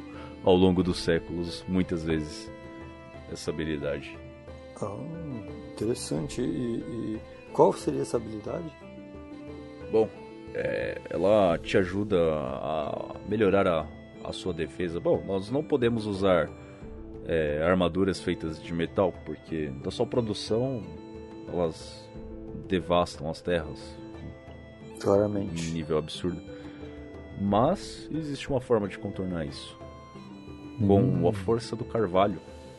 [0.43, 2.51] ao longo dos séculos muitas vezes
[3.31, 4.19] essa habilidade.
[4.81, 4.97] Ah,
[5.73, 6.41] interessante.
[6.41, 7.21] E, e
[7.53, 8.73] qual seria essa habilidade?
[9.91, 10.09] Bom,
[10.55, 13.87] é, ela te ajuda a melhorar a,
[14.25, 14.99] a sua defesa.
[14.99, 16.51] Bom, nós não podemos usar
[17.27, 20.83] é, armaduras feitas de metal, porque da sua produção
[21.49, 22.09] elas
[22.69, 24.02] devastam as terras.
[25.03, 25.69] Claramente.
[25.69, 26.41] Em nível absurdo.
[27.41, 29.77] Mas existe uma forma de contornar isso.
[30.79, 31.29] Com hum.
[31.29, 32.39] a força do carvalho.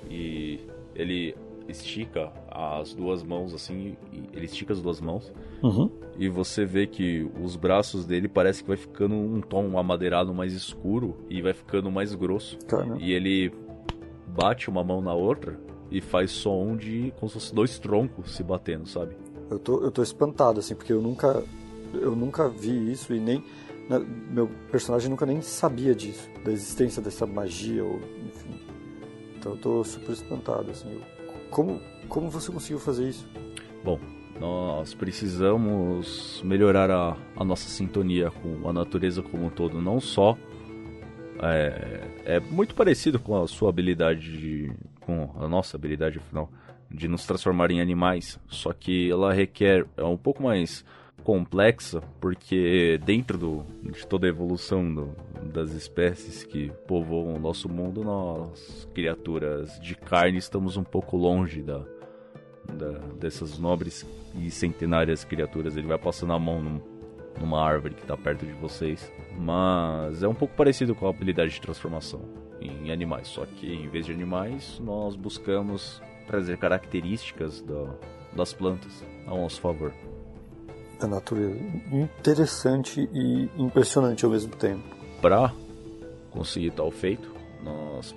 [0.10, 0.60] E
[0.96, 1.36] ele
[1.68, 5.32] estica as duas mãos assim, e ele estica as duas mãos
[5.64, 5.90] Uhum.
[6.20, 10.52] e você vê que os braços dele parece que vai ficando um tom amadeirado mais
[10.54, 12.58] escuro e vai ficando mais grosso.
[12.68, 13.54] Cara, E ele
[14.28, 15.58] bate uma mão na outra
[15.90, 19.16] e faz som de como se fosse dois troncos se batendo, sabe?
[19.50, 21.44] eu tô, eu tô espantado, assim, porque eu nunca,
[21.94, 23.44] eu nunca vi isso e nem.
[23.90, 28.60] na- meu personagem nunca nem sabia disso, da existência dessa magia, ou enfim.
[29.38, 30.92] Então eu tô super espantado, assim.
[30.94, 31.02] eu-
[31.50, 33.28] como, como você conseguiu fazer isso?
[33.84, 34.00] Bom,
[34.40, 40.38] nós precisamos melhorar a, a nossa sintonia com a natureza como um todo, não só
[41.42, 44.72] é, é muito parecido com a sua habilidade de,
[45.02, 46.50] com a nossa habilidade afinal
[46.90, 50.86] de nos transformar em animais, só que ela requer é um pouco mais
[51.24, 55.16] complexa porque dentro do, de toda a evolução do-
[55.54, 61.62] das espécies que povoam o nosso mundo, nós criaturas de carne estamos um pouco longe
[61.62, 61.80] da,
[62.74, 64.06] da- dessas nobres
[64.38, 65.78] e centenárias criaturas.
[65.78, 66.82] Ele vai passando a mão num-
[67.40, 69.12] numa árvore que está perto de vocês.
[69.38, 72.22] Mas é um pouco parecido com a habilidade de transformação
[72.62, 73.28] em animais.
[73.28, 77.96] Só que em vez de animais, nós buscamos trazer características da-
[78.36, 79.92] das plantas ao nosso favor.
[81.04, 81.60] Da natureza.
[81.92, 84.84] Interessante e impressionante ao mesmo tempo.
[85.22, 85.54] Para
[86.32, 87.30] conseguir tal feito,
[87.62, 88.16] nós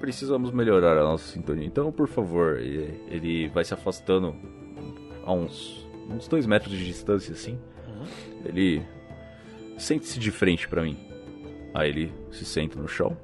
[0.00, 1.64] precisamos melhorar a nossa sintonia.
[1.64, 4.34] Então, por favor, ele, ele vai se afastando
[5.24, 7.56] a uns, uns dois metros de distância, assim.
[8.44, 8.82] Ele
[9.78, 10.98] sente-se de frente para mim.
[11.72, 13.16] Aí ele se senta no chão.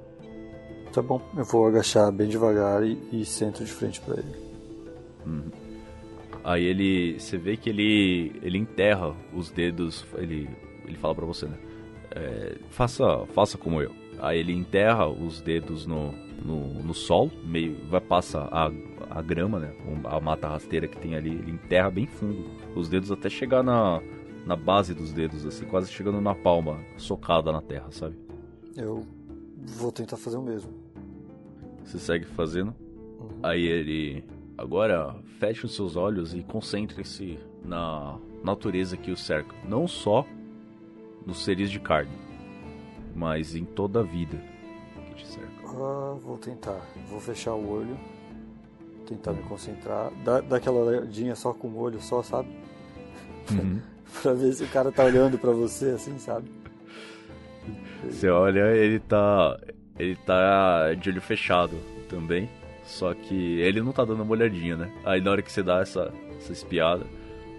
[0.93, 4.37] Tá bom, eu vou agachar bem devagar e, e sento de frente pra ele.
[6.45, 10.05] Aí ele, você vê que ele, ele enterra os dedos.
[10.19, 10.49] Ele,
[10.85, 11.59] ele fala pra você, né?
[12.11, 13.91] É, faça, faça como eu.
[14.21, 16.13] Aí ele enterra os dedos no,
[16.45, 18.71] no, no sol, meio, vai passa a,
[19.11, 19.75] a grama, né?
[20.05, 22.45] A mata rasteira que tem ali, ele enterra bem fundo.
[22.77, 24.01] Os dedos até chegar na,
[24.47, 28.17] na base dos dedos, assim, quase chegando na palma, socada na terra, sabe?
[28.77, 29.05] Eu
[29.79, 30.73] vou tentar fazer o mesmo.
[31.85, 32.75] Você segue fazendo.
[33.43, 34.25] Aí ele.
[34.57, 39.55] Agora feche os seus olhos e concentre-se na natureza que o cerca.
[39.69, 40.25] Não só
[41.27, 42.17] nos seres de carne,
[43.15, 44.41] mas em toda a vida
[45.09, 45.51] que te cerca.
[45.65, 46.81] Ah, vou tentar.
[47.09, 47.99] Vou fechar o olho.
[49.07, 50.11] Tentar me concentrar.
[50.25, 52.49] Dá aquela olhadinha só com o olho, só, sabe?
[54.23, 56.49] pra ver se o cara tá olhando pra você, assim, sabe?
[58.05, 59.59] Você olha, ele tá.
[59.99, 61.77] Ele tá de olho fechado
[62.09, 62.49] também.
[62.85, 64.93] Só que ele não tá dando uma olhadinha, né?
[65.05, 67.05] Aí na hora que você dá essa, essa espiada,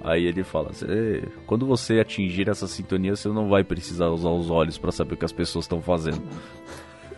[0.02, 4.50] aí ele fala: "Cê- quando você atingir essa sintonia, você não vai precisar usar os
[4.52, 6.22] olhos pra saber o que as pessoas estão fazendo.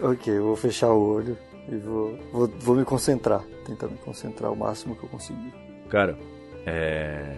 [0.02, 1.38] Ok, eu vou fechar o olho
[1.70, 3.44] e vou, vou, vou me concentrar.
[3.66, 5.54] Tentar me concentrar o máximo que eu conseguir.
[5.90, 6.18] Cara,
[6.66, 7.36] é.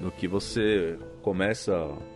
[0.00, 1.72] No que você começa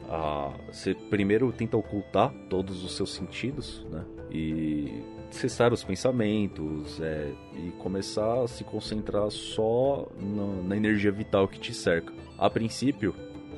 [0.09, 0.53] a.
[0.73, 4.05] Você primeiro tenta ocultar todos os seus sentidos, né?
[4.31, 11.49] E cessar os pensamentos é, e começar a se concentrar só na, na energia vital
[11.49, 12.13] que te cerca.
[12.39, 13.15] A princípio,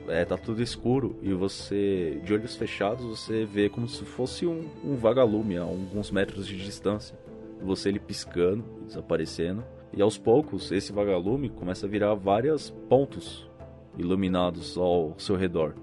[0.08, 4.66] é, tá tudo escuro e você, de olhos fechados, você vê como se fosse um,
[4.84, 7.18] um vagalume a alguns metros de distância.
[7.62, 9.64] Você ele piscando, desaparecendo.
[9.92, 13.48] E aos poucos, esse vagalume começa a virar vários pontos
[13.96, 15.74] iluminados ao seu redor.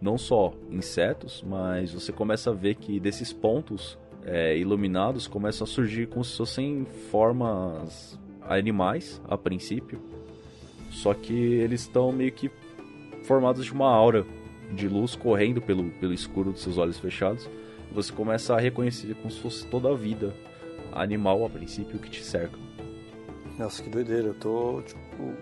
[0.00, 5.68] Não só insetos, mas você começa a ver que desses pontos é, iluminados começam a
[5.68, 10.00] surgir como se fossem formas animais, a princípio.
[10.90, 12.50] Só que eles estão meio que
[13.22, 14.26] formados de uma aura
[14.72, 17.48] de luz correndo pelo, pelo escuro dos seus olhos fechados.
[17.92, 20.34] Você começa a reconhecer como se fosse toda a vida
[20.92, 22.58] animal, a princípio, que te cerca.
[23.58, 24.28] Nossa, que doideira.
[24.28, 25.34] Eu tô, tipo,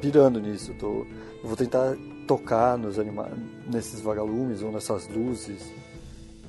[0.00, 0.72] pirando nisso.
[0.72, 1.06] Eu, tô,
[1.42, 1.96] eu vou tentar
[2.26, 3.30] tocar nos anima
[3.70, 5.72] nesses vagalumes ou nessas luzes.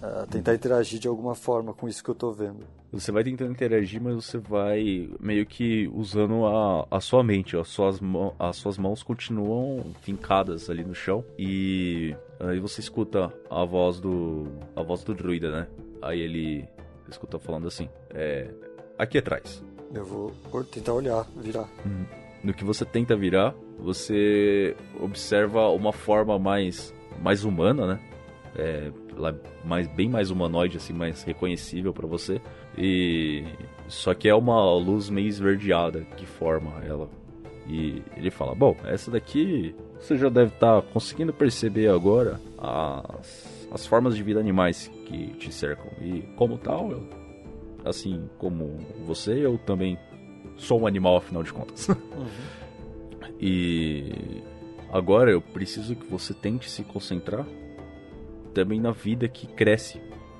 [0.05, 2.65] Ah, tentar interagir de alguma forma com isso que eu tô vendo.
[2.91, 7.55] Você vai tentando interagir, mas você vai meio que usando a, a sua mente.
[7.55, 8.01] As suas,
[8.37, 11.23] as suas mãos continuam fincadas ali no chão.
[11.39, 14.45] E aí você escuta a voz do.
[14.75, 15.67] a voz do druida, né?
[16.01, 16.67] Aí ele
[17.09, 17.87] escuta falando assim.
[18.09, 18.53] É.
[18.99, 19.63] Aqui atrás.
[19.93, 20.33] Eu vou
[20.65, 21.69] tentar olhar, virar.
[22.43, 27.99] No que você tenta virar, você observa uma forma mais, mais humana, né?
[28.55, 32.41] É, ela é mais, bem mais humanoide, assim, mais reconhecível pra você.
[32.77, 33.43] E
[33.87, 37.09] só que é uma luz meio esverdeada que forma ela.
[37.67, 43.85] E ele fala: Bom, essa daqui você já deve estar conseguindo perceber agora as, as
[43.87, 45.87] formas de vida animais que te cercam.
[46.01, 47.07] E como tal, eu-
[47.85, 49.97] assim como você, eu também
[50.57, 51.87] sou um animal, afinal de contas.
[53.39, 54.41] E
[54.91, 57.45] agora eu preciso que você tente se concentrar
[58.53, 59.99] também na vida que cresce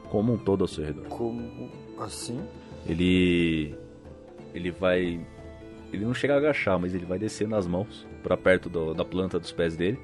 [0.10, 1.06] como um todo ao seu redor.
[1.08, 1.70] Como
[2.00, 2.40] assim?
[2.88, 3.76] Ele
[4.54, 5.20] ele vai
[5.92, 9.06] ele não chega a agachar, mas ele vai descer nas mãos para perto do, da
[9.06, 10.00] planta dos pés dele.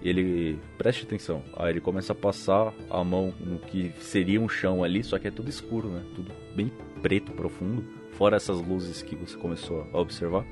[0.00, 1.42] E ele preste atenção.
[1.56, 5.28] Aí ele começa a passar a mão no que seria um chão ali, só que
[5.28, 6.02] é tudo escuro, né?
[6.14, 6.72] Tudo bem
[7.02, 7.84] preto, profundo.
[8.12, 10.46] Fora essas luzes que você começou a observar.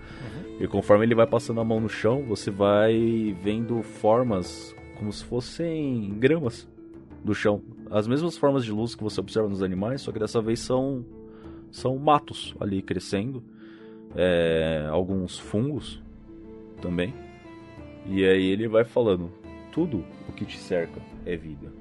[0.61, 5.25] E conforme ele vai passando a mão no chão, você vai vendo formas como se
[5.25, 6.67] fossem gramas
[7.25, 7.63] do chão.
[7.91, 11.05] As mesmas formas de luz que você observa nos animais, só que dessa vez são,
[11.71, 13.43] são matos ali crescendo.
[14.15, 16.03] É, alguns fungos
[16.81, 17.13] também.
[18.07, 19.31] E aí ele vai falando:
[19.73, 21.73] tudo o que te cerca é vida.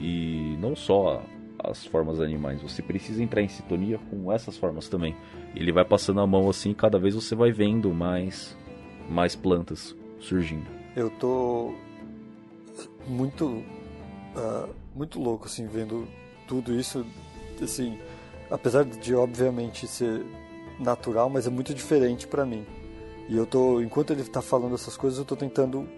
[0.00, 1.22] E não só
[1.58, 5.14] as formas animais, você precisa entrar em sintonia com essas formas também.
[5.54, 8.56] Ele vai passando a mão assim, cada vez você vai vendo mais
[9.08, 10.66] mais plantas surgindo.
[10.96, 11.74] Eu tô
[13.06, 13.62] muito
[14.36, 16.06] ah, muito louco assim vendo
[16.46, 17.04] tudo isso
[17.62, 17.98] assim,
[18.50, 20.24] apesar de obviamente ser
[20.78, 22.66] natural, mas é muito diferente para mim.
[23.28, 25.88] E eu tô, enquanto ele tá falando essas coisas, eu tô tentando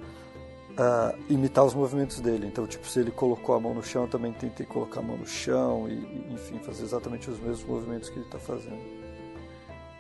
[0.76, 2.46] ah, imitar os movimentos dele.
[2.46, 5.16] Então, tipo, se ele colocou a mão no chão, eu também tentei colocar a mão
[5.16, 9.03] no chão e, enfim, fazer exatamente os mesmos movimentos que ele tá fazendo.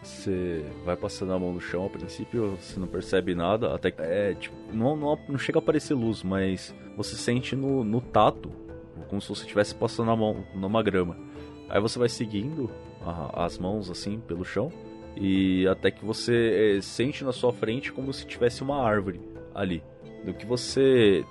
[0.04, 4.02] Você vai passando a mão no chão, a princípio você não percebe nada, até que
[4.02, 8.50] é, tipo, não, não, não chega a aparecer luz, mas você sente no, no tato,
[9.08, 11.16] como se você estivesse passando a mão numa grama.
[11.70, 12.68] Aí você vai seguindo
[13.02, 14.70] a- as mãos assim pelo chão
[15.16, 19.22] e até que você eh, sente na sua frente como se tivesse uma árvore
[19.54, 19.82] ali.
[20.22, 21.24] Do que você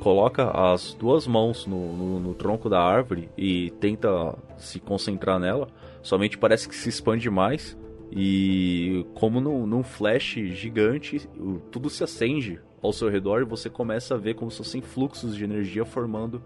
[0.00, 5.68] coloca as duas mãos no, no- no tronco da árvore e tenta se concentrar nela,
[6.02, 7.77] somente parece que se expande mais
[8.10, 11.28] e como num, num flash gigante,
[11.70, 15.36] tudo se acende ao seu redor e você começa a ver como se fossem fluxos
[15.36, 16.42] de energia formando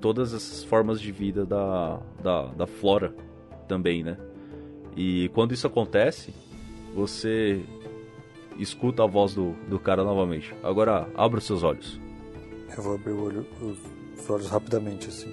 [0.00, 3.14] todas essas formas de vida da, da, da flora
[3.66, 4.16] também, né?
[4.96, 6.32] E quando isso acontece,
[6.94, 7.60] você
[8.58, 10.54] escuta a voz do, do cara novamente.
[10.62, 12.00] Agora, abra os seus olhos.
[12.76, 13.78] Eu vou abrir o olho, os,
[14.20, 15.32] os olhos rapidamente assim.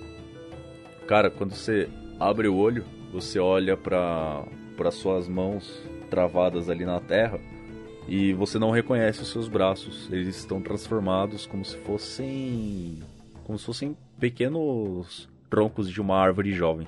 [1.08, 1.90] Cara, quando você
[2.20, 4.46] abre o olho, você olha para
[4.78, 7.40] para suas mãos travadas ali na terra
[8.08, 10.08] e você não reconhece os seus braços.
[10.12, 13.04] Eles estão transformados como se fossem
[13.44, 16.88] como se fossem pequenos troncos de uma árvore jovem.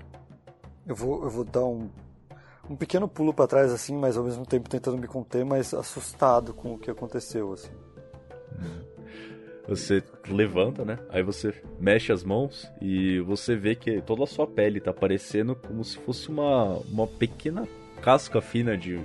[0.86, 1.90] Eu vou, eu vou dar um,
[2.70, 6.54] um pequeno pulo para trás assim, mas ao mesmo tempo tentando me conter, mas assustado
[6.54, 7.72] com o que aconteceu assim.
[9.68, 10.98] Você levanta, né?
[11.10, 15.56] Aí você mexe as mãos e você vê que toda a sua pele tá parecendo
[15.56, 17.68] como se fosse uma, uma pequena
[18.02, 19.00] casca fina de,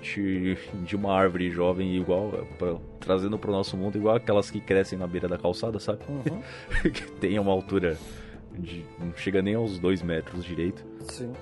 [0.00, 4.98] de, de uma árvore jovem, igual, pra, trazendo pro nosso mundo, igual aquelas que crescem
[4.98, 6.00] na beira da calçada, sabe?
[6.08, 6.42] Uhum.
[6.90, 7.98] que tem uma altura
[8.58, 8.84] de.
[8.98, 10.84] não chega nem aos dois metros direito.
[11.00, 11.32] Sim.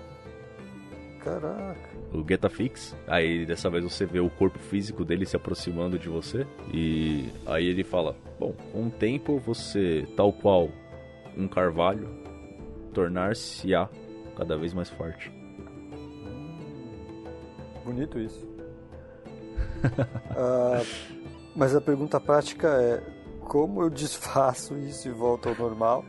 [1.21, 1.89] Caraca.
[2.13, 2.95] o Getafix.
[3.07, 6.47] Aí dessa vez você vê o corpo físico dele se aproximando de você.
[6.73, 10.69] E aí ele fala: Bom, com o tempo você, tal qual
[11.37, 12.09] um carvalho,
[12.93, 13.89] tornar-se-á
[14.37, 15.33] cada vez mais forte.
[17.85, 18.47] Bonito isso.
[20.37, 20.83] Ah,
[21.55, 23.03] mas a pergunta prática é:
[23.41, 26.05] como eu desfaço isso e volto ao normal?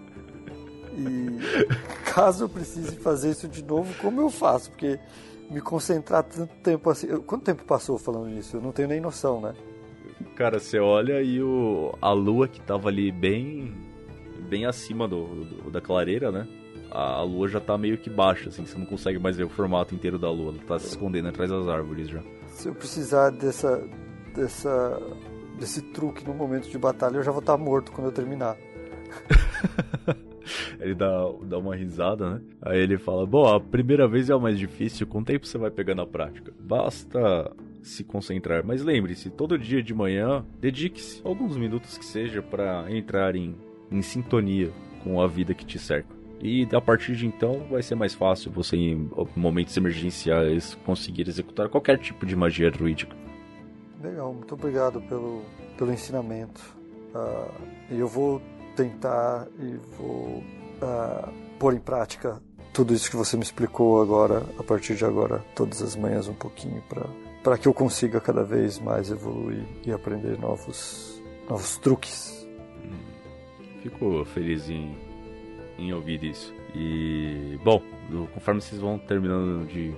[0.98, 1.38] E
[2.14, 4.72] caso eu precise fazer isso de novo, como eu faço?
[4.72, 4.98] Porque
[5.52, 7.08] me concentrar tanto tempo assim.
[7.08, 8.56] eu- Quanto tempo passou falando isso?
[8.58, 9.54] Eu não tenho nem noção, né?
[10.38, 13.76] Cara, você olha e o, a lua que tava ali bem
[14.50, 16.48] bem acima do, do- da clareira, né?
[16.96, 19.50] A, a lua já tá meio que baixa, assim, você não consegue mais ver o
[19.50, 20.54] formato inteiro da lua.
[20.54, 22.22] Ela tá se escondendo atrás das árvores já.
[22.48, 23.86] Se eu precisar dessa,
[24.34, 25.02] dessa,
[25.60, 28.56] desse truque no momento de batalha, eu já vou estar morto quando eu terminar.
[30.80, 31.10] Ele dá,
[31.44, 32.42] dá uma risada, né?
[32.62, 35.58] Aí ele fala: Bom, a primeira vez é o mais difícil, com o tempo você
[35.58, 36.54] vai pegando a prática.
[36.60, 37.52] Basta
[37.82, 38.64] se concentrar.
[38.64, 43.56] Mas lembre-se, todo dia de manhã, dedique-se alguns minutos que seja para entrar em,
[43.92, 44.72] em sintonia
[45.04, 46.15] com a vida que te cerca.
[46.42, 51.70] E a partir de então vai ser mais fácil você, em momentos emergenciais, conseguir executar
[51.70, 53.16] qualquer tipo de magia druídica.
[54.04, 55.44] Legal, muito obrigado pelo,
[55.78, 56.62] pelo ensinamento.
[57.90, 58.42] E eu vou
[58.76, 60.44] tentar e vou
[60.82, 62.42] ah, pôr em prática
[62.74, 66.34] tudo isso que você me explicou agora, a partir de agora, todas as manhãs um
[66.34, 66.84] pouquinho,
[67.42, 72.46] para que eu consiga cada vez mais evoluir e aprender novos, novos truques.
[73.82, 74.94] Fico feliz em,
[75.78, 76.54] em ouvir isso.
[76.74, 77.82] E, bom,
[78.34, 79.94] conforme vocês vão terminando de,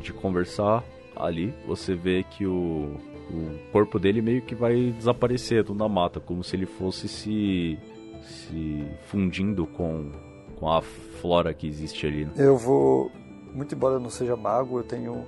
[0.00, 0.84] de conversar,
[1.16, 2.96] ali, você vê que o,
[3.30, 7.78] o corpo dele meio que vai desaparecer na mata, como se ele fosse se,
[8.22, 10.10] se fundindo com,
[10.58, 12.24] com a flora que existe ali.
[12.24, 12.32] Né?
[12.36, 13.10] Eu vou,
[13.52, 15.26] muito embora eu não seja mago, eu tenho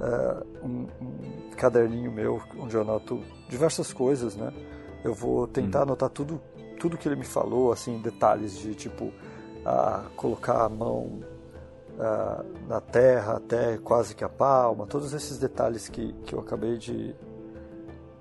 [0.00, 4.52] é, um, um, caderninho meu onde eu anoto diversas coisas, né?
[5.04, 5.82] Eu vou tentar hum.
[5.82, 6.40] anotar tudo,
[6.78, 9.12] tudo que ele me falou, assim, detalhes de tipo
[9.68, 11.20] a colocar a mão
[11.98, 16.78] uh, na terra até quase que a palma, todos esses detalhes que, que eu acabei
[16.78, 17.14] de,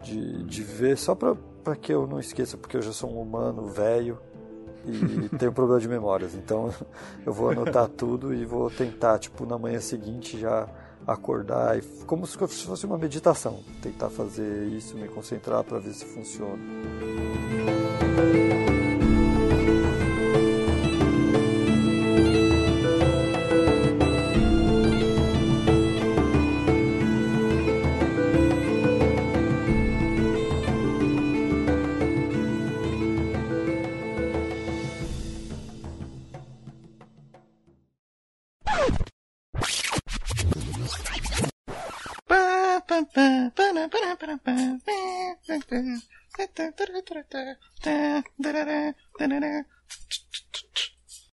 [0.04, 3.66] de, de ver, só para que eu não esqueça, porque eu já sou um humano
[3.66, 4.20] velho
[4.86, 6.36] e tenho problema de memórias.
[6.36, 6.74] Então
[7.26, 10.68] eu vou anotar tudo e vou tentar, tipo, na manhã seguinte já
[11.06, 16.04] acordar, e, como se fosse uma meditação, tentar fazer isso, me concentrar para ver se
[16.04, 16.62] funciona.